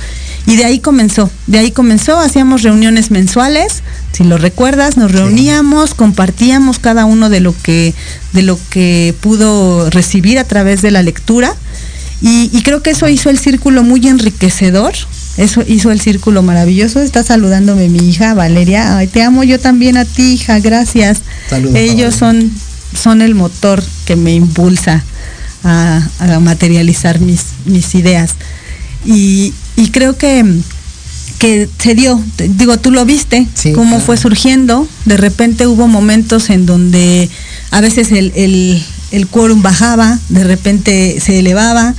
Y 0.46 0.56
de 0.56 0.64
ahí 0.64 0.80
comenzó, 0.80 1.30
de 1.46 1.58
ahí 1.58 1.70
comenzó, 1.70 2.18
hacíamos 2.18 2.62
reuniones 2.62 3.10
mensuales, 3.10 3.82
si 4.12 4.24
lo 4.24 4.38
recuerdas, 4.38 4.96
nos 4.96 5.12
reuníamos, 5.12 5.94
compartíamos 5.94 6.78
cada 6.78 7.04
uno 7.04 7.30
de 7.30 7.40
lo 7.40 7.54
que, 7.62 7.94
de 8.32 8.42
lo 8.42 8.58
que 8.70 9.14
pudo 9.20 9.88
recibir 9.90 10.38
a 10.38 10.44
través 10.44 10.82
de 10.82 10.90
la 10.90 11.02
lectura. 11.02 11.54
Y, 12.20 12.50
y 12.52 12.62
creo 12.62 12.82
que 12.82 12.90
eso 12.90 13.08
hizo 13.08 13.30
el 13.30 13.38
círculo 13.38 13.82
muy 13.82 14.06
enriquecedor, 14.06 14.94
eso 15.36 15.64
hizo 15.66 15.90
el 15.90 16.00
círculo 16.00 16.42
maravilloso. 16.42 17.00
Está 17.00 17.22
saludándome 17.22 17.88
mi 17.88 18.08
hija 18.08 18.34
Valeria. 18.34 18.96
Ay, 18.98 19.06
te 19.06 19.22
amo 19.22 19.44
yo 19.44 19.58
también 19.58 19.96
a 19.96 20.04
ti, 20.04 20.34
hija. 20.34 20.58
Gracias. 20.60 21.22
Ellos 21.74 22.14
son, 22.14 22.50
son 23.00 23.22
el 23.22 23.34
motor 23.34 23.82
que 24.04 24.16
me 24.16 24.34
impulsa 24.34 25.02
a, 25.64 26.02
materializar 26.40 27.20
mis, 27.20 27.44
mis 27.64 27.94
ideas. 27.94 28.34
Y, 29.06 29.54
creo 29.90 30.16
que, 30.16 30.44
que 31.38 31.68
se 31.78 31.94
dio, 31.94 32.22
digo, 32.36 32.78
tú 32.78 32.90
lo 32.90 33.04
viste, 33.04 33.46
cómo 33.74 34.00
fue 34.00 34.16
surgiendo. 34.16 34.86
De 35.04 35.16
repente 35.16 35.66
hubo 35.66 35.88
momentos 35.88 36.50
en 36.50 36.66
donde 36.66 37.30
a 37.70 37.80
veces 37.80 38.12
el, 38.12 38.32
el, 38.34 38.82
el 39.10 39.26
quórum 39.26 39.62
bajaba, 39.62 40.18
de 40.28 40.44
repente 40.44 41.18
se 41.20 41.38
elevaba. 41.38 41.94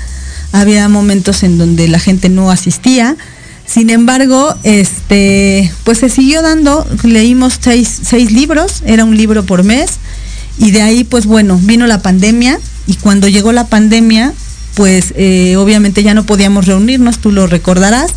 Había 0.51 0.87
momentos 0.87 1.41
en 1.43 1.57
donde 1.57 1.87
la 1.87 1.99
gente 1.99 2.29
no 2.29 2.51
asistía. 2.51 3.17
Sin 3.65 3.89
embargo, 3.89 4.55
este, 4.63 5.71
pues 5.83 5.99
se 5.99 6.09
siguió 6.09 6.41
dando, 6.41 6.85
leímos 7.03 7.59
seis, 7.59 8.31
libros, 8.31 8.83
era 8.85 9.05
un 9.05 9.17
libro 9.17 9.45
por 9.45 9.63
mes, 9.63 9.91
Y 10.59 10.71
de 10.71 10.83
ahí, 10.83 11.03
pues 11.03 11.25
bueno, 11.25 11.57
vino 11.63 11.87
la 11.87 12.01
pandemia. 12.01 12.59
Y 12.85 12.95
cuando 12.95 13.27
llegó 13.27 13.51
la 13.51 13.65
pandemia, 13.65 14.33
pues 14.75 15.13
eh, 15.15 15.55
obviamente 15.57 16.03
ya 16.03 16.13
no 16.13 16.25
podíamos 16.25 16.65
reunirnos, 16.65 17.19
tú 17.19 17.31
lo 17.31 17.47
recordarás. 17.47 18.11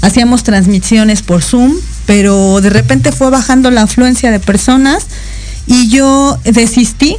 Hacíamos 0.00 0.44
transmisiones 0.44 1.22
por 1.22 1.42
Zoom, 1.42 1.74
pero 2.06 2.60
de 2.60 2.70
repente 2.70 3.12
fue 3.12 3.30
bajando 3.30 3.70
la 3.70 3.82
afluencia 3.82 4.30
de 4.30 4.40
personas 4.40 5.06
y 5.66 5.88
yo 5.88 6.38
desistí, 6.44 7.16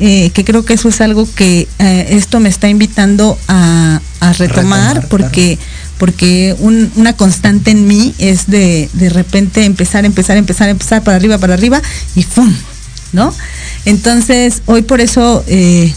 eh, 0.00 0.30
que 0.30 0.44
creo 0.44 0.64
que 0.64 0.74
eso 0.74 0.88
es 0.88 1.00
algo 1.00 1.26
que 1.34 1.66
eh, 1.78 2.06
esto 2.10 2.40
me 2.40 2.48
está 2.48 2.68
invitando 2.68 3.38
a, 3.48 4.00
retomar, 4.38 5.06
porque, 5.08 5.58
porque 5.98 6.56
una 6.60 7.12
constante 7.12 7.72
en 7.72 7.86
mí 7.86 8.14
es 8.18 8.46
de, 8.46 8.88
de 8.94 9.10
repente 9.10 9.64
empezar, 9.64 10.06
empezar, 10.06 10.38
empezar, 10.38 10.68
empezar 10.70 11.02
para 11.02 11.16
arriba, 11.16 11.36
para 11.36 11.52
arriba 11.54 11.82
y 12.16 12.22
¡fum! 12.22 12.54
¿No? 13.12 13.34
Entonces, 13.84 14.62
hoy 14.64 14.82
por 14.82 15.02
eso 15.02 15.44
eh, 15.46 15.92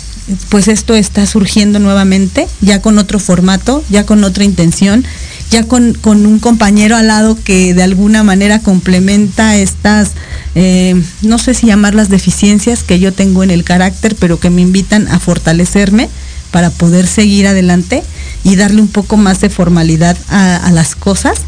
pues 0.50 0.68
esto 0.68 0.94
está 0.94 1.26
surgiendo 1.26 1.80
nuevamente, 1.80 2.48
ya 2.62 2.82
con 2.82 2.98
otro 2.98 3.20
formato, 3.20 3.84
ya 3.90 4.06
con 4.06 4.24
otra 4.24 4.44
intención, 4.44 5.06
ya 5.52 5.64
con, 5.64 5.98
un 6.06 6.40
compañero 6.40 6.96
al 6.96 7.08
lado 7.08 7.38
que 7.42 7.74
de 7.74 7.84
alguna 7.84 8.24
manera 8.24 8.60
complementa 8.60 9.56
estas, 9.56 10.12
eh, 10.56 11.02
no 11.22 11.38
sé 11.38 11.54
si 11.54 11.68
llamarlas 11.68 12.10
deficiencias 12.10 12.84
que 12.84 13.00
yo 13.00 13.14
tengo 13.14 13.44
en 13.44 13.52
el 13.52 13.64
carácter, 13.64 14.16
pero 14.20 14.40
que 14.40 14.50
me 14.50 14.62
invitan 14.62 15.08
a 15.08 15.20
fortalecerme 15.20 16.10
para 16.52 16.70
poder 16.70 17.08
seguir 17.08 17.48
adelante 17.48 18.04
y 18.44 18.56
darle 18.56 18.82
un 18.82 18.88
poco 18.88 19.18
más 19.18 19.40
de 19.40 19.50
formalidad 19.50 20.18
a, 20.30 20.70
las 20.72 20.96
cosas. 20.96 21.40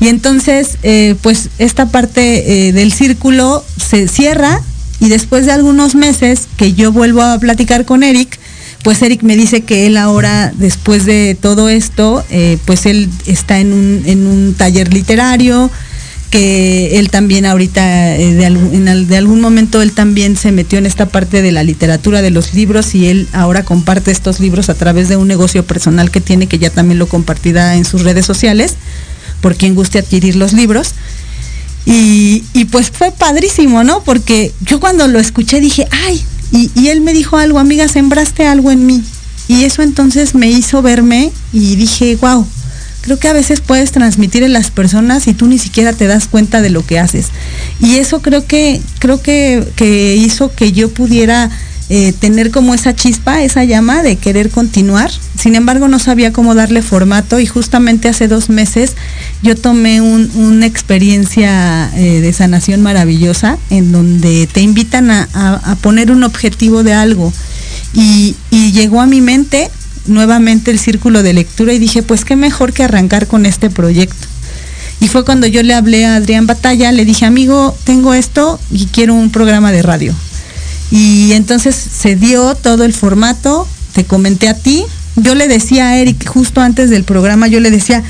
Y 0.00 0.08
entonces, 0.08 0.78
eh, 0.82 1.14
pues 1.22 1.50
esta 1.58 1.86
parte 1.86 2.68
eh, 2.68 2.72
del 2.72 2.92
círculo 2.92 3.64
se 3.76 4.08
cierra 4.08 4.60
y 5.04 5.10
después 5.10 5.44
de 5.44 5.52
algunos 5.52 5.94
meses 5.94 6.48
que 6.56 6.72
yo 6.72 6.90
vuelvo 6.90 7.20
a 7.20 7.38
platicar 7.38 7.84
con 7.84 8.02
Eric, 8.02 8.38
pues 8.82 9.02
Eric 9.02 9.22
me 9.22 9.36
dice 9.36 9.60
que 9.60 9.86
él 9.86 9.98
ahora, 9.98 10.50
después 10.56 11.04
de 11.04 11.36
todo 11.38 11.68
esto, 11.68 12.24
eh, 12.30 12.56
pues 12.64 12.86
él 12.86 13.10
está 13.26 13.58
en 13.58 13.74
un, 13.74 14.02
en 14.06 14.26
un 14.26 14.54
taller 14.54 14.94
literario, 14.94 15.70
que 16.30 16.98
él 16.98 17.10
también 17.10 17.44
ahorita, 17.44 18.16
eh, 18.16 18.46
algún, 18.46 19.06
de 19.06 19.16
algún 19.18 19.42
momento, 19.42 19.82
él 19.82 19.92
también 19.92 20.38
se 20.38 20.52
metió 20.52 20.78
en 20.78 20.86
esta 20.86 21.04
parte 21.06 21.42
de 21.42 21.52
la 21.52 21.62
literatura, 21.62 22.22
de 22.22 22.30
los 22.30 22.54
libros, 22.54 22.94
y 22.94 23.08
él 23.08 23.28
ahora 23.34 23.62
comparte 23.62 24.10
estos 24.10 24.40
libros 24.40 24.70
a 24.70 24.74
través 24.74 25.10
de 25.10 25.18
un 25.18 25.28
negocio 25.28 25.66
personal 25.66 26.10
que 26.10 26.22
tiene, 26.22 26.46
que 26.46 26.58
ya 26.58 26.70
también 26.70 26.98
lo 26.98 27.08
compartirá 27.08 27.76
en 27.76 27.84
sus 27.84 28.04
redes 28.04 28.24
sociales, 28.24 28.76
por 29.42 29.54
quien 29.54 29.74
guste 29.74 29.98
adquirir 29.98 30.36
los 30.36 30.54
libros. 30.54 30.94
Y, 31.86 32.42
pues 32.70 32.90
fue 32.90 33.12
padrísimo, 33.12 33.84
¿no? 33.84 34.02
Porque 34.02 34.52
yo 34.62 34.80
cuando 34.80 35.06
lo 35.06 35.18
escuché 35.18 35.60
dije, 35.60 35.86
ay, 36.06 36.24
y, 36.50 36.88
él 36.88 37.00
me 37.00 37.12
dijo 37.12 37.36
algo, 37.36 37.58
amiga, 37.58 37.88
sembraste 37.88 38.46
algo 38.46 38.70
en 38.70 38.86
mí. 38.86 39.02
Y 39.48 39.64
eso 39.64 39.82
entonces 39.82 40.34
me 40.34 40.50
hizo 40.50 40.80
verme 40.80 41.30
y 41.52 41.76
dije, 41.76 42.16
wow, 42.16 42.46
creo 43.02 43.18
que 43.18 43.28
a 43.28 43.34
veces 43.34 43.60
puedes 43.60 43.92
transmitir 43.92 44.42
en 44.42 44.54
las 44.54 44.70
personas 44.70 45.26
y 45.28 45.34
tú 45.34 45.46
ni 45.46 45.58
siquiera 45.58 45.92
te 45.92 46.06
das 46.06 46.26
cuenta 46.26 46.62
de 46.62 46.70
lo 46.70 46.86
que 46.86 46.98
haces. 46.98 47.26
Y 47.80 47.96
eso 47.96 48.22
creo 48.22 48.46
que, 48.46 48.80
creo 48.98 49.20
que, 49.20 49.66
que 49.76 50.16
hizo 50.16 50.54
que 50.54 50.72
yo 50.72 50.88
pudiera 50.88 51.50
eh, 51.90 52.14
tener 52.18 52.50
como 52.50 52.72
esa 52.74 52.94
chispa, 52.96 53.42
esa 53.42 53.64
llama 53.64 54.02
de 54.02 54.16
querer 54.16 54.50
continuar. 54.50 55.10
Sin 55.38 55.54
embargo, 55.54 55.86
no 55.86 55.98
sabía 55.98 56.32
cómo 56.32 56.54
darle 56.54 56.80
formato 56.80 57.40
y 57.40 57.46
justamente 57.46 58.08
hace 58.08 58.26
dos 58.26 58.48
meses 58.48 58.94
yo 59.42 59.54
tomé 59.54 60.00
una 60.00 60.64
experiencia 60.64 61.90
eh, 61.94 62.20
de 62.20 62.32
sanación 62.32 62.80
maravillosa 62.80 63.58
en 63.68 63.92
donde 63.92 64.46
te 64.46 64.62
invitan 64.62 65.10
a, 65.10 65.76
poner 65.82 66.10
un 66.10 66.24
objetivo 66.24 66.82
de 66.82 66.94
algo. 66.94 67.32
Y, 67.92 68.34
y 68.50 68.72
llegó 68.72 69.00
a 69.00 69.06
mi 69.06 69.20
mente 69.20 69.70
nuevamente 70.06 70.70
el 70.70 70.78
círculo 70.78 71.22
de 71.22 71.34
lectura 71.34 71.74
y 71.74 71.78
dije, 71.78 72.02
pues 72.02 72.24
qué 72.24 72.34
mejor 72.34 72.72
que 72.72 72.84
arrancar 72.84 73.26
con 73.26 73.44
este 73.44 73.68
proyecto. 73.68 74.26
Y 75.00 75.08
fue 75.08 75.24
cuando 75.24 75.46
yo 75.46 75.62
le 75.62 75.74
hablé 75.74 76.06
a 76.06 76.16
Adrián 76.16 76.46
Batalla, 76.46 76.90
le 76.92 77.04
dije, 77.04 77.26
amigo, 77.26 77.76
tengo 77.84 78.14
esto 78.14 78.58
y 78.70 78.86
quiero 78.86 79.14
un 79.14 79.30
programa 79.30 79.70
de 79.70 79.82
radio. 79.82 80.14
Y 80.90 81.32
entonces 81.32 81.74
se 81.74 82.16
dio 82.16 82.54
todo 82.54 82.84
el 82.84 82.92
formato, 82.92 83.66
te 83.94 84.04
comenté 84.04 84.48
a 84.48 84.54
ti. 84.54 84.84
Yo 85.16 85.34
le 85.34 85.48
decía 85.48 85.88
a 85.88 85.96
Eric, 85.98 86.26
justo 86.26 86.60
antes 86.60 86.90
del 86.90 87.04
programa, 87.04 87.48
yo 87.48 87.60
le 87.60 87.70
decía, 87.70 88.02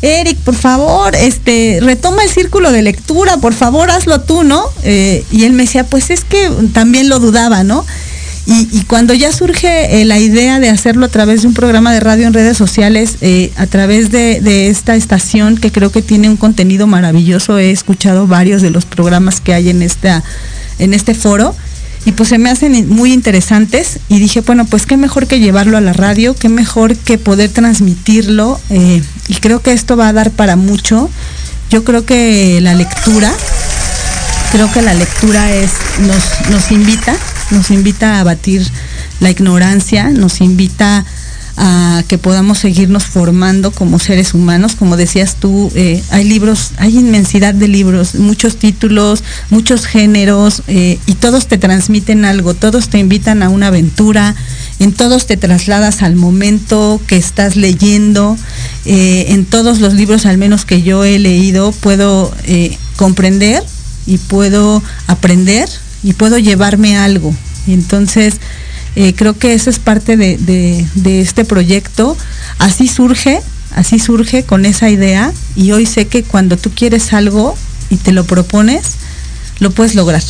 Eric, 0.00 0.38
por 0.38 0.54
favor, 0.54 1.16
este, 1.16 1.78
retoma 1.82 2.22
el 2.22 2.30
círculo 2.30 2.70
de 2.70 2.82
lectura, 2.82 3.38
por 3.38 3.52
favor, 3.52 3.90
hazlo 3.90 4.20
tú, 4.20 4.44
¿no? 4.44 4.62
Eh, 4.84 5.24
y 5.32 5.44
él 5.44 5.52
me 5.52 5.64
decía, 5.64 5.84
pues 5.84 6.10
es 6.10 6.24
que 6.24 6.50
también 6.72 7.08
lo 7.08 7.18
dudaba, 7.18 7.64
¿no? 7.64 7.84
Y, 8.50 8.84
cuando 8.84 9.12
ya 9.12 9.30
surge 9.30 10.00
eh, 10.00 10.06
la 10.06 10.18
idea 10.18 10.58
de 10.58 10.70
hacerlo 10.70 11.04
a 11.04 11.10
través 11.10 11.42
de 11.42 11.48
un 11.48 11.52
programa 11.52 11.92
de 11.92 12.00
radio 12.00 12.26
en 12.26 12.32
redes 12.32 12.56
sociales, 12.56 13.16
eh, 13.20 13.52
a 13.56 13.66
través 13.66 14.10
de, 14.10 14.40
de, 14.40 14.70
esta 14.70 14.96
estación 14.96 15.58
que 15.58 15.70
creo 15.70 15.92
que 15.92 16.00
tiene 16.00 16.30
un 16.30 16.38
contenido 16.38 16.86
maravilloso, 16.86 17.58
he 17.58 17.70
escuchado 17.70 18.26
varios 18.26 18.62
de 18.62 18.70
los 18.70 18.86
programas 18.86 19.42
que 19.42 19.52
hay 19.52 19.68
en, 19.68 19.82
esta, 19.82 20.24
en 20.78 20.94
este 20.94 21.14
foro 21.14 21.54
y 22.04 22.12
pues 22.12 22.28
se 22.30 22.38
me 22.38 22.50
hacen 22.50 22.88
muy 22.88 23.12
interesantes 23.12 24.00
y 24.08 24.18
dije, 24.18 24.40
bueno, 24.40 24.64
pues 24.64 24.86
qué 24.86 24.96
mejor 24.96 25.26
que 25.26 25.40
llevarlo 25.40 25.76
a 25.76 25.80
la 25.80 25.92
radio, 25.92 26.34
qué 26.34 26.48
mejor 26.48 26.96
que 26.96 27.18
poder 27.18 27.50
transmitirlo 27.50 28.60
eh, 28.70 29.02
y 29.28 29.34
creo 29.36 29.60
que 29.60 29.72
esto 29.72 29.96
va 29.96 30.08
a 30.08 30.12
dar 30.12 30.30
para 30.30 30.56
mucho. 30.56 31.10
Yo 31.70 31.84
creo 31.84 32.06
que 32.06 32.60
la 32.62 32.74
lectura, 32.74 33.30
creo 34.52 34.72
que 34.72 34.80
la 34.80 34.94
lectura 34.94 35.52
es, 35.52 35.72
nos, 36.00 36.50
nos 36.50 36.70
invita, 36.70 37.14
nos 37.50 37.70
invita 37.70 38.20
a 38.20 38.24
batir 38.24 38.66
la 39.20 39.30
ignorancia, 39.30 40.10
nos 40.10 40.40
invita 40.40 40.98
a 40.98 41.04
que 42.06 42.18
podamos 42.18 42.58
seguirnos 42.58 43.04
formando 43.04 43.70
como 43.70 43.98
seres 43.98 44.34
humanos. 44.34 44.76
Como 44.76 44.96
decías 44.96 45.36
tú, 45.36 45.70
eh, 45.74 46.02
hay 46.10 46.24
libros, 46.24 46.72
hay 46.78 46.98
inmensidad 46.98 47.54
de 47.54 47.68
libros, 47.68 48.14
muchos 48.14 48.56
títulos, 48.56 49.22
muchos 49.50 49.86
géneros, 49.86 50.62
eh, 50.68 50.98
y 51.06 51.14
todos 51.14 51.46
te 51.46 51.58
transmiten 51.58 52.24
algo, 52.24 52.54
todos 52.54 52.88
te 52.88 52.98
invitan 52.98 53.42
a 53.42 53.48
una 53.48 53.68
aventura, 53.68 54.34
en 54.78 54.92
todos 54.92 55.26
te 55.26 55.36
trasladas 55.36 56.02
al 56.02 56.16
momento 56.16 57.00
que 57.06 57.16
estás 57.16 57.56
leyendo, 57.56 58.36
eh, 58.84 59.26
en 59.28 59.44
todos 59.44 59.80
los 59.80 59.94
libros 59.94 60.26
al 60.26 60.38
menos 60.38 60.64
que 60.64 60.82
yo 60.82 61.04
he 61.04 61.18
leído 61.18 61.72
puedo 61.72 62.32
comprender 62.96 63.62
y 64.06 64.18
puedo 64.18 64.82
aprender 65.06 65.68
y 66.02 66.14
puedo 66.14 66.38
llevarme 66.38 66.96
algo. 66.96 67.34
Entonces, 67.66 68.34
eh, 68.96 69.14
creo 69.14 69.38
que 69.38 69.54
eso 69.54 69.70
es 69.70 69.78
parte 69.78 70.16
de, 70.16 70.86
este 71.20 71.44
proyecto. 71.44 72.16
Así 72.58 72.88
surge, 72.88 73.40
así 73.74 73.98
surge 73.98 74.42
con 74.44 74.64
esa 74.64 74.90
idea 74.90 75.32
y 75.54 75.72
hoy 75.72 75.86
sé 75.86 76.06
que 76.06 76.22
cuando 76.22 76.56
tú 76.56 76.70
quieres 76.74 77.12
algo 77.12 77.56
y 77.90 77.96
te 77.96 78.12
lo 78.12 78.24
propones, 78.24 78.94
lo 79.60 79.70
puedes 79.70 79.94
lograr. 79.94 80.22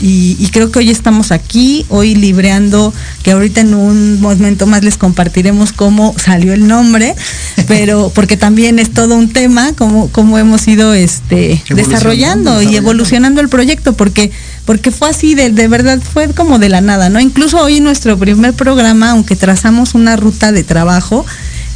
Y, 0.00 0.48
creo 0.52 0.70
que 0.70 0.78
hoy 0.78 0.90
estamos 0.90 1.30
aquí, 1.30 1.84
hoy 1.90 2.14
libreando, 2.14 2.92
que 3.22 3.32
ahorita 3.32 3.60
en 3.60 3.74
un 3.74 4.20
momento 4.20 4.66
más 4.66 4.82
les 4.82 4.96
compartiremos 4.96 5.72
cómo 5.72 6.14
salió 6.18 6.54
el 6.54 6.66
nombre, 6.66 7.14
pero 7.68 8.10
porque 8.14 8.36
también 8.36 8.78
es 8.78 8.92
todo 8.92 9.14
un 9.14 9.30
tema, 9.32 9.72
cómo, 9.76 10.08
cómo 10.10 10.38
hemos 10.38 10.66
ido 10.66 10.94
este, 10.94 11.62
desarrollando 11.68 12.62
y 12.62 12.76
evolucionando 12.76 13.40
el 13.40 13.48
proyecto, 13.48 13.92
porque 13.92 14.30
porque 14.64 14.92
fue 14.92 15.10
así, 15.10 15.34
de, 15.34 15.50
verdad, 15.66 15.98
fue 16.00 16.28
como 16.32 16.60
de 16.60 16.68
la 16.68 16.80
nada, 16.80 17.08
¿no? 17.08 17.18
Incluso 17.18 17.60
hoy 17.60 17.78
en 17.78 17.84
nuestro 17.84 18.16
primer 18.16 18.54
programa, 18.54 19.10
aunque 19.10 19.34
trazamos 19.34 19.94
una 19.96 20.14
ruta 20.14 20.52
de 20.52 20.62
trabajo, 20.62 21.26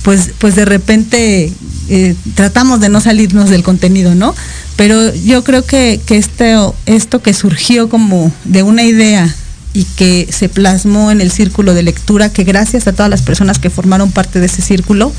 pues, 0.02 0.30
pues 0.38 0.54
de 0.54 0.64
repente 0.64 1.52
eh, 1.88 2.14
tratamos 2.34 2.80
de 2.80 2.88
no 2.88 3.00
salirnos 3.00 3.50
del 3.50 3.62
contenido, 3.62 4.14
¿no? 4.14 4.34
Pero 4.76 5.14
yo 5.14 5.44
creo 5.44 5.64
que, 5.64 6.00
que 6.04 6.16
este, 6.16 6.56
esto 6.86 7.22
que 7.22 7.34
surgió 7.34 7.88
como 7.88 8.32
de 8.44 8.62
una 8.62 8.82
idea 8.82 9.34
y 9.72 9.84
que 9.96 10.28
se 10.30 10.48
plasmó 10.48 11.10
en 11.10 11.20
el 11.20 11.30
círculo 11.30 11.74
de 11.74 11.82
lectura, 11.82 12.32
que 12.32 12.44
gracias 12.44 12.86
a 12.86 12.92
todas 12.92 13.10
las 13.10 13.22
personas 13.22 13.58
que 13.58 13.70
formaron 13.70 14.12
parte 14.12 14.40
de 14.40 14.46
ese 14.46 14.62
círculo, 14.62 15.12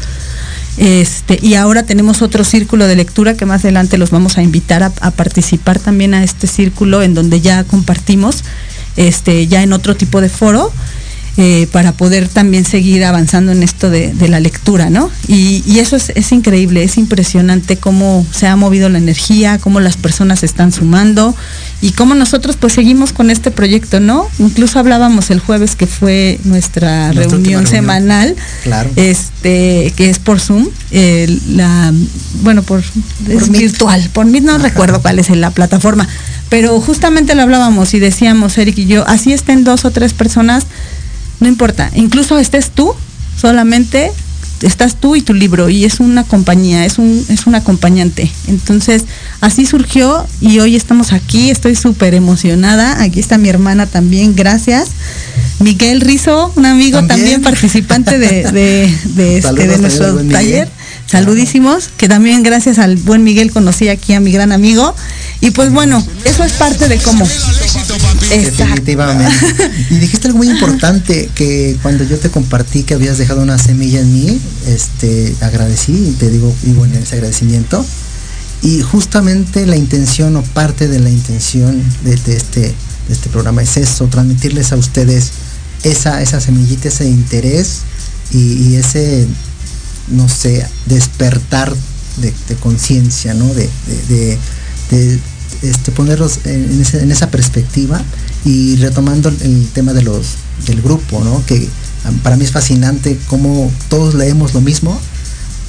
este, 0.77 1.39
y 1.41 1.53
ahora 1.53 1.83
tenemos 1.83 2.21
otro 2.21 2.43
círculo 2.43 2.87
de 2.87 2.97
lectura 2.97 3.35
que 3.35 3.45
más 3.45 3.63
adelante 3.63 3.97
los 3.97 4.11
vamos 4.11 4.37
a 4.37 4.43
invitar 4.43 4.83
a, 4.83 4.89
participar 5.11 5.79
también 5.79 6.13
a 6.13 6.23
este 6.23 6.47
círculo 6.47 7.01
en 7.01 7.13
donde 7.13 7.39
ya 7.39 7.63
compartimos, 7.63 8.43
este, 8.97 9.47
ya 9.47 9.63
en 9.63 9.71
otro 9.71 9.95
tipo 9.95 10.19
de 10.19 10.29
foro. 10.29 10.71
Eh, 11.37 11.67
para 11.73 11.91
poder 11.91 12.29
también 12.29 12.63
seguir 12.63 13.03
avanzando 13.03 13.51
en 13.51 13.61
esto 13.61 13.89
de, 13.89 14.13
la 14.29 14.39
lectura, 14.39 14.89
¿no? 14.89 15.11
Y, 15.27 15.79
eso 15.79 15.97
es, 15.97 16.13
es, 16.15 16.31
increíble, 16.31 16.81
es 16.81 16.97
impresionante 16.97 17.75
cómo 17.75 18.25
se 18.31 18.47
ha 18.47 18.55
movido 18.55 18.87
la 18.87 18.99
energía, 18.99 19.57
cómo 19.57 19.81
las 19.81 19.97
personas 19.97 20.39
se 20.39 20.45
están 20.45 20.71
sumando 20.71 21.35
y 21.81 21.91
cómo 21.91 22.15
nosotros 22.15 22.55
pues 22.57 22.71
seguimos 22.71 23.11
con 23.11 23.29
este 23.29 23.51
proyecto, 23.51 23.99
¿no? 23.99 24.27
Incluso 24.39 24.79
hablábamos 24.79 25.29
el 25.29 25.41
jueves 25.41 25.75
que 25.75 25.87
fue 25.87 26.39
nuestra, 26.45 27.11
reunión, 27.11 27.67
semanal, 27.67 28.35
este, 28.95 29.93
que 29.97 30.09
es 30.09 30.19
por 30.19 30.39
Zoom, 30.39 30.69
la, 31.49 31.93
bueno, 32.43 32.63
por, 32.63 32.81
virtual, 33.49 34.09
por 34.13 34.25
mí 34.25 34.39
no 34.39 34.57
recuerdo 34.57 35.01
cuál 35.01 35.19
es 35.19 35.29
la 35.29 35.51
plataforma, 35.51 36.07
Pero 36.47 36.79
justamente 36.79 37.35
lo 37.35 37.41
hablábamos 37.41 37.93
y 37.93 37.99
decíamos, 37.99 38.57
Eric 38.57 38.77
y 38.77 38.85
yo, 38.85 39.05
así 39.05 39.33
estén 39.33 39.65
dos 39.65 39.83
o 39.83 39.91
tres 39.91 40.13
personas, 40.13 40.65
no 41.39 41.47
importa, 41.47 41.91
incluso 41.95 42.37
estés 42.39 42.71
tú, 42.71 42.93
solamente 43.37 44.11
estás 44.61 44.95
tú 44.95 45.15
y 45.15 45.21
tu 45.21 45.33
libro 45.33 45.69
y 45.69 45.85
es 45.85 45.99
una 45.99 46.23
compañía, 46.23 46.85
es 46.85 46.97
un, 46.97 47.25
es 47.29 47.47
un 47.47 47.55
acompañante. 47.55 48.31
Entonces, 48.47 49.03
así 49.41 49.65
surgió 49.65 50.25
y 50.41 50.59
hoy 50.59 50.75
estamos 50.75 51.13
aquí, 51.13 51.49
estoy 51.49 51.75
súper 51.75 52.13
emocionada. 52.13 53.01
Aquí 53.01 53.19
está 53.19 53.37
mi 53.37 53.49
hermana 53.49 53.85
también, 53.85 54.35
gracias. 54.35 54.89
Miguel 55.59 56.01
Rizo, 56.01 56.51
un 56.55 56.65
amigo 56.65 57.05
también, 57.05 57.41
participante 57.41 58.17
de, 58.17 58.43
de, 58.51 59.37
este, 59.37 59.77
nuestro 59.77 60.15
taller. 60.25 60.69
Saludísimos, 61.07 61.89
que 61.97 62.07
también 62.07 62.41
gracias 62.41 62.79
al 62.79 62.95
buen 62.95 63.23
Miguel 63.23 63.51
conocí 63.51 63.89
aquí 63.89 64.13
a 64.13 64.19
mi 64.19 64.31
gran 64.31 64.51
amigo. 64.51 64.95
Y 65.39 65.51
pues 65.51 65.71
bueno, 65.71 66.03
eso 66.23 66.43
es 66.43 66.53
parte 66.53 66.87
de 66.87 66.97
cómo. 66.97 67.27
Definitivamente. 68.29 69.31
y 69.91 69.95
dijiste 69.97 70.27
algo 70.27 70.39
muy 70.39 70.49
importante, 70.49 71.29
que 71.35 71.77
cuando 71.83 72.03
yo 72.05 72.17
te 72.17 72.29
compartí 72.29 72.83
que 72.83 72.95
habías 72.95 73.19
dejado 73.19 73.43
una 73.43 73.59
semilla 73.59 73.99
en 73.99 74.13
mí, 74.13 74.41
este, 74.67 75.35
agradecí 75.41 75.91
y 75.91 76.11
te 76.13 76.31
digo, 76.31 76.53
vivo 76.63 76.85
en 76.85 76.95
ese 76.95 77.15
agradecimiento. 77.15 77.85
Y 78.63 78.81
justamente 78.81 79.67
la 79.67 79.75
intención 79.75 80.35
o 80.37 80.41
parte 80.41 80.87
de 80.87 80.99
la 80.99 81.11
intención 81.11 81.83
de, 82.03 82.13
este, 82.13 82.61
de 82.61 82.75
este 83.11 83.29
programa 83.29 83.61
es 83.61 83.77
eso, 83.77 84.07
transmitirles 84.07 84.71
a 84.71 84.77
ustedes 84.77 85.31
esa, 85.83 86.23
esa 86.23 86.41
semillita, 86.41 86.87
ese 86.87 87.07
interés 87.07 87.81
y 88.31 88.75
ese 88.75 89.27
no 90.09 90.29
sé, 90.29 90.65
despertar 90.85 91.73
de, 92.17 92.55
conciencia, 92.61 93.33
¿no? 93.33 93.51
De, 93.53 93.69
este, 95.61 95.91
ponerlos 95.91 96.39
en, 96.45 97.11
esa 97.11 97.29
perspectiva 97.31 98.01
y 98.43 98.75
retomando 98.77 99.29
el 99.29 99.67
tema 99.73 99.93
de 99.93 100.03
los, 100.03 100.35
del 100.67 100.81
grupo, 100.81 101.23
¿no? 101.23 101.43
Que 101.45 101.67
para 102.23 102.35
mí 102.35 102.45
es 102.45 102.51
fascinante 102.51 103.19
cómo 103.27 103.71
todos 103.89 104.13
leemos 104.13 104.53
lo 104.53 104.61
mismo, 104.61 104.99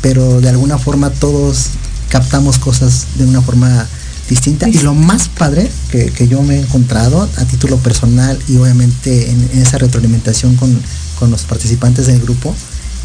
pero 0.02 0.40
de 0.40 0.48
alguna 0.48 0.78
forma 0.78 1.10
todos 1.10 1.68
captamos 2.10 2.58
cosas 2.58 3.06
de 3.16 3.24
una 3.24 3.40
forma 3.40 3.86
distinta. 4.28 4.68
Y 4.68 4.78
lo 4.80 4.94
más 4.94 5.28
padre 5.28 5.70
que, 5.90 6.28
yo 6.28 6.42
me 6.42 6.56
he 6.56 6.60
encontrado 6.60 7.22
a 7.22 7.44
título 7.44 7.78
personal 7.78 8.38
y 8.48 8.56
obviamente 8.56 9.30
en, 9.30 9.60
esa 9.60 9.78
retroalimentación 9.78 10.56
con, 10.56 10.78
con 11.18 11.30
los 11.30 11.42
participantes 11.42 12.06
del 12.06 12.20
grupo, 12.20 12.54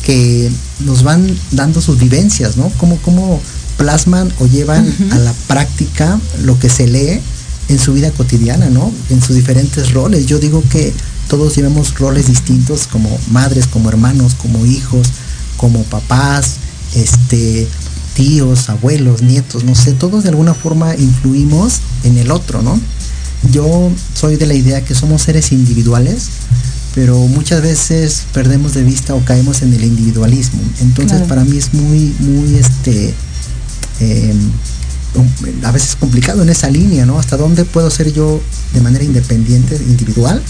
que 0.06 0.50
nos 0.80 1.04
van 1.04 1.28
dando 1.52 1.82
sus 1.82 2.00
vivencias, 2.00 2.58
¿no? 2.58 2.72
Cómo, 2.78 2.98
cómo 2.98 3.40
plasman 3.78 4.32
o 4.40 4.48
llevan 4.48 4.94
a 5.12 5.18
la 5.18 5.34
práctica 5.48 6.20
lo 6.44 6.60
que 6.60 6.70
se 6.70 6.88
lee 6.88 7.20
en 7.70 7.80
su 7.80 7.94
vida 7.94 8.12
cotidiana, 8.12 8.70
¿no? 8.70 8.92
En 9.10 9.22
sus 9.22 9.36
diferentes 9.36 9.94
roles. 9.94 10.26
Yo 10.26 10.40
digo 10.40 10.64
que 10.70 10.94
todos 11.28 11.56
llevamos 11.56 11.98
roles 11.98 12.28
distintos 12.28 12.88
como 12.88 13.10
madres, 13.32 13.68
como 13.68 13.90
hermanos, 13.90 14.36
como 14.36 14.66
hijos, 14.66 15.08
como 15.58 15.84
papás, 15.84 16.56
este, 16.96 17.68
tíos, 18.14 18.70
abuelos, 18.70 19.22
nietos, 19.22 19.64
no 19.64 19.76
sé, 19.76 19.94
todos 19.94 20.24
de 20.24 20.30
alguna 20.30 20.54
forma 20.54 20.96
influimos 20.96 21.80
en 22.04 22.18
el 22.18 22.32
otro, 22.32 22.62
¿no? 22.62 22.80
Yo 23.52 23.92
soy 24.14 24.36
de 24.36 24.46
la 24.46 24.54
idea 24.54 24.84
que 24.84 24.94
somos 24.94 25.24
seres 25.24 25.52
individuales, 25.52 26.28
pero 26.94 27.18
muchas 27.28 27.62
veces 27.62 28.24
perdemos 28.34 28.74
de 28.74 28.84
vista 28.84 29.16
o 29.16 29.24
caemos 29.24 29.62
en 29.62 29.74
el 29.74 29.84
individualismo. 29.84 30.62
Entonces 30.82 31.22
para 31.24 31.44
mí 31.44 31.58
es 31.58 31.74
muy, 31.74 32.14
muy 32.20 32.56
este 32.56 33.14
em, 34.00 34.52
a 35.64 35.72
veces 35.72 35.96
complicado 35.96 36.42
en 36.42 36.50
esa 36.50 36.70
línea, 36.70 37.06
¿no? 37.06 37.20
Hasta 37.20 37.38
dónde 37.38 37.66
puedo 37.66 37.90
ser 37.90 38.14
yo 38.14 38.42
de 38.74 38.82
manera 38.82 39.04
independiente, 39.04 39.76
individual, 39.76 40.42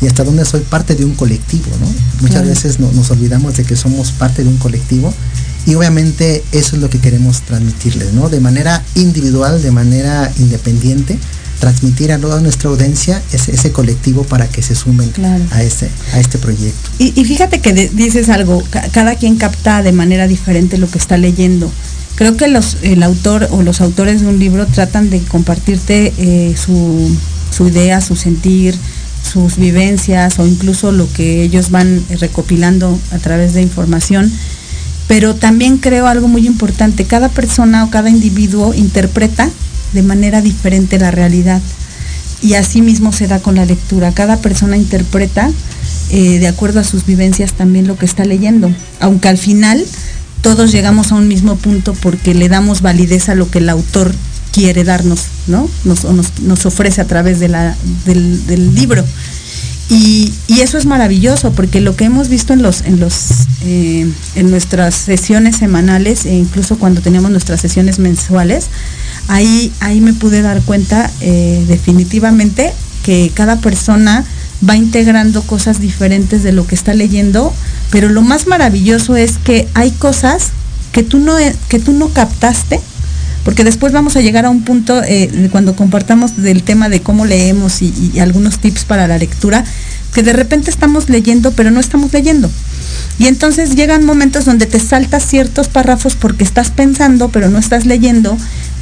y 0.00 0.06
hasta 0.06 0.24
dónde 0.24 0.44
soy 0.44 0.60
parte 0.60 0.94
de 0.94 1.04
un 1.04 1.14
colectivo, 1.14 1.70
¿no? 1.80 1.86
Muchas 2.20 2.46
veces 2.46 2.78
nos 2.78 3.10
olvidamos 3.10 3.56
de 3.56 3.64
que 3.64 3.76
somos 3.76 4.12
parte 4.12 4.42
de 4.44 4.48
un 4.48 4.56
colectivo 4.58 5.12
y 5.66 5.74
obviamente 5.74 6.44
eso 6.52 6.76
es 6.76 6.82
lo 6.82 6.88
que 6.88 7.00
queremos 7.00 7.42
transmitirles, 7.42 8.12
¿no? 8.12 8.28
De 8.28 8.40
manera 8.40 8.84
individual, 8.94 9.60
de 9.60 9.70
manera 9.70 10.32
independiente, 10.38 11.18
transmitir 11.58 12.12
a 12.12 12.18
toda 12.18 12.40
nuestra 12.40 12.70
audiencia 12.70 13.22
ese, 13.32 13.52
ese 13.52 13.72
colectivo 13.72 14.24
para 14.24 14.48
que 14.48 14.62
se 14.62 14.74
sumen 14.74 15.10
a, 15.50 15.62
este, 15.62 15.90
a 16.12 16.20
este 16.20 16.38
proyecto. 16.38 16.90
Y, 16.98 17.12
fíjate 17.24 17.60
que 17.60 17.72
dices 17.72 18.28
algo, 18.28 18.62
cada 18.92 19.16
quien 19.16 19.36
capta 19.36 19.82
de 19.82 19.92
manera 19.92 20.26
diferente 20.26 20.78
lo 20.78 20.90
que 20.90 20.98
está 20.98 21.16
leyendo. 21.18 21.70
Creo 22.14 22.36
que 22.36 22.48
los, 22.48 22.78
el 22.82 23.02
autor 23.02 23.48
o 23.50 23.62
los 23.62 23.80
autores 23.80 24.22
de 24.22 24.26
un 24.26 24.38
libro 24.38 24.66
tratan 24.66 25.10
de 25.10 25.20
compartirte 25.20 26.12
eh, 26.18 26.54
su, 26.56 27.16
su 27.50 27.68
idea, 27.68 28.00
su 28.00 28.16
sentir, 28.16 28.76
sus 29.22 29.56
vivencias 29.56 30.38
o 30.38 30.46
incluso 30.46 30.90
lo 30.90 31.10
que 31.12 31.42
ellos 31.42 31.70
van 31.70 32.04
recopilando 32.18 32.98
a 33.12 33.18
través 33.18 33.54
de 33.54 33.62
información. 33.62 34.32
Pero 35.06 35.34
también 35.34 35.78
creo 35.78 36.06
algo 36.06 36.28
muy 36.28 36.46
importante, 36.46 37.04
cada 37.04 37.28
persona 37.28 37.84
o 37.84 37.90
cada 37.90 38.10
individuo 38.10 38.74
interpreta 38.74 39.48
de 39.92 40.02
manera 40.02 40.42
diferente 40.42 40.98
la 40.98 41.10
realidad. 41.10 41.60
Y 42.40 42.54
así 42.54 42.82
mismo 42.82 43.12
se 43.12 43.26
da 43.26 43.40
con 43.40 43.56
la 43.56 43.64
lectura. 43.64 44.12
Cada 44.12 44.36
persona 44.36 44.76
interpreta 44.76 45.50
eh, 46.10 46.38
de 46.38 46.48
acuerdo 46.48 46.80
a 46.80 46.84
sus 46.84 47.04
vivencias 47.04 47.52
también 47.52 47.86
lo 47.86 47.96
que 47.96 48.06
está 48.06 48.24
leyendo. 48.24 48.70
Aunque 49.00 49.28
al 49.28 49.38
final 49.38 49.84
todos 50.40 50.72
llegamos 50.72 51.12
a 51.12 51.16
un 51.16 51.28
mismo 51.28 51.56
punto 51.56 51.94
porque 51.94 52.34
le 52.34 52.48
damos 52.48 52.80
validez 52.80 53.28
a 53.28 53.34
lo 53.34 53.50
que 53.50 53.58
el 53.58 53.68
autor 53.68 54.14
quiere 54.52 54.84
darnos, 54.84 55.26
¿no? 55.46 55.68
Nos, 55.84 56.04
nos, 56.40 56.66
ofrece 56.66 57.00
a 57.00 57.06
través 57.06 57.38
de 57.40 57.48
la, 57.48 57.76
del, 58.06 58.74
libro. 58.74 59.04
Y, 59.90 60.32
eso 60.48 60.78
es 60.78 60.86
maravilloso 60.86 61.52
porque 61.52 61.80
lo 61.80 61.96
que 61.96 62.04
hemos 62.04 62.28
visto 62.28 62.52
en 62.52 62.62
los 62.62 62.82
en 62.82 63.00
los 63.00 63.14
eh, 63.64 64.10
en 64.34 64.50
nuestras 64.50 64.94
sesiones 64.94 65.56
semanales 65.56 66.26
e 66.26 66.34
incluso 66.34 66.78
cuando 66.78 67.00
teníamos 67.00 67.30
nuestras 67.30 67.60
sesiones 67.60 67.98
mensuales 67.98 68.66
ahí, 69.28 69.72
ahí 69.80 70.00
me 70.00 70.14
pude 70.14 70.42
dar 70.42 70.60
cuenta 70.62 71.10
eh, 71.20 71.64
definitivamente 71.68 72.72
que 73.04 73.30
cada 73.34 73.60
persona 73.60 74.24
va 74.68 74.76
integrando 74.76 75.42
cosas 75.42 75.80
diferentes 75.80 76.42
de 76.42 76.52
lo 76.52 76.66
que 76.66 76.74
está 76.74 76.94
leyendo, 76.94 77.54
pero 77.90 78.08
lo 78.08 78.22
más 78.22 78.46
maravilloso 78.46 79.16
es 79.16 79.38
que 79.38 79.68
hay 79.74 79.92
cosas 79.92 80.48
que 80.92 81.02
tú 81.02 81.18
no, 81.18 81.36
que 81.68 81.78
tú 81.78 81.92
no 81.92 82.08
captaste, 82.08 82.80
porque 83.44 83.64
después 83.64 83.92
vamos 83.92 84.16
a 84.16 84.20
llegar 84.20 84.44
a 84.44 84.50
un 84.50 84.62
punto 84.62 85.00
eh, 85.04 85.48
cuando 85.52 85.76
compartamos 85.76 86.36
del 86.36 86.62
tema 86.62 86.88
de 86.88 87.00
cómo 87.00 87.24
leemos 87.24 87.82
y, 87.82 88.18
algunos 88.20 88.58
tips 88.58 88.84
para 88.84 89.06
la 89.06 89.16
lectura, 89.16 89.64
que 90.12 90.22
de 90.22 90.32
repente 90.32 90.70
estamos 90.70 91.08
leyendo, 91.08 91.52
pero 91.52 91.70
no 91.70 91.80
estamos 91.80 92.12
leyendo. 92.12 92.50
Y 93.18 93.26
entonces 93.26 93.74
llegan 93.74 94.04
momentos 94.04 94.44
donde 94.44 94.66
te 94.66 94.80
saltas 94.80 95.24
ciertos 95.24 95.68
párrafos 95.68 96.16
porque 96.16 96.44
estás 96.44 96.70
pensando, 96.70 97.28
pero 97.28 97.48
no 97.48 97.58
estás 97.58 97.86
leyendo, 97.86 98.36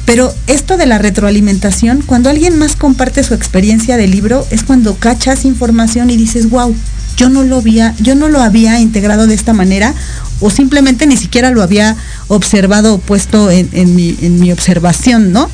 pero 0.07 0.33
esto 0.47 0.77
de 0.77 0.85
la 0.85 0.99
retroalimentación, 0.99 2.01
cuando 2.01 2.29
alguien 2.29 2.57
más 2.57 2.77
comparte 2.77 3.25
su 3.25 3.33
experiencia 3.33 3.97
de 3.97 4.07
libro, 4.07 4.47
es 4.51 4.63
cuando 4.63 4.95
cachas 4.95 5.43
información 5.43 6.09
y 6.09 6.15
dices, 6.15 6.49
wow, 6.49 6.73
yo 7.17 7.27
no 7.27 7.43
lo 7.43 7.57
había, 7.57 7.93
yo 7.99 8.15
no 8.15 8.29
lo 8.29 8.41
había 8.41 8.79
integrado 8.79 9.27
de 9.27 9.35
esta 9.35 9.51
manera, 9.51 9.93
o 10.39 10.49
simplemente 10.49 11.07
ni 11.07 11.17
siquiera 11.17 11.51
lo 11.51 11.61
había 11.61 11.97
observado 12.29 12.93
o 12.93 12.97
puesto 12.99 13.51
en, 13.51 13.95
mi, 13.95 14.49
observación, 14.53 15.33
¿no? 15.33 15.49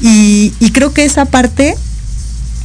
Y 0.00 0.52
creo 0.72 0.92
que 0.92 1.04
esa 1.04 1.24
parte 1.24 1.74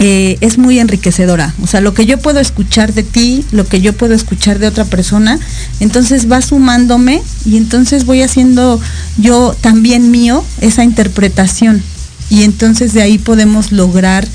eh, 0.03 0.39
es 0.41 0.57
muy 0.57 0.79
enriquecedora. 0.79 1.53
O 1.61 1.67
sea, 1.67 1.79
lo 1.79 1.93
que 1.93 2.07
yo 2.07 2.17
puedo 2.17 2.39
escuchar 2.39 2.91
de 2.91 3.03
ti, 3.03 3.45
lo 3.51 3.67
que 3.67 3.81
yo 3.81 3.93
puedo 3.93 4.15
escuchar 4.15 4.57
de 4.57 4.65
otra 4.65 4.83
persona, 4.83 5.39
entonces 5.79 6.29
va 6.29 6.41
sumándome 6.41 7.21
y 7.45 7.57
entonces 7.57 8.05
voy 8.05 8.23
haciendo 8.23 8.81
yo 9.17 9.55
también 9.61 10.09
mío 10.09 10.43
esa 10.59 10.83
interpretación. 10.83 11.83
Y 12.31 12.41
entonces 12.43 12.93
de 12.93 13.03
ahí 13.03 13.19
podemos 13.19 13.71
lograr 13.71 14.27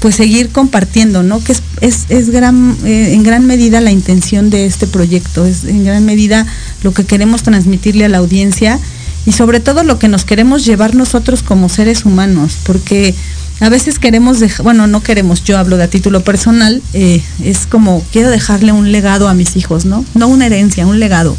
pues 0.00 0.16
seguir 0.16 0.48
compartiendo, 0.48 1.22
¿no? 1.22 1.38
Que 1.38 1.52
es, 1.52 2.06
es, 2.08 2.30
gran, 2.30 2.76
eh, 2.84 3.12
en 3.12 3.22
gran 3.22 3.46
medida 3.46 3.80
la 3.80 3.92
intención 3.92 4.50
de 4.50 4.66
este 4.66 4.88
proyecto, 4.88 5.46
es 5.46 5.62
en 5.62 5.84
gran 5.84 6.04
medida 6.04 6.48
lo 6.82 6.92
que 6.92 7.04
queremos 7.04 7.44
transmitirle 7.44 8.06
a 8.06 8.08
la 8.08 8.18
audiencia 8.18 8.80
y 9.24 9.30
sobre 9.30 9.60
todo 9.60 9.84
lo 9.84 10.00
que 10.00 10.08
nos 10.08 10.24
queremos 10.24 10.64
llevar 10.64 10.96
nosotros 10.96 11.44
como 11.44 11.68
seres 11.68 12.04
humanos, 12.04 12.58
porque 12.64 13.14
a 13.62 13.68
veces 13.68 14.00
queremos 14.00 14.40
dejar, 14.40 14.64
bueno, 14.64 14.88
no 14.88 15.04
queremos, 15.04 15.44
yo 15.44 15.56
hablo 15.56 15.76
de 15.76 15.84
a 15.84 15.88
título 15.88 16.24
personal, 16.24 16.82
eh, 16.94 17.22
es 17.44 17.66
como 17.66 18.04
quiero 18.10 18.28
dejarle 18.28 18.72
un 18.72 18.90
legado 18.90 19.28
a 19.28 19.34
mis 19.34 19.54
hijos, 19.54 19.84
¿no? 19.84 20.04
No 20.14 20.26
una 20.26 20.46
herencia, 20.46 20.84
un 20.84 20.98
legado. 20.98 21.36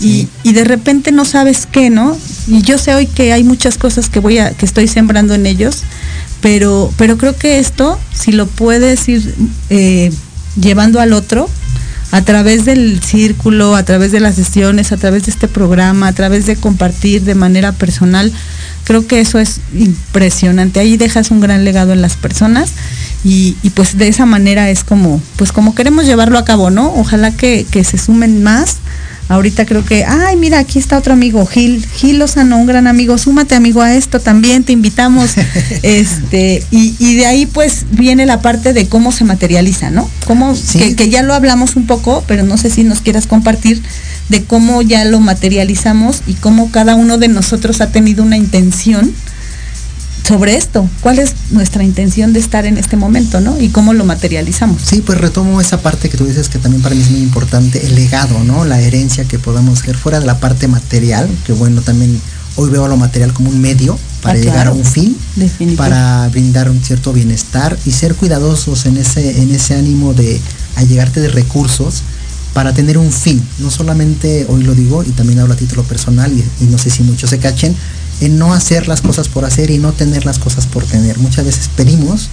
Y, 0.00 0.28
de 0.44 0.64
repente 0.64 1.12
no 1.12 1.26
sabes 1.26 1.66
qué, 1.70 1.90
¿no? 1.90 2.16
Y 2.46 2.62
yo 2.62 2.78
sé 2.78 2.94
hoy 2.94 3.06
que 3.06 3.34
hay 3.34 3.44
muchas 3.44 3.76
cosas 3.76 4.08
que 4.08 4.18
voy 4.18 4.38
a, 4.38 4.52
que 4.52 4.64
estoy 4.64 4.88
sembrando 4.88 5.34
en 5.34 5.44
ellos, 5.44 5.82
pero, 6.40 6.90
pero 6.96 7.18
creo 7.18 7.36
que 7.36 7.58
esto, 7.58 7.98
si 8.14 8.32
lo 8.32 8.46
puedes 8.46 9.06
ir 9.06 9.34
eh, 9.68 10.10
llevando 10.58 11.00
al 11.00 11.12
otro, 11.12 11.50
a 12.12 12.22
través 12.22 12.64
del 12.64 13.02
círculo, 13.02 13.76
a 13.76 13.82
través 13.82 14.10
de 14.10 14.20
las 14.20 14.36
sesiones, 14.36 14.92
a 14.92 14.96
través 14.96 15.26
de 15.26 15.32
este 15.32 15.48
programa, 15.48 16.08
a 16.08 16.12
través 16.14 16.46
de 16.46 16.56
compartir 16.56 17.24
de 17.24 17.34
manera 17.34 17.72
personal, 17.72 18.32
Creo 18.88 19.06
que 19.06 19.20
eso 19.20 19.38
es 19.38 19.60
impresionante. 19.72 20.80
Ahí 20.80 20.96
dejas 20.96 21.30
un 21.30 21.40
gran 21.40 21.64
legado 21.64 21.92
en 21.92 22.02
las 22.02 22.16
personas 22.16 22.72
y, 23.22 23.54
pues 23.74 23.96
de 23.96 24.08
esa 24.08 24.26
manera 24.26 24.68
es 24.70 24.82
como, 24.82 25.22
pues 25.36 25.52
como 25.52 25.76
queremos 25.76 26.06
llevarlo 26.06 26.38
a 26.38 26.44
cabo, 26.44 26.70
¿no? 26.70 26.92
Ojalá 26.94 27.30
que, 27.30 27.64
que 27.70 27.84
se 27.84 27.98
sumen 27.98 28.42
más 28.42 28.78
Ahorita 29.28 29.66
creo 29.66 29.84
que, 29.84 30.06
ay, 30.06 30.36
mira, 30.36 30.58
aquí 30.58 30.78
está 30.78 30.96
otro 30.96 31.12
amigo, 31.12 31.44
Gil, 31.44 31.86
Gil 31.96 32.18
Lozano, 32.18 32.56
un 32.56 32.66
gran 32.66 32.86
amigo, 32.86 33.18
súmate 33.18 33.54
amigo 33.54 33.82
a 33.82 33.94
esto 33.94 34.20
también, 34.20 34.64
te 34.64 34.72
invitamos. 34.72 35.32
este, 35.82 36.64
y, 36.70 37.14
de 37.16 37.26
ahí 37.26 37.44
pues 37.44 37.84
viene 37.90 38.24
la 38.24 38.40
parte 38.40 38.72
de 38.72 38.88
cómo 38.88 39.12
se 39.12 39.24
materializa, 39.24 39.90
¿no? 39.90 40.08
Cómo, 40.26 40.54
que, 40.96 41.10
ya 41.10 41.22
lo 41.22 41.34
hablamos 41.34 41.76
un 41.76 41.86
poco, 41.86 42.24
pero 42.26 42.42
no 42.42 42.56
sé 42.56 42.70
si 42.70 42.84
nos 42.84 43.02
quieras 43.02 43.26
compartir 43.26 43.82
de 44.28 44.44
cómo 44.44 44.82
ya 44.82 45.04
lo 45.04 45.20
materializamos 45.20 46.22
y 46.26 46.34
cómo 46.34 46.70
cada 46.70 46.94
uno 46.94 47.18
de 47.18 47.28
nosotros 47.28 47.80
ha 47.80 47.90
tenido 47.90 48.22
una 48.22 48.36
intención 48.36 49.12
sobre 50.26 50.56
esto. 50.56 50.88
¿Cuál 51.00 51.18
es 51.18 51.32
nuestra 51.50 51.82
intención 51.82 52.34
de 52.34 52.40
estar 52.40 52.66
en 52.66 52.76
este 52.76 52.96
momento, 52.96 53.40
¿no? 53.40 53.58
Y 53.58 53.68
cómo 53.68 53.94
lo 53.94 54.04
materializamos. 54.04 54.82
Sí, 54.82 55.00
pues 55.00 55.18
retomo 55.18 55.58
esa 55.60 55.80
parte 55.80 56.10
que 56.10 56.18
tú 56.18 56.26
dices 56.26 56.50
que 56.50 56.58
también 56.58 56.82
para 56.82 56.94
mí 56.94 57.00
es 57.00 57.10
muy 57.10 57.20
importante, 57.20 57.86
el 57.86 57.94
legado, 57.94 58.44
¿no? 58.44 58.66
La 58.66 58.78
herencia 58.80 59.24
que 59.24 59.38
podamos 59.38 59.80
hacer 59.80 59.96
fuera 59.96 60.20
de 60.20 60.26
la 60.26 60.38
parte 60.38 60.68
material, 60.68 61.26
que 61.46 61.54
bueno, 61.54 61.80
también 61.80 62.20
hoy 62.56 62.68
veo 62.68 62.88
lo 62.88 62.98
material 62.98 63.32
como 63.32 63.48
un 63.48 63.60
medio 63.60 63.98
para 64.20 64.38
ah, 64.38 64.42
llegar 64.42 64.66
a 64.66 64.72
un 64.72 64.84
fin, 64.84 65.16
para 65.78 66.28
brindar 66.28 66.68
un 66.68 66.82
cierto 66.82 67.14
bienestar 67.14 67.78
y 67.86 67.92
ser 67.92 68.14
cuidadosos 68.14 68.84
en 68.84 68.98
ese, 68.98 69.40
en 69.40 69.50
ese 69.50 69.76
ánimo 69.76 70.12
de 70.12 70.40
allegarte 70.76 71.20
de 71.20 71.28
recursos 71.28 72.02
para 72.58 72.72
tener 72.72 72.98
un 72.98 73.12
fin. 73.12 73.40
No 73.60 73.70
solamente, 73.70 74.44
hoy 74.48 74.64
lo 74.64 74.74
digo, 74.74 75.04
y 75.04 75.10
también 75.10 75.38
hablo 75.38 75.54
a 75.54 75.56
título 75.56 75.84
personal, 75.84 76.32
y 76.32 76.64
no 76.64 76.76
sé 76.76 76.90
si 76.90 77.04
muchos 77.04 77.30
se 77.30 77.38
cachen, 77.38 77.72
en 78.20 78.36
no 78.36 78.52
hacer 78.52 78.88
las 78.88 79.00
cosas 79.00 79.28
por 79.28 79.44
hacer 79.44 79.70
y 79.70 79.78
no 79.78 79.92
tener 79.92 80.26
las 80.26 80.40
cosas 80.40 80.66
por 80.66 80.82
tener. 80.82 81.20
Muchas 81.20 81.44
veces 81.44 81.70
pedimos, 81.76 82.30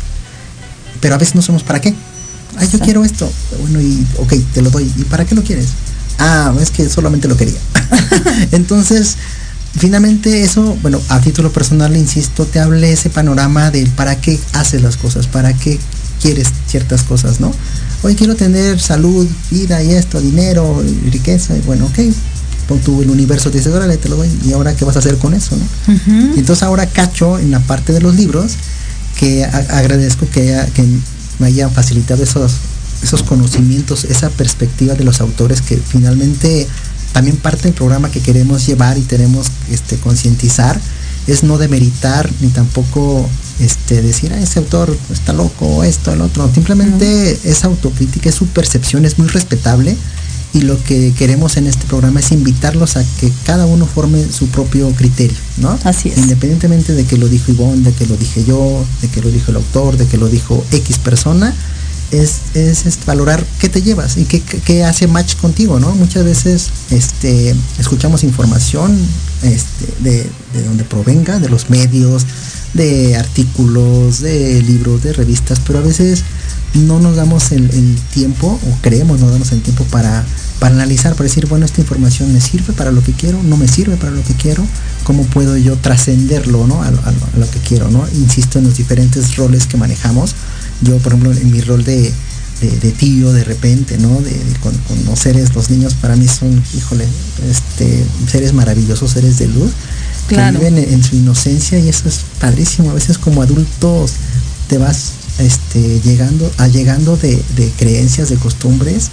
pero 0.99 1.13
a 1.13 1.19
veces 1.19 1.35
no 1.35 1.43
somos 1.43 1.61
para 1.61 1.79
qué. 1.79 1.93
Ay, 2.57 2.67
yo 2.73 2.79
quiero 2.79 3.05
esto. 3.05 3.31
Bueno, 3.61 3.79
y 3.79 4.03
ok, 4.17 4.33
te 4.51 4.63
lo 4.63 4.71
doy. 4.71 4.91
¿Y 4.97 5.03
para 5.03 5.25
qué 5.25 5.35
lo 5.35 5.43
quieres? 5.43 5.67
Ah, 6.17 6.51
es 6.59 6.71
que 6.71 6.89
solamente 6.89 7.27
lo 7.27 7.37
quería. 7.37 7.59
Entonces, 8.51 9.17
finalmente 9.77 10.41
eso, 10.41 10.75
bueno, 10.81 10.99
a 11.09 11.19
título 11.21 11.53
personal, 11.53 11.95
insisto, 11.95 12.45
te 12.47 12.59
hable 12.59 12.91
ese 12.91 13.11
panorama 13.11 13.69
del 13.69 13.91
para 13.91 14.19
qué 14.19 14.39
haces 14.53 14.81
las 14.81 14.97
cosas, 14.97 15.27
para 15.27 15.53
qué 15.53 15.79
quieres 16.19 16.47
ciertas 16.65 17.03
cosas, 17.03 17.39
¿no? 17.39 17.53
Hoy 18.05 18.13
quiero 18.13 18.35
tener 18.35 18.79
salud, 18.79 19.27
vida 19.49 19.81
y 19.81 19.93
esto, 19.93 20.21
dinero, 20.21 20.83
y 20.85 21.09
riqueza, 21.09 21.57
y 21.57 21.61
bueno, 21.61 21.87
ok, 21.87 22.77
tu 22.83 23.01
el 23.01 23.09
universo 23.09 23.49
te 23.49 23.57
dice, 23.57 23.71
órale, 23.71 23.97
te 23.97 24.09
lo 24.09 24.17
doy, 24.17 24.29
y 24.45 24.53
ahora 24.53 24.75
qué 24.75 24.85
vas 24.85 24.95
a 24.95 24.99
hacer 24.99 25.17
con 25.17 25.33
eso, 25.33 25.57
¿no? 25.57 25.93
entonces 26.37 26.61
ahora 26.61 26.85
cacho 26.85 27.39
en 27.39 27.49
la 27.49 27.61
parte 27.61 27.93
de 27.93 28.01
los 28.01 28.13
libros 28.13 28.57
que 29.19 29.43
agradezco 29.43 30.27
que, 30.29 30.55
que 30.75 30.85
me 31.39 31.47
hayan 31.47 31.71
facilitado 31.71 32.21
esos, 32.21 32.57
esos 33.01 33.23
conocimientos, 33.23 34.03
esa 34.03 34.29
perspectiva 34.29 34.93
de 34.93 35.03
los 35.03 35.19
autores 35.19 35.61
que 35.61 35.77
finalmente 35.77 36.67
también 37.11 37.37
parte 37.37 37.63
del 37.63 37.73
programa 37.73 38.11
que 38.11 38.19
queremos 38.19 38.67
llevar 38.67 38.99
y 38.99 39.01
tenemos 39.01 39.47
este, 39.71 39.95
concientizar 39.97 40.79
es 41.27 41.43
no 41.43 41.57
demeritar 41.57 42.29
ni 42.41 42.49
tampoco 42.49 43.27
este, 43.59 44.01
decir, 44.01 44.33
a 44.33 44.39
ese 44.39 44.59
autor 44.59 44.97
está 45.11 45.33
loco, 45.33 45.83
esto, 45.83 46.11
el 46.11 46.21
otro. 46.21 46.49
Simplemente 46.53 47.39
esa 47.43 47.67
autocrítica, 47.67 48.29
es 48.29 48.35
su 48.35 48.47
percepción, 48.47 49.05
es 49.05 49.17
muy 49.17 49.27
respetable 49.27 49.95
y 50.53 50.61
lo 50.61 50.81
que 50.83 51.13
queremos 51.17 51.57
en 51.57 51.67
este 51.67 51.85
programa 51.85 52.21
es 52.21 52.31
invitarlos 52.31 52.95
a 52.95 53.03
que 53.19 53.31
cada 53.45 53.65
uno 53.65 53.85
forme 53.85 54.25
su 54.31 54.47
propio 54.47 54.89
criterio, 54.91 55.37
¿no? 55.57 55.77
Así 55.83 56.09
es. 56.09 56.17
Independientemente 56.17 56.93
de 56.93 57.03
que 57.03 57.17
lo 57.17 57.27
dijo 57.27 57.51
Ivonne, 57.51 57.83
de 57.83 57.91
que 57.91 58.05
lo 58.05 58.15
dije 58.15 58.45
yo, 58.45 58.85
de 59.01 59.09
que 59.09 59.21
lo 59.21 59.29
dijo 59.31 59.51
el 59.51 59.57
autor, 59.57 59.97
de 59.97 60.05
que 60.07 60.17
lo 60.17 60.29
dijo 60.29 60.63
X 60.71 60.97
persona, 60.99 61.53
es, 62.11 62.39
es, 62.53 62.85
valorar 63.05 63.45
qué 63.59 63.67
te 63.67 63.81
llevas 63.81 64.15
y 64.17 64.25
qué, 64.25 64.83
hace 64.85 65.07
match 65.07 65.35
contigo, 65.35 65.79
¿no? 65.79 65.93
Muchas 65.95 66.23
veces 66.23 66.69
este, 66.89 67.55
escuchamos 67.79 68.23
información 68.23 68.97
este, 69.43 69.85
de, 69.99 70.29
de 70.53 70.63
donde 70.63 70.83
provenga, 70.83 71.39
de 71.39 71.49
los 71.49 71.69
medios, 71.69 72.25
de 72.73 73.15
artículos, 73.15 74.19
de 74.19 74.61
libros, 74.61 75.01
de 75.01 75.13
revistas, 75.13 75.59
pero 75.65 75.79
a 75.79 75.81
veces 75.81 76.23
no 76.75 76.99
nos 76.99 77.15
damos 77.15 77.51
el, 77.53 77.69
tiempo, 78.13 78.47
o 78.47 78.81
creemos 78.81 79.19
no 79.19 79.29
damos 79.29 79.51
el 79.53 79.61
tiempo 79.61 79.85
para, 79.85 80.25
para 80.59 80.75
analizar, 80.75 81.13
para 81.13 81.23
decir, 81.23 81.47
bueno, 81.47 81.65
esta 81.65 81.81
información 81.81 82.33
me 82.33 82.41
sirve 82.41 82.73
para 82.73 82.91
lo 82.91 83.01
que 83.01 83.13
quiero, 83.13 83.41
no 83.43 83.55
me 83.55 83.67
sirve 83.67 83.95
para 83.95 84.11
lo 84.11 84.23
que 84.23 84.33
quiero, 84.33 84.65
cómo 85.03 85.23
puedo 85.23 85.55
yo 85.57 85.77
trascenderlo 85.77 86.67
¿no? 86.67 86.83
a, 86.83 86.91
lo 86.91 87.49
que 87.49 87.59
quiero, 87.59 87.89
¿no? 87.89 88.05
Insisto 88.13 88.59
en 88.59 88.65
los 88.65 88.77
diferentes 88.77 89.37
roles 89.37 89.67
que 89.67 89.77
manejamos. 89.77 90.35
Yo, 90.81 90.97
por 90.97 91.13
ejemplo, 91.13 91.31
en 91.31 91.51
mi 91.51 91.61
rol 91.61 91.83
de, 91.85 92.11
tío 92.97 93.33
de 93.33 93.43
repente, 93.43 93.97
¿no? 93.97 94.21
De, 94.21 94.39
conocer 94.87 95.35
los 95.53 95.69
niños 95.69 95.93
para 95.95 96.15
mí 96.15 96.27
son, 96.27 96.63
híjole, 96.75 97.05
este, 97.49 98.03
seres 98.29 98.53
maravillosos, 98.53 99.11
seres 99.11 99.37
de 99.37 99.47
luz, 99.47 99.71
que 100.27 100.35
viven 100.51 100.77
en, 100.77 100.93
en, 100.93 101.03
su 101.03 101.15
inocencia 101.15 101.77
y 101.79 101.89
eso 101.89 102.07
es 102.07 102.21
padrísimo. 102.39 102.91
A 102.91 102.93
veces 102.93 103.17
como 103.17 103.41
adultos 103.41 104.13
te 104.67 104.77
vas 104.77 105.13
este, 105.39 105.99
llegando, 106.01 106.49
llegando 106.71 107.17
de, 107.17 107.41
creencias, 107.77 108.29
de 108.29 108.37
costumbres, 108.37 109.09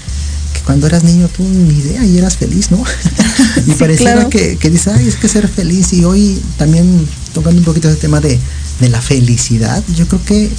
que 0.54 0.60
cuando 0.60 0.86
eras 0.86 1.04
niño 1.04 1.28
tú 1.28 1.42
ni 1.42 1.74
idea 1.78 2.04
y 2.04 2.18
eras 2.18 2.36
feliz, 2.36 2.70
¿no? 2.70 2.82
y 3.66 3.72
pareciera 3.72 4.28
que, 4.28 4.56
que 4.56 4.70
dices, 4.70 4.94
ay, 4.94 5.08
es 5.08 5.16
que 5.16 5.28
ser 5.28 5.48
feliz. 5.48 5.92
Y 5.92 6.04
hoy 6.04 6.40
también 6.58 7.06
tocando 7.34 7.58
un 7.58 7.64
poquito 7.64 7.88
ese 7.88 7.98
tema 7.98 8.20
de, 8.20 8.38
de 8.80 8.88
la 8.88 9.00
felicidad, 9.00 9.82
yo 9.96 10.06
creo 10.06 10.24
que 10.24 10.50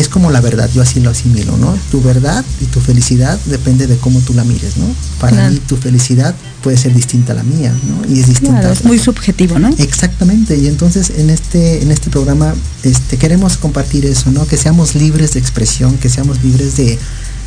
es 0.00 0.08
como 0.08 0.30
la 0.30 0.40
verdad, 0.40 0.70
yo 0.72 0.82
así 0.82 1.00
lo 1.00 1.10
asimilo, 1.10 1.56
¿no? 1.56 1.76
Tu 1.90 2.00
verdad 2.02 2.44
y 2.60 2.66
tu 2.66 2.80
felicidad 2.80 3.38
depende 3.46 3.86
de 3.86 3.96
cómo 3.96 4.20
tú 4.20 4.34
la 4.34 4.44
mires, 4.44 4.76
¿no? 4.76 4.86
Para 5.20 5.48
mí 5.48 5.58
tu 5.66 5.76
felicidad 5.76 6.34
puede 6.62 6.76
ser 6.76 6.94
distinta 6.94 7.32
a 7.32 7.36
la 7.36 7.42
mía, 7.42 7.74
¿no? 7.88 8.14
Y 8.14 8.20
es 8.20 8.26
distinta. 8.26 8.70
es 8.70 8.84
muy 8.84 8.98
subjetivo, 8.98 9.58
¿no? 9.58 9.68
Exactamente, 9.78 10.56
y 10.56 10.66
entonces 10.66 11.10
en 11.10 11.30
este, 11.30 11.82
en 11.82 11.90
este 11.90 12.10
programa 12.10 12.54
este, 12.82 13.16
queremos 13.16 13.56
compartir 13.56 14.06
eso, 14.06 14.30
¿no? 14.30 14.46
Que 14.46 14.56
seamos 14.56 14.94
libres 14.94 15.34
de 15.34 15.40
expresión, 15.40 15.96
que 15.98 16.08
seamos 16.08 16.42
libres 16.44 16.76
de, 16.76 16.98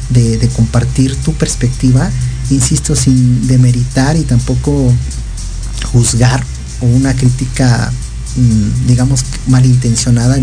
de 0.10 0.49
compartir 0.49 1.16
tu 1.18 1.34
perspectiva, 1.34 2.10
insisto, 2.49 2.95
sin 2.95 3.47
demeritar 3.47 4.18
y 4.18 4.24
tampoco 4.24 4.91
juzgar 5.93 6.43
o 6.82 6.86
una 6.86 7.16
crítica 7.16 7.91
Mm, 8.36 8.88
digamos, 8.88 9.26
malintencionada 9.47 10.39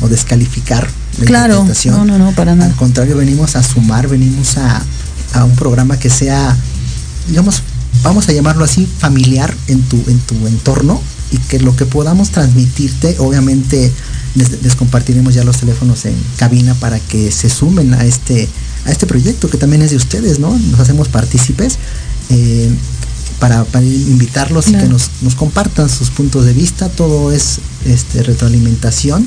o 0.00 0.08
descalificar 0.08 0.88
claro, 1.24 1.66
No, 1.86 2.04
no, 2.04 2.18
no, 2.18 2.32
para 2.32 2.54
nada. 2.54 2.70
Al 2.70 2.76
contrario, 2.76 3.16
venimos 3.16 3.56
a 3.56 3.62
sumar, 3.62 4.08
venimos 4.08 4.56
a, 4.58 4.82
a 5.34 5.44
un 5.44 5.54
programa 5.54 5.98
que 5.98 6.10
sea, 6.10 6.56
digamos, 7.28 7.62
vamos 8.02 8.28
a 8.28 8.32
llamarlo 8.32 8.64
así, 8.64 8.86
familiar 8.86 9.54
en 9.66 9.82
tu, 9.82 9.96
en 10.08 10.18
tu 10.20 10.46
entorno 10.46 11.00
y 11.30 11.38
que 11.38 11.60
lo 11.60 11.76
que 11.76 11.86
podamos 11.86 12.30
transmitirte, 12.30 13.16
obviamente 13.18 13.92
les, 14.34 14.74
compartiremos 14.76 15.34
ya 15.34 15.44
los 15.44 15.58
teléfonos 15.58 16.04
en 16.04 16.14
cabina 16.36 16.74
para 16.74 16.98
que 17.00 17.30
se 17.30 17.50
sumen 17.50 17.94
a 17.94 18.04
este, 18.04 18.48
a 18.86 18.90
este 18.90 19.06
proyecto 19.06 19.50
que 19.50 19.58
también 19.58 19.82
es 19.82 19.90
de 19.90 19.96
ustedes, 19.96 20.38
¿no? 20.38 20.56
Nos 20.56 20.80
hacemos 20.80 21.08
partícipes. 21.08 21.78
Eh, 22.30 22.70
para, 23.40 23.64
invitarlos 23.80 24.66
y 24.66 24.72
que 24.72 24.88
nos, 24.88 25.10
compartan 25.36 25.88
sus 25.88 26.10
puntos 26.10 26.44
de 26.44 26.52
vista. 26.52 26.88
Todo 26.88 27.30
es 27.30 27.60
este, 27.84 28.24
retroalimentación, 28.24 29.24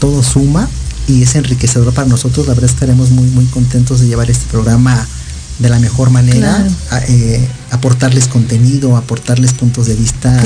todo 0.00 0.22
suma 0.22 0.68
y 1.08 1.22
es 1.22 1.34
enriquecedor 1.34 1.92
para 1.92 2.06
nosotros. 2.06 2.46
La 2.46 2.54
verdad 2.54 2.70
estaremos 2.70 3.10
muy, 3.10 3.26
muy 3.30 3.46
contentos 3.46 4.00
de 4.00 4.06
llevar 4.06 4.30
este 4.30 4.46
programa 4.50 5.06
de 5.58 5.68
la 5.68 5.78
mejor 5.80 6.10
manera, 6.10 6.64
eh, 7.08 7.46
aportarles 7.70 8.28
contenido, 8.28 8.96
aportarles 8.96 9.52
puntos 9.52 9.86
de 9.86 9.96
vista 9.96 10.40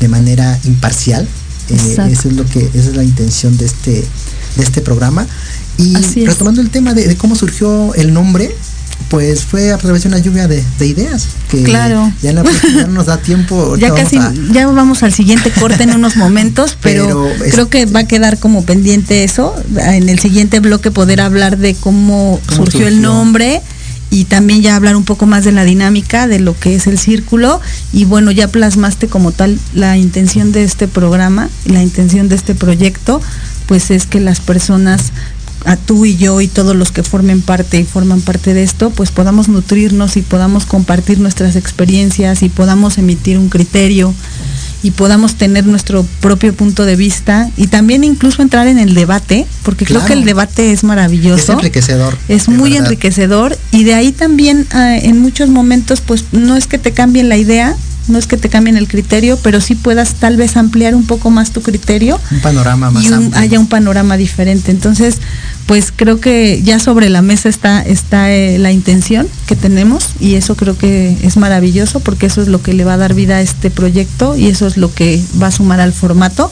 de 0.00 0.08
manera 0.08 0.58
imparcial. 0.64 1.28
Eh, 1.68 1.96
eso 2.10 2.28
es 2.28 2.34
lo 2.34 2.44
que, 2.46 2.60
esa 2.74 2.88
es 2.88 2.96
la 2.96 3.04
intención 3.04 3.56
de 3.56 3.66
este, 3.66 4.04
de 4.56 4.62
este 4.62 4.80
programa. 4.80 5.26
Y 5.76 5.94
retomando 6.24 6.60
el 6.60 6.70
tema 6.70 6.92
de, 6.92 7.14
cómo 7.16 7.36
surgió 7.36 7.94
el 7.94 8.12
nombre, 8.12 8.52
pues 9.08 9.44
fue 9.44 9.72
a 9.72 9.78
través 9.78 10.02
de 10.02 10.08
una 10.08 10.18
lluvia 10.18 10.48
de, 10.48 10.62
ideas 10.80 11.28
que 11.50 11.62
claro. 11.62 12.12
ya, 12.22 12.32
no 12.32 12.44
nos 12.88 13.06
da 13.06 13.18
tiempo 13.18 13.76
ya 13.78 13.94
casi 13.94 14.18
ya 14.52 14.66
vamos 14.66 15.02
al 15.02 15.12
siguiente 15.12 15.50
corte 15.50 15.82
en 15.82 15.94
unos 15.94 16.16
momentos 16.16 16.76
pero, 16.82 17.28
creo 17.50 17.68
que 17.68 17.86
va 17.86 18.00
a 18.00 18.04
quedar 18.06 18.38
como 18.38 18.64
pendiente 18.64 19.24
eso 19.24 19.54
en 19.76 20.08
el 20.08 20.18
siguiente 20.18 20.60
bloque 20.60 20.90
poder 20.90 21.20
hablar 21.20 21.58
de 21.58 21.74
cómo, 21.74 22.40
surgió, 22.54 22.86
el 22.86 23.00
nombre 23.00 23.62
y 24.10 24.24
también 24.24 24.62
ya 24.62 24.76
hablar 24.76 24.96
un 24.96 25.04
poco 25.04 25.26
más 25.26 25.44
de 25.44 25.52
la 25.52 25.64
dinámica 25.64 26.26
de 26.26 26.40
lo 26.40 26.58
que 26.58 26.74
es 26.74 26.86
el 26.86 26.98
círculo 26.98 27.60
y 27.92 28.04
bueno 28.04 28.30
ya 28.30 28.48
plasmaste 28.48 29.06
como 29.08 29.32
tal 29.32 29.58
la 29.74 29.96
intención 29.96 30.52
de 30.52 30.64
este 30.64 30.88
programa 30.88 31.48
la 31.66 31.82
intención 31.82 32.28
de 32.28 32.36
este 32.36 32.54
proyecto 32.54 33.20
pues 33.66 33.90
es 33.90 34.06
que 34.06 34.20
las 34.20 34.40
personas 34.40 35.12
a 35.68 35.76
tú 35.76 36.06
y 36.06 36.16
yo 36.16 36.40
y 36.40 36.48
todos 36.48 36.74
los 36.74 36.92
que 36.92 37.02
formen 37.02 37.42
parte 37.42 37.78
y 37.78 37.84
forman 37.84 38.22
parte 38.22 38.54
de 38.54 38.62
esto, 38.62 38.88
pues 38.88 39.10
podamos 39.10 39.48
nutrirnos 39.48 40.16
y 40.16 40.22
podamos 40.22 40.64
compartir 40.64 41.20
nuestras 41.20 41.56
experiencias 41.56 42.42
y 42.42 42.48
podamos 42.48 42.96
emitir 42.96 43.36
un 43.38 43.50
criterio 43.50 44.14
y 44.82 44.92
podamos 44.92 45.34
tener 45.34 45.66
nuestro 45.66 46.06
propio 46.20 46.54
punto 46.54 46.86
de 46.86 46.96
vista 46.96 47.50
y 47.58 47.66
también 47.66 48.02
incluso 48.02 48.40
entrar 48.40 48.66
en 48.66 48.78
el 48.78 48.94
debate, 48.94 49.46
porque 49.62 49.84
creo 49.84 50.02
que 50.06 50.14
el 50.14 50.24
debate 50.24 50.72
es 50.72 50.84
maravilloso. 50.84 51.52
Es 51.52 51.58
enriquecedor. 51.58 52.16
Es 52.28 52.48
muy 52.48 52.74
enriquecedor 52.74 53.58
y 53.70 53.84
de 53.84 53.92
ahí 53.92 54.12
también 54.12 54.66
ah, 54.70 54.96
en 54.96 55.20
muchos 55.20 55.50
momentos 55.50 56.00
pues 56.00 56.24
no 56.32 56.56
es 56.56 56.66
que 56.66 56.78
te 56.78 56.92
cambien 56.92 57.28
la 57.28 57.36
idea, 57.36 57.76
no 58.08 58.18
es 58.18 58.26
que 58.26 58.36
te 58.36 58.48
cambien 58.48 58.76
el 58.76 58.88
criterio, 58.88 59.38
pero 59.42 59.60
sí 59.60 59.74
puedas 59.74 60.14
tal 60.14 60.36
vez 60.36 60.56
ampliar 60.56 60.94
un 60.94 61.06
poco 61.06 61.30
más 61.30 61.50
tu 61.50 61.62
criterio. 61.62 62.20
Un 62.30 62.40
panorama 62.40 62.90
más 62.90 63.04
y 63.04 63.10
haya 63.34 63.58
un 63.58 63.66
panorama 63.66 64.16
diferente. 64.16 64.70
Entonces, 64.70 65.18
pues 65.66 65.92
creo 65.94 66.20
que 66.20 66.62
ya 66.62 66.78
sobre 66.78 67.08
la 67.08 67.22
mesa 67.22 67.48
está, 67.48 67.82
está 67.82 68.32
eh, 68.32 68.58
la 68.58 68.72
intención 68.72 69.28
que 69.46 69.56
tenemos 69.56 70.10
y 70.18 70.34
eso 70.34 70.56
creo 70.56 70.78
que 70.78 71.16
es 71.22 71.36
maravilloso 71.36 72.00
porque 72.00 72.26
eso 72.26 72.40
es 72.40 72.48
lo 72.48 72.62
que 72.62 72.72
le 72.72 72.84
va 72.84 72.94
a 72.94 72.96
dar 72.96 73.14
vida 73.14 73.36
a 73.36 73.40
este 73.42 73.70
proyecto 73.70 74.36
y 74.36 74.48
eso 74.48 74.66
es 74.66 74.76
lo 74.76 74.92
que 74.92 75.22
va 75.40 75.48
a 75.48 75.52
sumar 75.52 75.80
al 75.80 75.92
formato. 75.92 76.50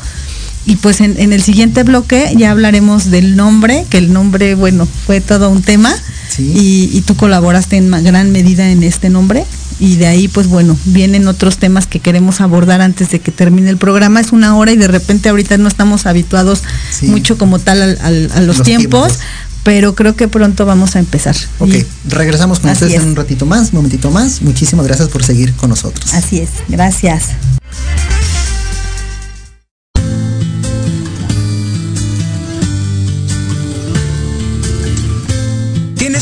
Y 0.67 0.77
pues 0.77 1.01
en, 1.01 1.33
el 1.33 1.43
siguiente 1.43 1.85
bloque 1.85 2.35
ya 2.37 2.51
hablaremos 2.51 3.11
del 3.11 3.37
nombre, 3.37 3.87
que 3.89 3.99
el 3.99 4.13
nombre, 4.13 4.57
bueno, 4.57 4.87
fue 5.07 5.21
todo 5.21 5.49
un 5.49 5.63
tema 5.63 5.95
y, 6.39 6.91
y 6.93 7.03
tú 7.03 7.15
colaboraste 7.15 7.77
en 7.77 7.91
gran 8.03 8.33
medida 8.33 8.69
en 8.71 8.83
este 8.83 9.09
nombre 9.09 9.45
y 9.79 9.97
de 9.97 10.07
ahí 10.07 10.29
pues 10.29 10.47
bueno, 10.47 10.77
vienen 10.87 11.29
otros 11.29 11.59
temas 11.59 11.87
que 11.87 12.01
queremos 12.01 12.41
abordar 12.41 12.81
antes 12.81 13.11
de 13.11 13.21
que 13.21 13.31
termine 13.31 13.71
el 13.71 13.77
programa. 13.77 14.21
Es 14.21 14.33
una 14.33 14.57
hora 14.57 14.73
y 14.73 14.77
de 14.77 14.89
repente 14.89 15.29
ahorita 15.29 15.59
no 15.59 15.69
estamos 15.69 16.07
habituados 16.07 16.63
mucho 17.03 17.39
como 17.39 17.59
tal 17.59 17.99
a 18.01 18.41
los, 18.41 18.63
tiempos, 18.63 19.19
pero 19.63 19.95
creo 19.95 20.17
que 20.17 20.29
pronto 20.29 20.65
vamos 20.65 20.97
a 20.97 20.99
empezar. 20.99 21.37
Ok, 21.59 21.75
regresamos 22.09 22.61
con 22.61 22.71
ustedes 22.71 22.95
en 22.95 23.09
un 23.09 23.17
ratito 23.17 23.47
más, 23.47 23.69
un 23.71 23.77
momentito 23.77 24.11
más. 24.11 24.43
Muchísimas 24.43 24.87
gracias 24.87 25.09
por 25.09 25.25
seguir 25.25 25.53
con 25.55 25.71
nosotros. 25.71 26.15
Así 26.15 26.41
es, 26.41 26.51
gracias. 26.69 27.31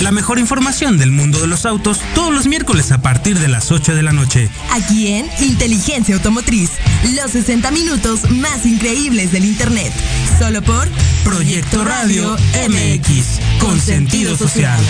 La 0.00 0.12
mejor 0.12 0.38
información 0.38 0.96
del 0.96 1.10
mundo 1.10 1.40
de 1.40 1.46
los 1.46 1.66
autos 1.66 2.00
todos 2.14 2.32
los 2.32 2.46
miércoles 2.46 2.90
a 2.90 3.02
partir 3.02 3.38
de 3.38 3.48
las 3.48 3.70
8 3.70 3.94
de 3.94 4.02
la 4.02 4.12
noche. 4.12 4.48
Aquí 4.72 5.08
en 5.08 5.28
Inteligencia 5.40 6.14
Automotriz, 6.14 6.70
los 7.14 7.32
60 7.32 7.70
minutos 7.70 8.30
más 8.30 8.64
increíbles 8.64 9.30
del 9.30 9.44
Internet. 9.44 9.92
Solo 10.38 10.62
por 10.62 10.88
Proyecto 11.22 11.84
Radio 11.84 12.34
MX, 12.68 13.60
con 13.60 13.78
sentido 13.78 14.36
social. 14.38 14.80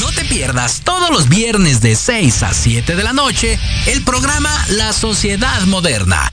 No 0.00 0.10
te 0.10 0.24
pierdas 0.24 0.80
todos 0.82 1.10
los 1.10 1.28
viernes 1.28 1.80
de 1.80 1.94
6 1.94 2.42
a 2.42 2.52
7 2.52 2.96
de 2.96 3.04
la 3.04 3.12
noche 3.12 3.56
el 3.86 4.02
programa 4.02 4.50
La 4.68 4.92
Sociedad 4.92 5.62
Moderna 5.66 6.32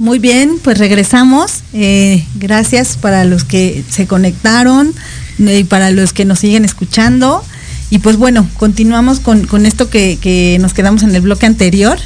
Muy 0.00 0.18
bien, 0.18 0.58
pues 0.64 0.78
regresamos. 0.78 1.60
Eh, 1.74 2.24
gracias 2.36 2.96
para 2.96 3.26
los 3.26 3.44
que 3.44 3.84
se 3.90 4.06
conectaron 4.06 4.94
eh, 5.38 5.58
y 5.58 5.64
para 5.64 5.90
los 5.90 6.14
que 6.14 6.24
nos 6.24 6.38
siguen 6.38 6.64
escuchando. 6.64 7.44
Y 7.90 7.98
pues 7.98 8.16
bueno, 8.16 8.48
continuamos 8.56 9.20
con, 9.20 9.66
esto 9.66 9.90
que, 9.90 10.56
nos 10.58 10.72
quedamos 10.72 11.02
en 11.02 11.14
el 11.14 11.20
bloque 11.20 11.44
anterior 11.44 11.98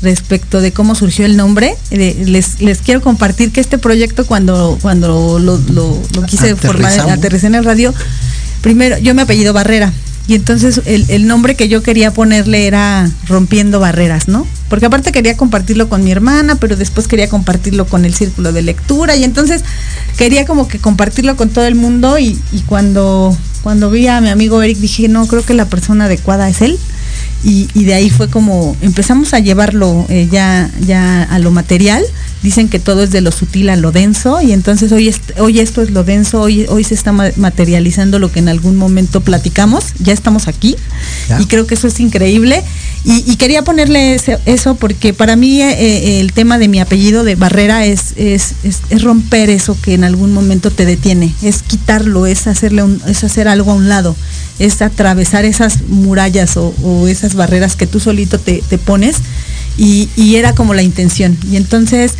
respecto 0.00 0.60
de 0.60 0.70
cómo 0.70 0.94
surgió 0.94 1.26
el 1.26 1.36
nombre. 1.36 1.76
Eh, 1.90 2.22
les, 2.24 2.60
les, 2.60 2.78
quiero 2.82 3.00
compartir 3.00 3.50
que 3.50 3.60
este 3.60 3.78
proyecto 3.78 4.26
cuando, 4.26 4.78
cuando 4.80 5.40
lo, 5.40 5.58
quise 6.28 6.54
formar, 6.54 7.00
aterricé 7.10 7.48
en 7.48 7.56
el 7.56 7.64
radio, 7.64 7.92
primero 8.60 8.96
yo 8.98 9.12
me 9.16 9.22
apellido 9.22 9.52
Barrera. 9.52 9.92
Y 10.30 10.36
entonces 10.36 10.82
el, 10.84 11.06
el 11.08 11.26
nombre 11.26 11.56
que 11.56 11.66
yo 11.66 11.82
quería 11.82 12.12
ponerle 12.12 12.68
era 12.68 13.10
Rompiendo 13.26 13.80
Barreras, 13.80 14.28
¿no? 14.28 14.46
porque 14.70 14.86
aparte 14.86 15.10
quería 15.10 15.36
compartirlo 15.36 15.88
con 15.88 16.04
mi 16.04 16.12
hermana, 16.12 16.54
pero 16.54 16.76
después 16.76 17.08
quería 17.08 17.28
compartirlo 17.28 17.86
con 17.86 18.04
el 18.04 18.14
círculo 18.14 18.52
de 18.52 18.62
lectura 18.62 19.16
y 19.16 19.24
entonces 19.24 19.64
quería 20.16 20.46
como 20.46 20.68
que 20.68 20.78
compartirlo 20.78 21.36
con 21.36 21.50
todo 21.50 21.66
el 21.66 21.74
mundo 21.74 22.20
y, 22.20 22.38
cuando, 22.66 23.36
cuando 23.62 23.90
vi 23.90 24.06
a 24.06 24.20
mi 24.20 24.28
amigo 24.28 24.62
Eric 24.62 24.78
dije, 24.78 25.08
no, 25.08 25.26
creo 25.26 25.44
que 25.44 25.54
la 25.54 25.64
persona 25.64 26.04
adecuada 26.04 26.48
es 26.48 26.62
él. 26.62 26.78
Y, 27.42 27.66
de 27.84 27.94
ahí 27.94 28.10
fue 28.10 28.28
como 28.28 28.76
empezamos 28.82 29.32
a 29.32 29.38
llevarlo 29.38 30.04
eh, 30.10 30.28
ya, 30.30 30.70
ya 30.86 31.22
a 31.22 31.38
lo 31.38 31.50
material. 31.50 32.04
Dicen 32.42 32.68
que 32.68 32.78
todo 32.78 33.02
es 33.02 33.10
de 33.10 33.20
lo 33.20 33.32
sutil 33.32 33.68
a 33.68 33.76
lo 33.76 33.92
denso 33.92 34.40
y 34.40 34.52
entonces 34.52 34.92
hoy, 34.92 35.14
hoy 35.38 35.60
esto 35.60 35.82
es 35.82 35.90
lo 35.90 36.04
denso, 36.04 36.40
hoy, 36.40 36.64
hoy 36.68 36.84
se 36.84 36.94
está 36.94 37.12
materializando 37.12 38.18
lo 38.18 38.32
que 38.32 38.38
en 38.38 38.48
algún 38.48 38.76
momento 38.76 39.20
platicamos, 39.20 39.92
ya 39.98 40.14
estamos 40.14 40.48
aquí 40.48 40.74
y 41.38 41.44
creo 41.46 41.66
que 41.66 41.74
eso 41.74 41.88
es 41.88 42.00
increíble. 42.00 42.62
Y, 43.02 43.36
quería 43.36 43.62
ponerle 43.62 44.20
eso 44.44 44.74
porque 44.74 45.14
para 45.14 45.34
mí 45.34 45.62
eh, 45.62 45.72
eh, 45.72 46.20
el 46.20 46.34
tema 46.34 46.58
de 46.58 46.68
mi 46.68 46.80
apellido 46.80 47.24
de 47.24 47.34
Barrera 47.34 47.86
es, 47.86 48.12
es, 48.16 48.54
romper 49.02 49.48
eso 49.48 49.74
que 49.80 49.94
en 49.94 50.04
algún 50.04 50.34
momento 50.34 50.70
te 50.70 50.84
detiene, 50.84 51.34
es 51.40 51.62
quitarlo, 51.62 52.26
es, 52.26 52.46
hacerle 52.46 52.84
es 53.06 53.24
hacer 53.24 53.48
algo 53.48 53.70
a 53.70 53.74
un 53.74 53.88
lado. 53.88 54.14
es 54.58 54.82
atravesar 54.82 55.46
esas 55.46 55.82
murallas 55.88 56.58
o, 56.58 57.08
esas 57.08 57.34
barreras 57.34 57.74
que 57.74 57.86
tú 57.86 58.00
solito 58.00 58.38
te, 58.38 58.62
pones 58.84 59.16
y, 59.78 60.10
y, 60.14 60.36
era 60.36 60.54
como 60.54 60.74
la 60.74 60.82
intención. 60.82 61.38
Y 61.50 61.56
entonces 61.56 62.12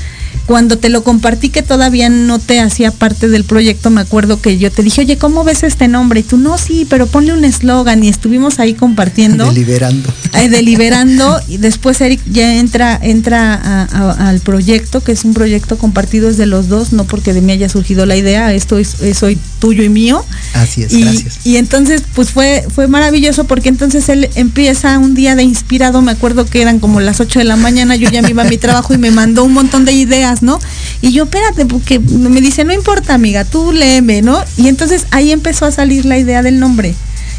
cuando 0.50 0.78
te 0.78 0.88
lo 0.88 1.04
compartí 1.04 1.48
que 1.48 1.62
todavía 1.62 2.08
no 2.08 2.40
te 2.40 2.58
hacía 2.58 2.90
parte 2.90 3.28
del 3.28 3.44
proyecto, 3.44 3.88
me 3.88 4.00
acuerdo 4.00 4.42
que 4.42 4.58
yo 4.58 4.72
te 4.72 4.82
dije, 4.82 5.02
oye, 5.02 5.16
¿cómo 5.16 5.44
ves 5.44 5.62
este 5.62 5.86
nombre? 5.86 6.18
Y 6.18 6.22
tú, 6.24 6.38
no, 6.38 6.58
sí, 6.58 6.88
pero 6.90 7.06
ponle 7.06 7.32
un 7.32 7.44
eslogan 7.44 8.02
y 8.02 8.08
estuvimos 8.08 8.58
ahí 8.58 8.74
compartiendo. 8.74 9.46
Deliberando. 9.46 10.12
Eh, 10.34 10.48
deliberando 10.48 11.38
y 11.46 11.58
después 11.58 12.00
Eric 12.00 12.20
ya 12.32 12.56
entra, 12.56 12.98
entra 13.00 13.84
al 13.84 14.40
proyecto, 14.40 15.04
que 15.04 15.12
es 15.12 15.24
un 15.24 15.34
proyecto 15.34 15.78
compartido 15.78 16.26
desde 16.26 16.46
los 16.46 16.66
dos, 16.66 16.92
no 16.92 17.04
porque 17.04 17.32
de 17.32 17.42
mí 17.42 17.52
haya 17.52 17.68
surgido 17.68 18.04
la 18.04 18.16
idea, 18.16 18.52
esto 18.52 18.76
es, 18.76 18.96
soy 19.16 19.38
tuyo 19.60 19.84
y 19.84 19.88
mío. 19.88 20.24
Así 20.54 20.82
es, 20.82 20.92
y, 20.92 21.02
gracias. 21.02 21.46
Y 21.46 21.58
entonces, 21.58 22.02
pues 22.12 22.30
fue, 22.30 22.64
fue 22.74 22.88
maravilloso 22.88 23.44
porque 23.44 23.68
entonces 23.68 24.08
él 24.08 24.28
empieza 24.34 24.98
un 24.98 25.14
día 25.14 25.36
de 25.36 25.44
inspirado, 25.44 26.02
me 26.02 26.10
acuerdo 26.10 26.44
que 26.44 26.60
eran 26.60 26.80
como 26.80 26.98
las 26.98 27.20
8 27.20 27.38
de 27.38 27.44
la 27.44 27.54
mañana, 27.54 27.94
yo 27.94 28.10
ya 28.10 28.20
me 28.20 28.30
iba 28.30 28.42
a 28.42 28.46
mi 28.46 28.58
trabajo 28.58 28.94
y 28.94 28.98
me 28.98 29.12
mandó 29.12 29.44
un 29.44 29.52
montón 29.52 29.84
de 29.84 29.92
ideas 29.92 30.39
¿no? 30.40 30.58
Y 31.00 31.12
yo, 31.12 31.24
espérate, 31.24 31.66
porque 31.66 31.98
me 31.98 32.40
dice, 32.40 32.64
no 32.64 32.72
importa, 32.72 33.14
amiga, 33.14 33.44
tú 33.44 33.72
léeme, 33.72 34.22
¿no? 34.22 34.42
Y 34.56 34.68
entonces 34.68 35.06
ahí 35.10 35.32
empezó 35.32 35.66
a 35.66 35.70
salir 35.70 36.04
la 36.04 36.18
idea 36.18 36.42
del 36.42 36.58
nombre. 36.58 36.94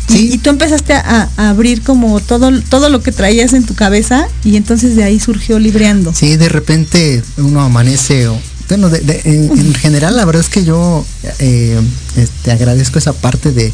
Y, 0.09 0.37
tú 0.39 0.49
empezaste 0.49 0.93
a, 0.93 1.29
abrir 1.37 1.83
como 1.83 2.19
todo, 2.19 2.51
todo 2.63 2.89
lo 2.89 3.01
que 3.01 3.11
traías 3.11 3.53
en 3.53 3.65
tu 3.65 3.75
cabeza 3.75 4.27
y 4.43 4.57
entonces 4.57 4.95
de 4.95 5.03
ahí 5.03 5.19
surgió 5.19 5.57
Libreando. 5.57 6.13
Sí, 6.13 6.35
de 6.35 6.49
repente 6.49 7.23
uno 7.37 7.61
amanece, 7.61 8.27
bueno, 8.67 8.89
en, 8.91 9.73
general 9.75 10.17
la 10.17 10.25
verdad 10.25 10.41
es 10.41 10.49
que 10.49 10.65
yo 10.65 11.05
eh, 11.39 11.79
te 12.15 12.23
este, 12.23 12.51
agradezco 12.51 12.99
esa 12.99 13.13
parte 13.13 13.51
de, 13.51 13.71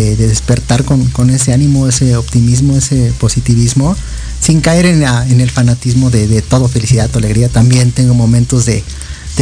despertar 0.00 0.84
con, 0.84 1.30
ese 1.30 1.52
ánimo, 1.52 1.88
ese 1.88 2.16
optimismo, 2.16 2.76
ese 2.76 3.12
positivismo 3.18 3.96
sin 4.40 4.60
caer 4.60 4.86
en, 4.86 5.02
en 5.04 5.40
el 5.40 5.50
fanatismo 5.50 6.10
de, 6.10 6.42
todo 6.42 6.68
felicidad 6.68 7.08
o 7.14 7.18
alegría. 7.18 7.48
También 7.48 7.92
tengo 7.92 8.14
momentos 8.14 8.66
de, 8.66 8.82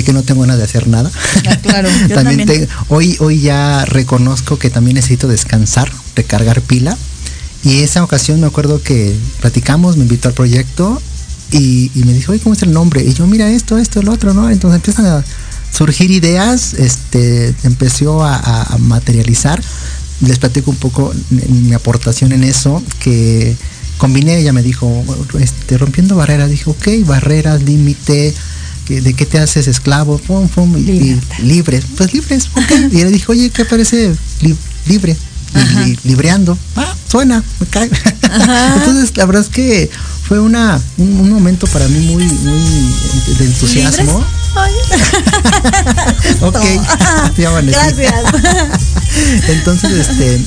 que 0.05 0.13
no 0.13 0.23
tengo 0.23 0.43
ganas 0.43 0.59
de 0.59 0.65
hacer 0.65 0.89
nada. 0.89 1.11
Ah, 1.49 1.57
claro, 1.57 1.89
también, 2.15 2.69
hoy, 2.89 3.17
hoy 3.21 3.41
ya 3.41 3.85
reconozco 3.87 4.59
que 4.59 4.69
también 4.69 4.97
necesito 4.97 5.27
descansar, 5.27 5.91
recargar 6.15 6.61
pila. 6.61 6.97
Y 7.65 7.81
esa 7.81 8.05
ocasión 8.05 8.41
me 8.41 8.47
acuerdo 8.47 8.83
que 8.83 9.15
platicamos, 9.41 9.97
me 9.97 10.03
invitó 10.03 10.29
al 10.29 10.35
proyecto 10.35 11.01
y, 11.51 11.91
me 11.95 12.13
dijo, 12.13 12.33
oye, 12.33 12.41
¿cómo 12.43 12.55
es 12.55 12.63
el 12.63 12.73
nombre? 12.73 13.03
Y 13.03 13.15
yo, 13.15 13.27
mira 13.27 13.51
esto, 13.51 13.79
esto, 13.79 14.01
el 14.01 14.09
otro, 14.09 14.35
¿no? 14.35 14.51
Entonces 14.51 14.77
empiezan 14.77 15.07
a 15.07 15.25
surgir 15.73 16.11
ideas, 16.11 16.75
este, 16.75 17.55
empezó 17.65 18.25
a, 18.25 18.37
a 18.63 18.79
materializar. 18.79 19.63
Les 20.21 20.39
platico 20.39 20.71
un 20.71 20.77
poco 20.77 21.13
mi 21.31 21.73
aportación 21.73 22.33
en 22.33 22.45
eso, 22.45 22.83
que 22.99 23.57
combiné, 23.97 24.39
ella 24.39 24.53
me 24.53 24.63
dijo, 24.63 25.05
este, 25.39 25.79
rompiendo 25.79 26.17
barreras, 26.17 26.51
dije, 26.51 26.69
ok, 26.69 27.07
barreras, 27.07 27.63
límite, 27.63 28.35
¿de 28.89 29.15
qué 29.15 29.27
te 29.27 29.39
haces 29.39 29.69
esclavo? 29.69 30.19
Pum, 30.19 30.49
pum, 30.49 30.77
y, 30.77 31.21
libre. 31.43 31.83
Pues 31.97 32.13
libres, 32.13 32.49
ok. 32.55 32.93
Y 32.93 33.05
le 33.05 33.11
dije, 33.11 33.27
oye, 33.29 33.51
¿qué 33.51 33.65
parece 33.65 34.15
libre? 34.87 35.17
Y, 35.87 36.09
libreando. 36.09 36.57
Ah, 36.77 36.95
suena, 37.09 37.43
me 37.61 37.67
cae. 37.67 37.91
Entonces, 38.77 39.17
la 39.17 39.27
verdad 39.27 39.43
es 39.43 39.49
que 39.49 39.91
fue 40.27 40.41
una, 40.41 40.81
un, 40.97 41.29
momento 41.29 41.67
para 41.67 41.89
mí 41.89 42.07
muy, 42.07 42.25
muy 42.25 42.95
de 43.37 43.45
entusiasmo. 43.45 44.19
ok, 46.41 46.57
Gracias. 47.37 48.15
Entonces, 49.49 50.09
este 50.09 50.41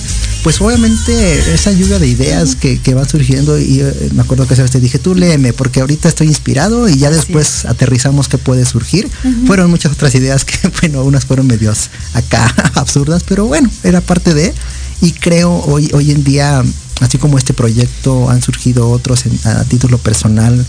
pues 0.43 0.59
obviamente 0.59 1.53
esa 1.53 1.71
lluvia 1.71 1.99
de 1.99 2.07
ideas 2.07 2.55
que, 2.55 2.93
va 2.93 3.07
surgiendo 3.07 3.57
y 3.57 3.79
eh, 3.79 4.09
me 4.13 4.23
acuerdo 4.23 4.45
que 4.45 4.55
te 4.55 4.79
dije 4.81 4.99
tú 4.99 5.15
léeme 5.15 5.53
porque 5.53 5.79
ahorita 5.79 6.09
estoy 6.09 6.27
inspirado 6.27 6.89
y 6.89 6.97
ya 6.97 7.09
después 7.09 7.63
aterrizamos 7.65 8.27
que 8.27 8.37
puede 8.37 8.65
surgir. 8.65 9.09
Fueron 9.47 9.69
muchas 9.69 9.93
otras 9.93 10.13
ideas 10.15 10.43
que 10.43 10.67
bueno 10.81 11.03
unas 11.03 11.25
fueron 11.25 11.47
medios 11.47 11.89
acá 12.13 12.53
absurdas 12.75 13.23
pero 13.23 13.45
bueno 13.45 13.69
era 13.83 14.01
parte 14.01 14.33
de 14.33 14.53
y 15.01 15.13
creo 15.13 15.49
hoy 15.65 15.89
hoy 15.93 16.11
en 16.11 16.25
día 16.25 16.61
así 16.99 17.17
como 17.17 17.37
este 17.37 17.53
proyecto 17.53 18.29
han 18.29 18.41
surgido 18.41 18.89
otros 18.89 19.23
a 19.45 19.63
título 19.63 19.97
personal 19.97 20.65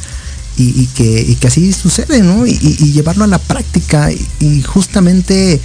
y, 0.56 0.86
que, 0.86 1.36
que 1.40 1.48
así 1.48 1.72
sucede 1.72 2.22
no 2.22 2.46
y, 2.46 2.58
llevarlo 2.92 3.24
a 3.24 3.26
la 3.26 3.38
práctica 3.38 4.12
y, 4.12 4.62
justamente 4.62 5.60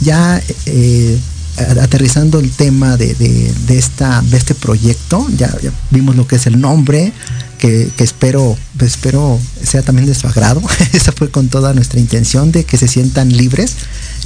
ya 0.00 0.42
eh, 0.66 1.16
aterrizando 1.56 2.40
el 2.40 2.50
tema 2.50 2.96
de, 2.96 3.52
esta, 3.68 4.22
de 4.22 4.36
este 4.36 4.54
proyecto, 4.54 5.26
ya, 5.36 5.54
vimos 5.90 6.16
lo 6.16 6.26
que 6.26 6.36
es 6.36 6.46
el 6.46 6.60
nombre, 6.60 7.12
que, 7.58 7.90
espero, 7.98 8.56
espero 8.80 9.38
sea 9.62 9.82
también 9.82 10.06
de 10.06 10.14
su 10.14 10.26
agrado. 10.26 10.60
Esa 10.92 11.12
fue 11.12 11.30
con 11.30 11.48
toda 11.48 11.74
nuestra 11.74 12.00
intención 12.00 12.50
de 12.50 12.64
que 12.64 12.76
se 12.76 12.88
sientan 12.88 13.36
libres, 13.36 13.76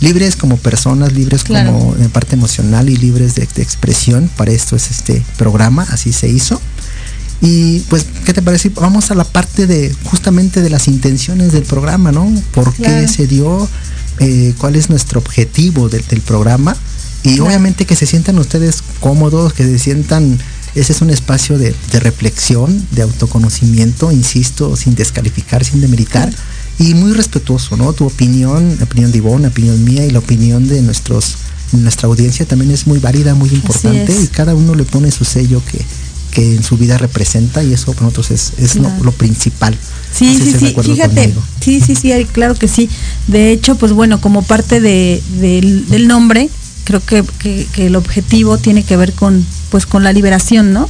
libres 0.01 0.37
como 0.37 0.57
personas, 0.57 1.13
libres 1.13 1.45
como 1.45 1.95
en 1.99 2.09
parte 2.11 2.35
emocional 2.35 2.89
y 2.89 2.97
libres 2.97 3.35
de, 3.35 3.43
expresión. 3.43 4.31
Para 4.37 4.53
esto 4.53 4.77
es 4.77 4.91
este 4.91 5.23
programa, 5.37 5.87
así 5.91 6.13
se 6.13 6.29
hizo. 6.29 6.61
Y 7.43 7.81
pues, 7.91 8.07
¿qué 8.25 8.33
te 8.33 8.41
parece? 8.41 8.71
Vamos 8.71 9.11
a 9.11 9.15
la 9.15 9.25
parte 9.25 9.67
de 9.67 9.95
justamente 10.05 10.63
de 10.63 10.71
las 10.71 10.89
intenciones 10.89 11.53
del 11.53 11.65
programa, 11.65 12.13
¿no? 12.13 12.33
¿Por 12.53 12.73
qué 12.73 13.07
se 13.07 13.27
dio? 13.27 13.69
Eh, 14.19 14.55
¿Cuál 14.57 14.77
es 14.77 14.89
nuestro 14.89 15.21
objetivo 15.21 15.91
del 15.91 16.23
programa? 16.23 16.75
Y 17.27 17.41
obviamente 17.41 17.87
que 17.87 17.97
se 17.97 18.07
sientan 18.07 18.39
ustedes 18.39 18.83
cómodos, 19.01 19.53
que 19.53 19.65
se 19.65 19.79
sientan, 19.79 20.39
ese 20.75 20.93
es 20.93 21.01
un 21.01 21.11
espacio 21.11 21.59
de, 21.59 21.75
reflexión, 21.93 22.87
de 22.93 23.03
autoconocimiento, 23.03 24.13
insisto, 24.13 24.77
sin 24.77 24.95
descalificar, 24.95 25.65
sin 25.65 25.81
demeritar, 25.81 26.33
y 26.79 26.95
muy 26.95 27.13
respetuoso, 27.13 27.77
¿no? 27.77 27.93
Tu 27.93 28.07
opinión, 28.07 28.77
la 28.79 28.85
opinión 28.85 29.11
de 29.11 29.19
Ivonne, 29.19 29.43
la 29.43 29.49
opinión 29.49 29.83
mía 29.83 30.05
y 30.05 30.11
la 30.11 30.21
opinión 30.21 30.69
de 30.69 30.83
nuestros, 30.83 31.39
nuestra 31.73 32.07
audiencia 32.07 32.47
también 32.47 32.71
es 32.71 32.87
muy 32.87 32.99
válida, 32.99 33.35
muy 33.35 33.49
importante, 33.51 34.15
y 34.23 34.27
cada 34.29 34.55
uno 34.55 34.75
le 34.75 34.85
pone 34.85 35.11
su 35.11 35.25
sello 35.25 35.63
que, 35.71 35.81
que 36.31 36.55
en 36.55 36.63
su 36.63 36.77
vida 36.77 36.99
representa, 36.99 37.65
y 37.65 37.73
eso 37.73 37.93
para 37.95 38.05
nosotros 38.05 38.31
es, 38.31 38.53
es 38.59 38.77
lo, 38.77 39.13
principal. 39.13 39.77
Sí, 40.15 40.39
sí, 40.39 40.53
sí, 40.59 40.75
fíjate, 40.81 41.35
sí, 41.61 41.81
sí, 41.81 41.95
sí, 41.95 42.13
claro 42.31 42.55
que 42.55 42.69
sí. 42.69 42.89
De 43.27 43.51
hecho, 43.51 43.77
pues 43.77 43.93
bueno, 43.93 44.21
como 44.21 44.43
parte 44.43 44.81
de, 44.81 45.23
del 45.41 46.07
nombre, 46.07 46.51
creo 46.87 47.03
que, 47.05 47.67
el 47.77 47.97
objetivo 47.97 48.57
tiene 48.57 48.85
que 48.85 48.97
ver 48.97 49.13
con, 49.13 49.45
pues, 49.71 49.85
con 49.85 50.05
la 50.05 50.13
liberación, 50.13 50.73
¿no? 50.73 50.89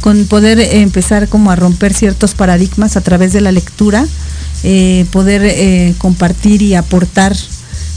Con 0.00 0.26
poder 0.26 0.60
empezar 0.60 1.28
como 1.28 1.50
a 1.50 1.56
romper 1.56 1.94
ciertos 1.94 2.34
paradigmas 2.34 2.96
a 2.96 3.00
través 3.00 3.32
de 3.32 3.40
la 3.40 3.50
lectura, 3.50 4.06
eh, 4.62 5.06
poder 5.10 5.42
eh, 5.44 5.94
compartir 5.98 6.62
y 6.62 6.74
aportar, 6.74 7.34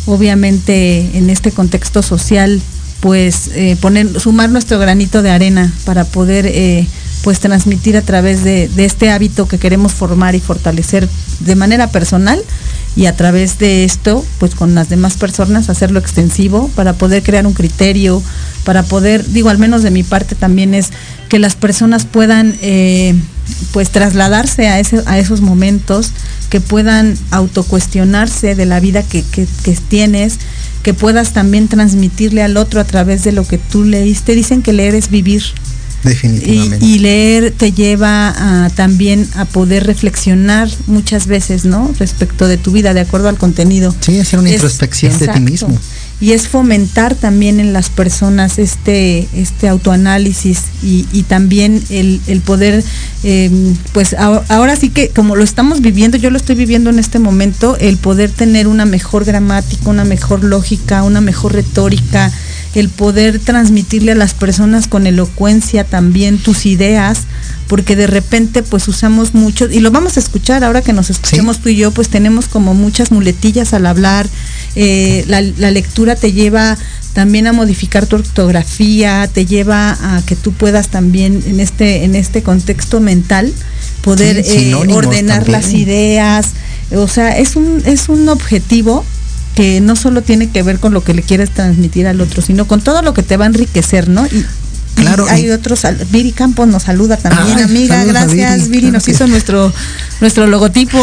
obviamente, 0.05 1.17
en 1.17 1.29
este 1.29 1.51
contexto 1.51 2.01
social, 2.01 2.61
pues 3.01 3.49
eh, 3.53 3.77
poner, 3.81 4.19
sumar 4.19 4.49
nuestro 4.49 4.79
granito 4.79 5.21
de 5.21 5.29
arena 5.29 5.71
para 5.83 6.05
poder 6.05 6.87
pues 7.23 7.39
transmitir 7.39 7.97
a 7.97 8.01
través 8.01 8.43
de, 8.43 8.69
este 8.77 9.11
hábito 9.11 9.47
que 9.47 9.57
queremos 9.57 9.93
formar 9.93 10.35
y 10.35 10.39
fortalecer 10.39 11.09
de 11.41 11.55
manera 11.55 11.91
personal 11.91 12.41
y 12.95 13.07
a 13.07 13.15
través 13.15 13.57
de 13.57 13.85
esto, 13.85 14.23
pues 14.39 14.53
con 14.55 14.75
las 14.75 14.89
demás 14.89 15.15
personas 15.15 15.69
hacerlo 15.69 15.99
extensivo 15.99 16.69
para 16.75 16.93
poder 16.93 17.23
crear 17.23 17.47
un 17.47 17.53
criterio, 17.53 18.21
para 18.63 18.83
poder, 18.83 19.27
digo, 19.29 19.49
al 19.49 19.57
menos 19.57 19.81
de 19.81 19.91
mi 19.91 20.03
parte 20.03 20.35
también 20.35 20.73
es 20.73 20.91
que 21.27 21.39
las 21.39 21.55
personas 21.55 22.05
puedan 22.05 22.55
eh, 22.61 23.15
pues 23.71 23.89
trasladarse 23.89 24.67
a, 24.67 24.79
ese, 24.79 25.01
a 25.07 25.17
esos 25.17 25.41
momentos, 25.41 26.11
que 26.49 26.61
puedan 26.61 27.17
autocuestionarse 27.31 28.53
de 28.53 28.65
la 28.67 28.79
vida 28.79 29.01
que, 29.01 29.23
que, 29.23 29.47
que 29.63 29.75
tienes, 29.75 30.37
que 30.83 30.93
puedas 30.93 31.33
también 31.33 31.67
transmitirle 31.67 32.43
al 32.43 32.57
otro 32.57 32.79
a 32.79 32.83
través 32.83 33.23
de 33.23 33.31
lo 33.31 33.47
que 33.47 33.57
tú 33.57 33.83
leíste. 33.83 34.35
Dicen 34.35 34.61
que 34.61 34.73
leer 34.73 34.93
es 34.93 35.09
vivir. 35.09 35.43
Definitivamente. 36.03 36.85
Y, 36.85 36.99
leer 36.99 37.51
te 37.51 37.71
lleva 37.71 38.65
a, 38.65 38.69
también 38.69 39.27
a 39.35 39.45
poder 39.45 39.85
reflexionar 39.85 40.69
muchas 40.87 41.27
veces, 41.27 41.65
¿no? 41.65 41.93
Respecto 41.99 42.47
de 42.47 42.57
tu 42.57 42.71
vida, 42.71 42.93
de 42.93 43.01
acuerdo 43.01 43.29
al 43.29 43.37
contenido. 43.37 43.95
Sí, 43.99 44.19
hacer 44.19 44.39
una 44.39 44.51
introspección 44.51 45.17
de 45.17 45.27
ti 45.27 45.39
mismo. 45.39 45.77
Y 46.21 46.31
es 46.31 46.47
fomentar 46.47 47.15
también 47.15 47.59
en 47.59 47.73
las 47.73 47.89
personas 47.89 48.57
este, 48.57 49.27
este 49.33 49.67
autoanálisis 49.67 50.59
y, 50.81 51.23
también 51.23 51.83
el, 51.89 52.41
poder, 52.45 52.83
em, 53.23 53.75
pues 53.91 54.13
ahora 54.13 54.75
sí 54.75 54.89
que 54.89 55.09
como 55.09 55.35
lo 55.35 55.43
estamos 55.43 55.81
viviendo, 55.81 56.15
yo 56.17 56.29
lo 56.29 56.37
estoy 56.37 56.55
viviendo 56.55 56.89
en 56.89 56.99
este 56.99 57.19
momento, 57.19 57.75
el 57.77 57.97
poder 57.97 58.29
tener 58.29 58.67
una 58.67 58.85
mejor 58.85 59.25
gramática, 59.25 59.89
una 59.89 60.05
mejor 60.05 60.43
lógica, 60.45 61.03
una 61.03 61.19
mejor 61.19 61.53
retórica, 61.53 62.31
el 62.75 62.89
poder 62.89 63.39
transmitirle 63.39 64.13
a 64.13 64.15
las 64.15 64.33
personas 64.33 64.87
con 64.87 65.05
elocuencia 65.05 65.83
también 65.83 66.37
tus 66.37 66.65
ideas, 66.65 67.21
porque 67.67 67.95
de 67.95 68.07
repente 68.07 68.63
pues 68.63 68.87
usamos 68.87 69.33
mucho, 69.33 69.69
y 69.69 69.79
lo 69.79 69.91
vamos 69.91 70.17
a 70.17 70.19
escuchar 70.19 70.63
ahora 70.63 70.81
que 70.81 70.93
nos 70.93 71.09
escuchemos 71.09 71.59
tú 71.59 71.69
y 71.69 71.75
yo, 71.75 71.91
pues 71.91 72.09
tenemos 72.09 72.47
como 72.47 72.73
muchas 72.73 73.11
muletillas 73.11 73.73
al 73.73 73.85
hablar, 73.85 74.27
eh, 74.75 75.23
la, 75.27 75.41
lectura 75.71 76.15
te 76.15 76.33
lleva 76.33 76.77
también 77.13 77.45
a 77.45 77.53
modificar 77.53 78.07
tu 78.07 78.15
ortografía, 78.15 79.29
te 79.31 79.45
lleva 79.45 79.91
a 80.01 80.23
que 80.25 80.35
tú 80.35 80.51
puedas 80.51 80.89
también 80.89 81.43
en 81.45 81.59
este, 81.59 82.03
en 82.03 82.15
este 82.15 82.41
contexto 82.41 82.99
mental 82.99 83.53
poder 84.01 84.43
eh, 84.45 84.73
ordenar 84.73 85.47
las 85.47 85.73
ideas, 85.73 86.49
o 86.95 87.07
sea, 87.07 87.37
es 87.37 87.55
un, 87.55 87.83
es 87.85 88.09
un 88.09 88.27
objetivo 88.29 89.05
que 89.55 89.81
no 89.81 89.95
solo 89.95 90.21
tiene 90.21 90.49
que 90.49 90.63
ver 90.63 90.79
con 90.79 90.93
lo 90.93 91.03
que 91.03 91.13
le 91.13 91.21
quieres 91.21 91.51
transmitir 91.51 92.07
al 92.07 92.21
otro, 92.21 92.41
sino 92.41 92.65
con 92.65 92.81
todo 92.81 93.01
lo 93.01 93.13
que 93.13 93.23
te 93.23 93.37
va 93.37 93.45
a 93.45 93.47
enriquecer, 93.47 94.09
¿no? 94.09 94.25
Y, 94.25 94.45
Claro. 94.95 95.25
hay 95.29 95.49
otros, 95.49 95.81
Viri 96.11 96.31
Campos 96.31 96.67
nos 96.67 96.83
saluda 96.83 97.17
también, 97.17 97.59
amiga, 97.59 98.03
gracias. 98.05 98.69
Viri, 98.69 98.91
nos 98.91 99.07
hizo 99.07 99.27
nuestro 99.27 99.73
nuestro 100.21 100.47
logotipo. 100.47 100.99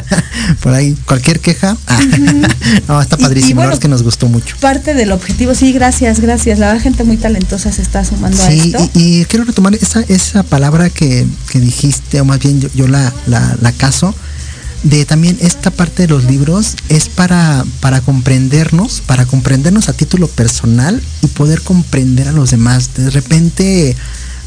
Por 0.62 0.72
ahí, 0.72 0.96
cualquier 1.04 1.40
queja. 1.40 1.76
Ah, 1.86 2.00
no, 2.88 3.00
está 3.00 3.16
padrísimo, 3.16 3.62
es 3.64 3.78
que 3.78 3.88
nos 3.88 4.02
gustó 4.02 4.28
mucho. 4.28 4.56
Parte 4.60 4.94
del 4.94 5.12
objetivo, 5.12 5.54
sí, 5.54 5.72
gracias, 5.72 6.20
gracias. 6.20 6.58
La 6.58 6.78
gente 6.78 7.04
muy 7.04 7.16
talentosa 7.16 7.72
se 7.72 7.82
está 7.82 8.04
sumando 8.04 8.40
a 8.42 8.48
esto. 8.50 8.90
Y, 8.94 9.20
y 9.20 9.24
quiero 9.26 9.44
retomar 9.44 9.74
esa, 9.74 10.00
esa 10.08 10.42
palabra 10.42 10.88
que, 10.88 11.26
que 11.50 11.58
dijiste, 11.60 12.20
o 12.20 12.24
más 12.24 12.38
bien 12.38 12.60
yo, 12.60 12.68
yo 12.74 12.86
la, 12.86 13.12
la, 13.26 13.56
la 13.60 13.72
caso 13.72 14.14
de 14.82 15.04
también 15.04 15.36
esta 15.40 15.70
parte 15.70 16.02
de 16.02 16.08
los 16.08 16.24
libros 16.24 16.76
es 16.88 17.08
para, 17.08 17.64
para 17.80 18.00
comprendernos, 18.00 19.02
para 19.04 19.26
comprendernos 19.26 19.88
a 19.88 19.92
título 19.92 20.28
personal 20.28 21.02
y 21.22 21.26
poder 21.28 21.62
comprender 21.62 22.28
a 22.28 22.32
los 22.32 22.50
demás. 22.50 22.94
De 22.94 23.10
repente 23.10 23.96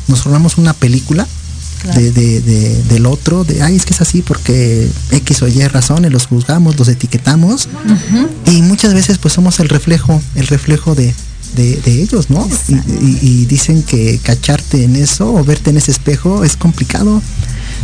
nos 0.07 0.21
formamos 0.21 0.57
una 0.57 0.73
película 0.73 1.27
de, 1.93 2.81
del 2.89 3.05
otro, 3.05 3.43
de, 3.43 3.61
ay, 3.61 3.75
es 3.75 3.85
que 3.85 3.93
es 3.93 4.01
así 4.01 4.21
porque 4.21 4.89
X 5.11 5.41
o 5.41 5.47
Y 5.47 5.65
razón, 5.67 6.09
los 6.11 6.27
juzgamos, 6.27 6.77
los 6.77 6.87
etiquetamos 6.87 7.69
y 8.45 8.61
muchas 8.61 8.93
veces 8.93 9.17
pues 9.17 9.33
somos 9.33 9.59
el 9.59 9.69
reflejo, 9.69 10.21
el 10.35 10.47
reflejo 10.47 10.95
de, 10.95 11.13
ellos, 11.85 12.29
¿no? 12.29 12.47
Y, 13.21 13.45
dicen 13.45 13.83
que 13.83 14.19
cacharte 14.21 14.83
en 14.83 14.95
eso 14.95 15.33
o 15.33 15.43
verte 15.43 15.69
en 15.69 15.77
ese 15.77 15.91
espejo 15.91 16.43
es 16.43 16.55
complicado. 16.55 17.21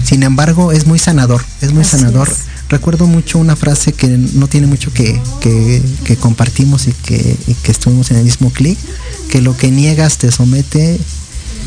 Sin 0.03 0.23
embargo, 0.23 0.71
es 0.71 0.85
muy 0.85 0.99
sanador, 0.99 1.43
es 1.61 1.73
muy 1.73 1.83
sanador. 1.83 2.29
Recuerdo 2.69 3.05
mucho 3.05 3.37
una 3.37 3.55
frase 3.55 3.93
que 3.93 4.07
no 4.07 4.47
tiene 4.47 4.67
mucho 4.67 4.91
que, 4.91 5.21
que, 5.39 6.17
compartimos 6.17 6.87
y 6.87 6.91
que, 6.91 7.37
que, 7.63 7.71
estuvimos 7.71 8.11
en 8.11 8.17
el 8.17 8.23
mismo 8.23 8.51
clic, 8.51 8.77
que 9.29 9.41
lo 9.41 9.55
que 9.55 9.69
niegas 9.71 10.17
te 10.17 10.31
somete 10.31 10.99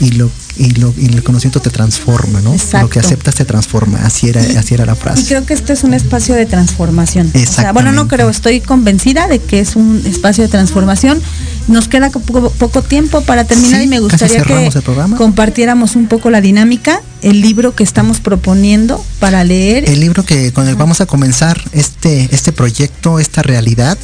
y 0.01 0.13
lo 0.13 0.31
y, 0.59 0.71
lo, 0.71 0.93
y 0.99 1.07
el 1.07 1.23
conocimiento 1.23 1.61
te 1.61 1.71
transforma, 1.71 2.41
¿no? 2.41 2.55
Lo 2.81 2.91
que 2.91 2.99
aceptas 2.99 3.37
te 3.37 3.45
transforma, 3.45 4.01
así 4.05 4.29
era, 4.29 4.43
así 4.59 4.75
era 4.75 4.85
la 4.85 4.97
frase. 4.97 5.23
Y 5.23 5.25
creo 5.27 5.47
que 5.47 5.55
este 5.55 5.73
es 5.73 5.85
un 5.85 5.95
espacio 5.95 6.35
de 6.35 6.47
transformación. 6.47 7.33
bueno, 7.73 7.93
no 7.93 8.09
creo, 8.09 8.29
estoy 8.29 8.61
convencida 8.61 9.29
de 9.29 9.39
que 9.39 9.61
es 9.61 9.77
un 9.77 10.03
espacio 10.05 10.43
de 10.43 10.49
transformación. 10.49 11.23
Nos 11.69 11.87
queda 11.87 12.11
poco, 12.11 12.83
tiempo 12.83 13.21
para 13.21 13.45
terminar 13.45 13.83
y 13.83 13.87
me 13.87 14.01
gustaría 14.01 14.43
que 14.43 14.71
compartiéramos 15.17 15.97
un 15.97 16.07
poco 16.07 16.31
la 16.31 16.41
dinámica, 16.41 17.03
el 17.23 17.41
libro 17.41 17.75
que 17.75 17.85
estamos 17.85 18.21
proponiendo 18.21 19.05
para 19.21 19.45
leer. 19.45 19.89
El 19.89 20.01
libro 20.01 20.25
que 20.25 20.53
con 20.53 20.67
el 20.67 20.77
vamos 20.77 21.01
a 21.01 21.07
comenzar 21.07 21.63
este, 21.73 22.29
este 22.33 22.53
proyecto, 22.53 23.19
esta 23.19 23.43
realidad 23.43 23.99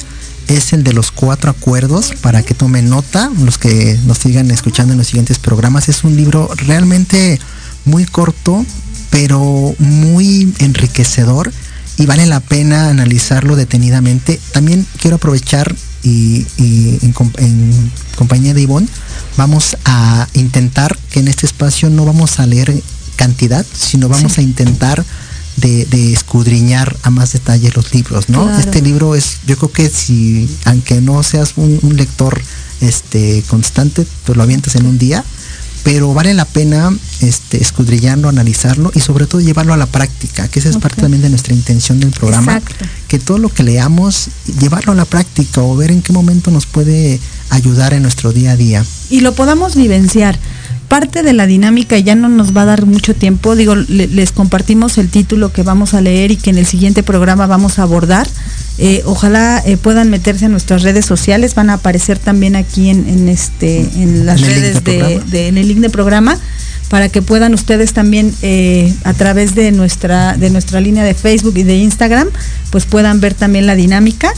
es 0.49 0.73
el 0.73 0.85
de 0.85 0.93
los 0.93 1.11
cuatro 1.11 1.51
acuerdos 1.51 2.13
para 2.21 2.43
que 2.43 2.55
tomen 2.55 2.89
nota, 2.89 3.31
los 3.41 3.59
que 3.59 3.99
nos 4.07 4.19
sigan 4.19 4.51
escuchando 4.51 4.93
en 4.93 4.99
los 4.99 5.07
siguientes 5.07 5.39
programas. 5.39 5.89
Es 5.89 6.05
un 6.05 6.17
libro 6.17 6.49
realmente 6.57 7.39
muy 7.85 8.05
corto, 8.05 8.65
pero 9.11 9.75
muy 9.79 10.53
enriquecedor 10.59 11.53
y 11.97 12.07
vale 12.07 12.27
la 12.27 12.41
pena 12.41 12.89
analizarlo 12.89 13.57
detenidamente. 13.57 14.41
También 14.53 14.87
quiero 14.99 15.17
aprovechar 15.17 15.75
y, 16.03 16.47
en, 16.59 17.13
compañía 18.17 18.55
de 18.55 18.63
Ivonne 18.63 18.89
vamos 19.37 19.77
a 19.85 20.29
intentar 20.35 20.99
que 21.11 21.21
en 21.21 21.29
este 21.29 21.47
espacio 21.47 21.91
no 21.91 22.05
vamos 22.05 22.41
a 22.41 22.47
leer 22.47 22.75
cantidad, 23.17 23.65
sino 23.73 24.09
vamos 24.09 24.39
a 24.39 24.43
intentar 24.43 25.05
de, 25.57 26.13
escudriñar 26.13 26.97
a 27.03 27.11
más 27.11 27.33
detalle 27.33 27.71
los 27.75 27.95
libros, 27.95 28.29
¿no? 28.29 28.51
Este 28.59 28.83
libro 28.83 29.15
es, 29.15 29.39
yo 29.47 29.57
creo 29.57 29.73
que 29.73 29.89
si, 29.89 30.49
aunque 30.65 31.01
no 31.01 31.23
seas 31.23 31.55
un, 31.57 31.97
lector 31.97 32.41
este 32.81 33.43
constante, 33.49 34.07
pues 34.25 34.37
lo 34.37 34.43
avientas 34.43 34.75
en 34.75 34.87
un 34.87 34.99
día, 34.99 35.25
pero 35.85 36.15
vale 36.15 36.33
la 36.33 36.47
pena 36.47 36.91
este, 37.21 37.61
escudriñarlo, 37.61 38.29
analizarlo 38.29 38.91
y 38.95 39.01
sobre 39.01 39.27
todo 39.27 39.43
llevarlo 39.43 39.75
a 39.75 39.77
la 39.77 39.87
práctica, 39.87 40.49
que 40.49 40.59
esa 40.59 40.71
es 40.71 40.79
parte 40.79 41.03
también 41.03 41.23
de 41.23 41.29
nuestra 41.29 41.55
intención 41.55 42.01
del 42.01 42.11
programa, 42.11 42.61
que 43.07 43.19
todo 43.19 43.39
lo 43.39 43.51
que 43.51 43.63
leamos, 43.63 44.29
llevarlo 44.59 44.93
a 44.93 44.95
la 44.97 45.05
práctica 45.05 45.61
o 45.61 45.77
ver 45.77 45.91
en 45.91 46.01
qué 46.01 46.13
momento 46.13 46.51
nos 46.51 46.65
puede 46.65 47.21
ayudar 47.51 47.93
en 47.93 48.03
nuestro 48.03 48.33
día 48.33 48.53
a 48.53 48.57
día. 48.57 48.85
Y 49.11 49.21
lo 49.21 49.35
podamos 49.35 49.77
vivenciar 49.77 50.39
parte 50.89 51.23
de 51.23 51.33
la 51.33 51.47
dinámica 51.47 51.99
ya 51.99 52.15
no 52.15 52.29
nos 52.29 52.57
va 52.57 52.63
a 52.63 52.67
dar 52.67 52.87
mucho 52.87 53.15
tiempo. 53.15 53.57
Digo, 53.57 53.75
les 53.75 54.33
compartimos 54.33 54.97
el 54.97 55.09
título 55.09 55.53
que 55.53 55.63
vamos 55.63 55.93
a 55.93 56.01
leer 56.01 56.31
y 56.31 56.37
que 56.37 56.51
en 56.51 56.59
el 56.59 56.67
siguiente 56.67 57.03
programa 57.03 57.47
vamos 57.47 57.79
a 57.79 57.83
abordar. 57.83 58.29
Eh, 58.77 59.03
ojalá 59.05 59.63
eh, 59.65 59.77
puedan 59.77 60.11
meterse 60.11 60.47
en 60.47 60.51
nuestras 60.51 60.83
redes 60.83 61.07
sociales, 61.07 61.55
van 61.55 61.71
a 61.71 61.75
aparecer 61.75 62.19
también 62.19 62.57
aquí 62.57 62.91
en, 62.91 63.29
este 63.29 63.81
en 63.81 64.27
las 64.27 64.41
redes 64.41 64.83
de, 64.83 65.49
en 65.49 65.59
el 65.59 65.69
link 65.69 65.79
de 65.79 65.91
programa 65.91 66.37
para 66.89 67.09
que 67.09 67.23
puedan 67.23 67.55
ustedes 67.55 67.93
también 67.93 68.35
eh, 68.43 68.93
a 69.05 69.15
través 69.15 69.55
de 69.55 69.71
nuestra 69.71 70.37
de 70.37 70.51
nuestra 70.51 70.81
línea 70.81 71.05
de 71.05 71.15
Facebook 71.15 71.57
y 71.57 71.63
de 71.63 71.77
Instagram 71.77 72.29
pues 72.71 72.85
puedan 72.85 73.21
ver 73.21 73.35
también 73.35 73.67
la 73.67 73.77
dinámica 73.77 74.33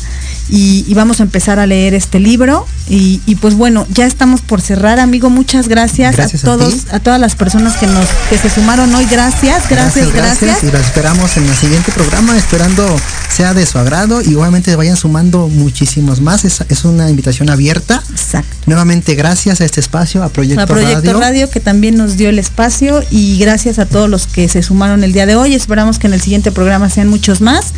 y, 0.49 0.93
vamos 0.95 1.21
a 1.21 1.25
empezar 1.25 1.59
a 1.59 1.67
leer 1.67 1.95
este 1.95 2.21
libro. 2.21 2.67
Y, 2.89 3.19
pues 3.41 3.55
bueno, 3.55 3.87
ya 3.91 4.07
estamos 4.07 4.41
por 4.41 4.61
cerrar, 4.61 5.01
amigo. 5.01 5.29
Muchas 5.31 5.69
gracias, 5.69 6.19
a 6.19 6.39
todos, 6.39 6.87
a, 6.93 7.01
todas 7.01 7.21
las 7.21 7.35
personas 7.35 7.77
que 7.77 7.87
nos 7.87 8.07
que 8.31 8.39
se 8.39 8.49
sumaron 8.49 8.95
hoy. 8.95 9.07
Gracias, 9.11 9.69
gracias, 9.69 10.13
gracias. 10.13 10.63
Y 10.63 10.71
las 10.71 10.87
esperamos 10.87 11.37
en 11.37 11.47
el 11.47 11.55
siguiente 11.57 11.93
programa, 11.93 12.37
esperando 12.37 12.87
sea 13.29 13.55
de 13.55 13.67
su 13.67 13.79
agrado 13.79 14.23
y 14.23 14.35
obviamente 14.35 14.75
vayan 14.77 14.97
sumando 14.97 15.49
muchísimos 15.49 16.21
más. 16.21 16.45
Es, 16.45 16.63
es 16.69 16.85
una 16.85 17.11
invitación 17.11 17.51
abierta. 17.51 18.03
Exacto. 18.11 18.57
Nuevamente 18.67 19.15
gracias 19.15 19.61
a 19.61 19.65
este 19.65 19.81
espacio, 19.81 20.23
a 20.23 20.29
Proyecto, 20.29 20.63
a 20.63 20.67
Proyecto 20.67 21.19
Radio. 21.19 21.51
que 21.51 21.61
también 21.61 21.97
nos 21.97 22.17
dio 22.17 22.29
el 22.29 22.39
espacio 22.39 23.03
y 23.11 23.39
gracias 23.39 23.79
a 23.79 23.87
todos 23.87 24.09
los 24.09 24.27
que 24.27 24.49
se 24.49 24.63
sumaron 24.63 25.05
el 25.05 25.13
día 25.13 25.27
de 25.27 25.35
hoy. 25.35 25.55
Esperamos 25.55 25.99
que 25.99 26.07
en 26.07 26.15
el 26.15 26.21
siguiente 26.21 26.53
programa 26.53 26.89
sean 26.89 27.09
muchos 27.09 27.41
más. 27.41 27.73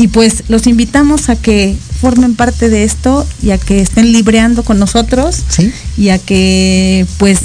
Y 0.00 0.08
pues 0.08 0.44
los 0.48 0.66
invitamos 0.66 1.28
a 1.28 1.36
que 1.36 1.76
formen 2.00 2.34
parte 2.34 2.70
de 2.70 2.84
esto 2.84 3.26
y 3.42 3.50
a 3.50 3.58
que 3.58 3.82
estén 3.82 4.12
libreando 4.12 4.62
con 4.62 4.78
nosotros 4.78 5.42
y 5.98 6.08
a 6.08 6.18
que 6.18 7.04
pues 7.18 7.40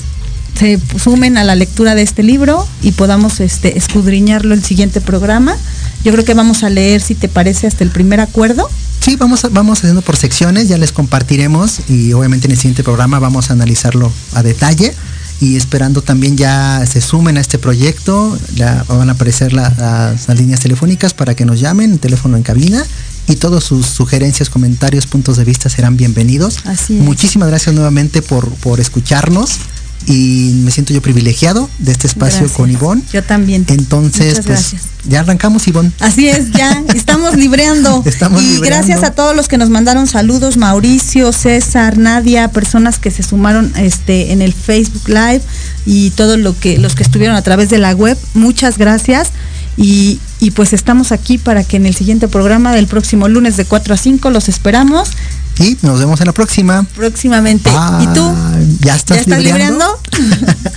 se 0.57 0.79
sumen 0.97 1.37
a 1.37 1.43
la 1.43 1.55
lectura 1.55 1.95
de 1.95 2.01
este 2.01 2.23
libro 2.23 2.65
y 2.81 2.93
podamos 2.93 3.41
este, 3.41 3.77
escudriñarlo 3.77 4.53
el 4.53 4.63
siguiente 4.63 5.01
programa. 5.01 5.57
Yo 6.05 6.13
creo 6.13 6.23
que 6.23 6.33
vamos 6.33 6.63
a 6.63 6.69
leer, 6.69 7.01
si 7.01 7.13
te 7.13 7.27
parece, 7.27 7.67
hasta 7.67 7.83
el 7.83 7.89
primer 7.89 8.21
acuerdo. 8.21 8.69
Sí, 9.01 9.17
vamos, 9.17 9.45
vamos 9.51 9.79
haciendo 9.79 10.01
por 10.01 10.15
secciones, 10.15 10.69
ya 10.69 10.77
les 10.77 10.93
compartiremos 10.93 11.81
y 11.89 12.13
obviamente 12.13 12.47
en 12.47 12.51
el 12.51 12.57
siguiente 12.57 12.85
programa 12.85 13.19
vamos 13.19 13.49
a 13.49 13.53
analizarlo 13.53 14.13
a 14.33 14.43
detalle 14.43 14.93
y 15.41 15.55
esperando 15.55 16.01
también 16.01 16.37
ya 16.37 16.85
se 16.85 17.01
sumen 17.01 17.37
a 17.37 17.41
este 17.41 17.57
proyecto, 17.59 18.37
ya 18.55 18.83
van 18.87 19.09
a 19.09 19.13
aparecer 19.13 19.53
las, 19.53 20.27
líneas 20.29 20.59
telefónicas 20.61 21.13
para 21.13 21.35
que 21.35 21.45
nos 21.45 21.59
llamen, 21.59 21.97
teléfono 21.99 22.37
en 22.37 22.43
cabina 22.43 22.83
y 23.27 23.35
todas 23.35 23.63
sus 23.63 23.85
sugerencias, 23.87 24.49
comentarios, 24.49 25.07
puntos 25.07 25.37
de 25.37 25.43
vista 25.43 25.69
serán 25.69 25.97
bienvenidos. 25.97 26.59
Muchísimas 26.89 27.49
gracias 27.49 27.75
nuevamente 27.75 28.21
por, 28.21 28.49
por 28.55 28.79
escucharnos 28.79 29.59
y 30.07 30.61
me 30.63 30.71
siento 30.71 30.93
yo 30.93 31.01
privilegiado 31.01 31.69
de 31.79 31.91
este 31.91 32.07
espacio 32.07 32.47
con 32.53 32.69
Ivonne. 32.69 33.01
Yo 33.11 33.23
también. 33.23 33.65
Entonces, 33.69 34.41
pues 34.45 34.75
ya 35.07 35.21
arrancamos, 35.21 35.67
Ivonne. 35.67 35.91
Así 35.99 36.27
es, 36.27 36.51
ya 36.51 36.83
estamos 36.95 37.35
libreando. 37.35 38.03
estamos 38.05 38.41
y 38.41 38.59
gracias 38.59 39.03
a 39.03 39.11
todos 39.11 39.35
los 39.35 39.47
que 39.47 39.57
nos 39.57 39.69
mandaron 39.69 40.07
saludos, 40.07 40.57
Mauricio, 40.57 41.31
César, 41.31 41.97
Nadia, 41.97 42.49
personas 42.49 42.99
que 42.99 43.11
se 43.11 43.23
sumaron 43.23 43.71
este 43.77 44.31
en 44.31 44.41
el 44.41 44.53
Facebook 44.53 45.07
Live 45.07 45.41
y 45.85 46.11
todos 46.11 46.39
lo 46.39 46.57
que 46.57 46.77
los 46.77 46.95
que 46.95 47.03
estuvieron 47.03 47.35
a 47.35 47.41
través 47.41 47.69
de 47.69 47.77
la 47.77 47.93
web. 47.93 48.17
Muchas 48.33 48.77
gracias. 48.77 49.31
Y, 49.77 50.19
y 50.39 50.51
pues 50.51 50.73
estamos 50.73 51.11
aquí 51.11 51.37
para 51.37 51.63
que 51.63 51.77
en 51.77 51.85
el 51.85 51.95
siguiente 51.95 52.27
programa 52.27 52.73
del 52.73 52.87
próximo 52.87 53.27
lunes 53.27 53.57
de 53.57 53.65
4 53.65 53.93
a 53.93 53.97
5 53.97 54.29
los 54.29 54.47
esperamos 54.47 55.11
y 55.59 55.77
nos 55.81 55.99
vemos 55.99 56.19
en 56.19 56.27
la 56.27 56.33
próxima. 56.33 56.85
Próximamente. 56.95 57.69
¿Y 58.01 58.07
tú? 58.13 58.35
¿Ya 58.81 58.95
estás, 58.95 59.25
¿Ya 59.25 59.39
libreando? 59.39 59.85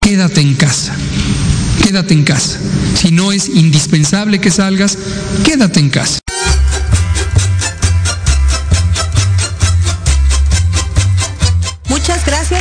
Quédate 0.00 0.40
en 0.40 0.54
casa. 0.54 0.92
Quédate 1.82 2.14
en 2.14 2.24
casa. 2.24 2.58
Si 2.94 3.10
no 3.10 3.32
es 3.32 3.48
indispensable 3.48 4.40
que 4.40 4.50
salgas, 4.50 4.98
quédate 5.44 5.80
en 5.80 5.88
casa. 5.88 6.20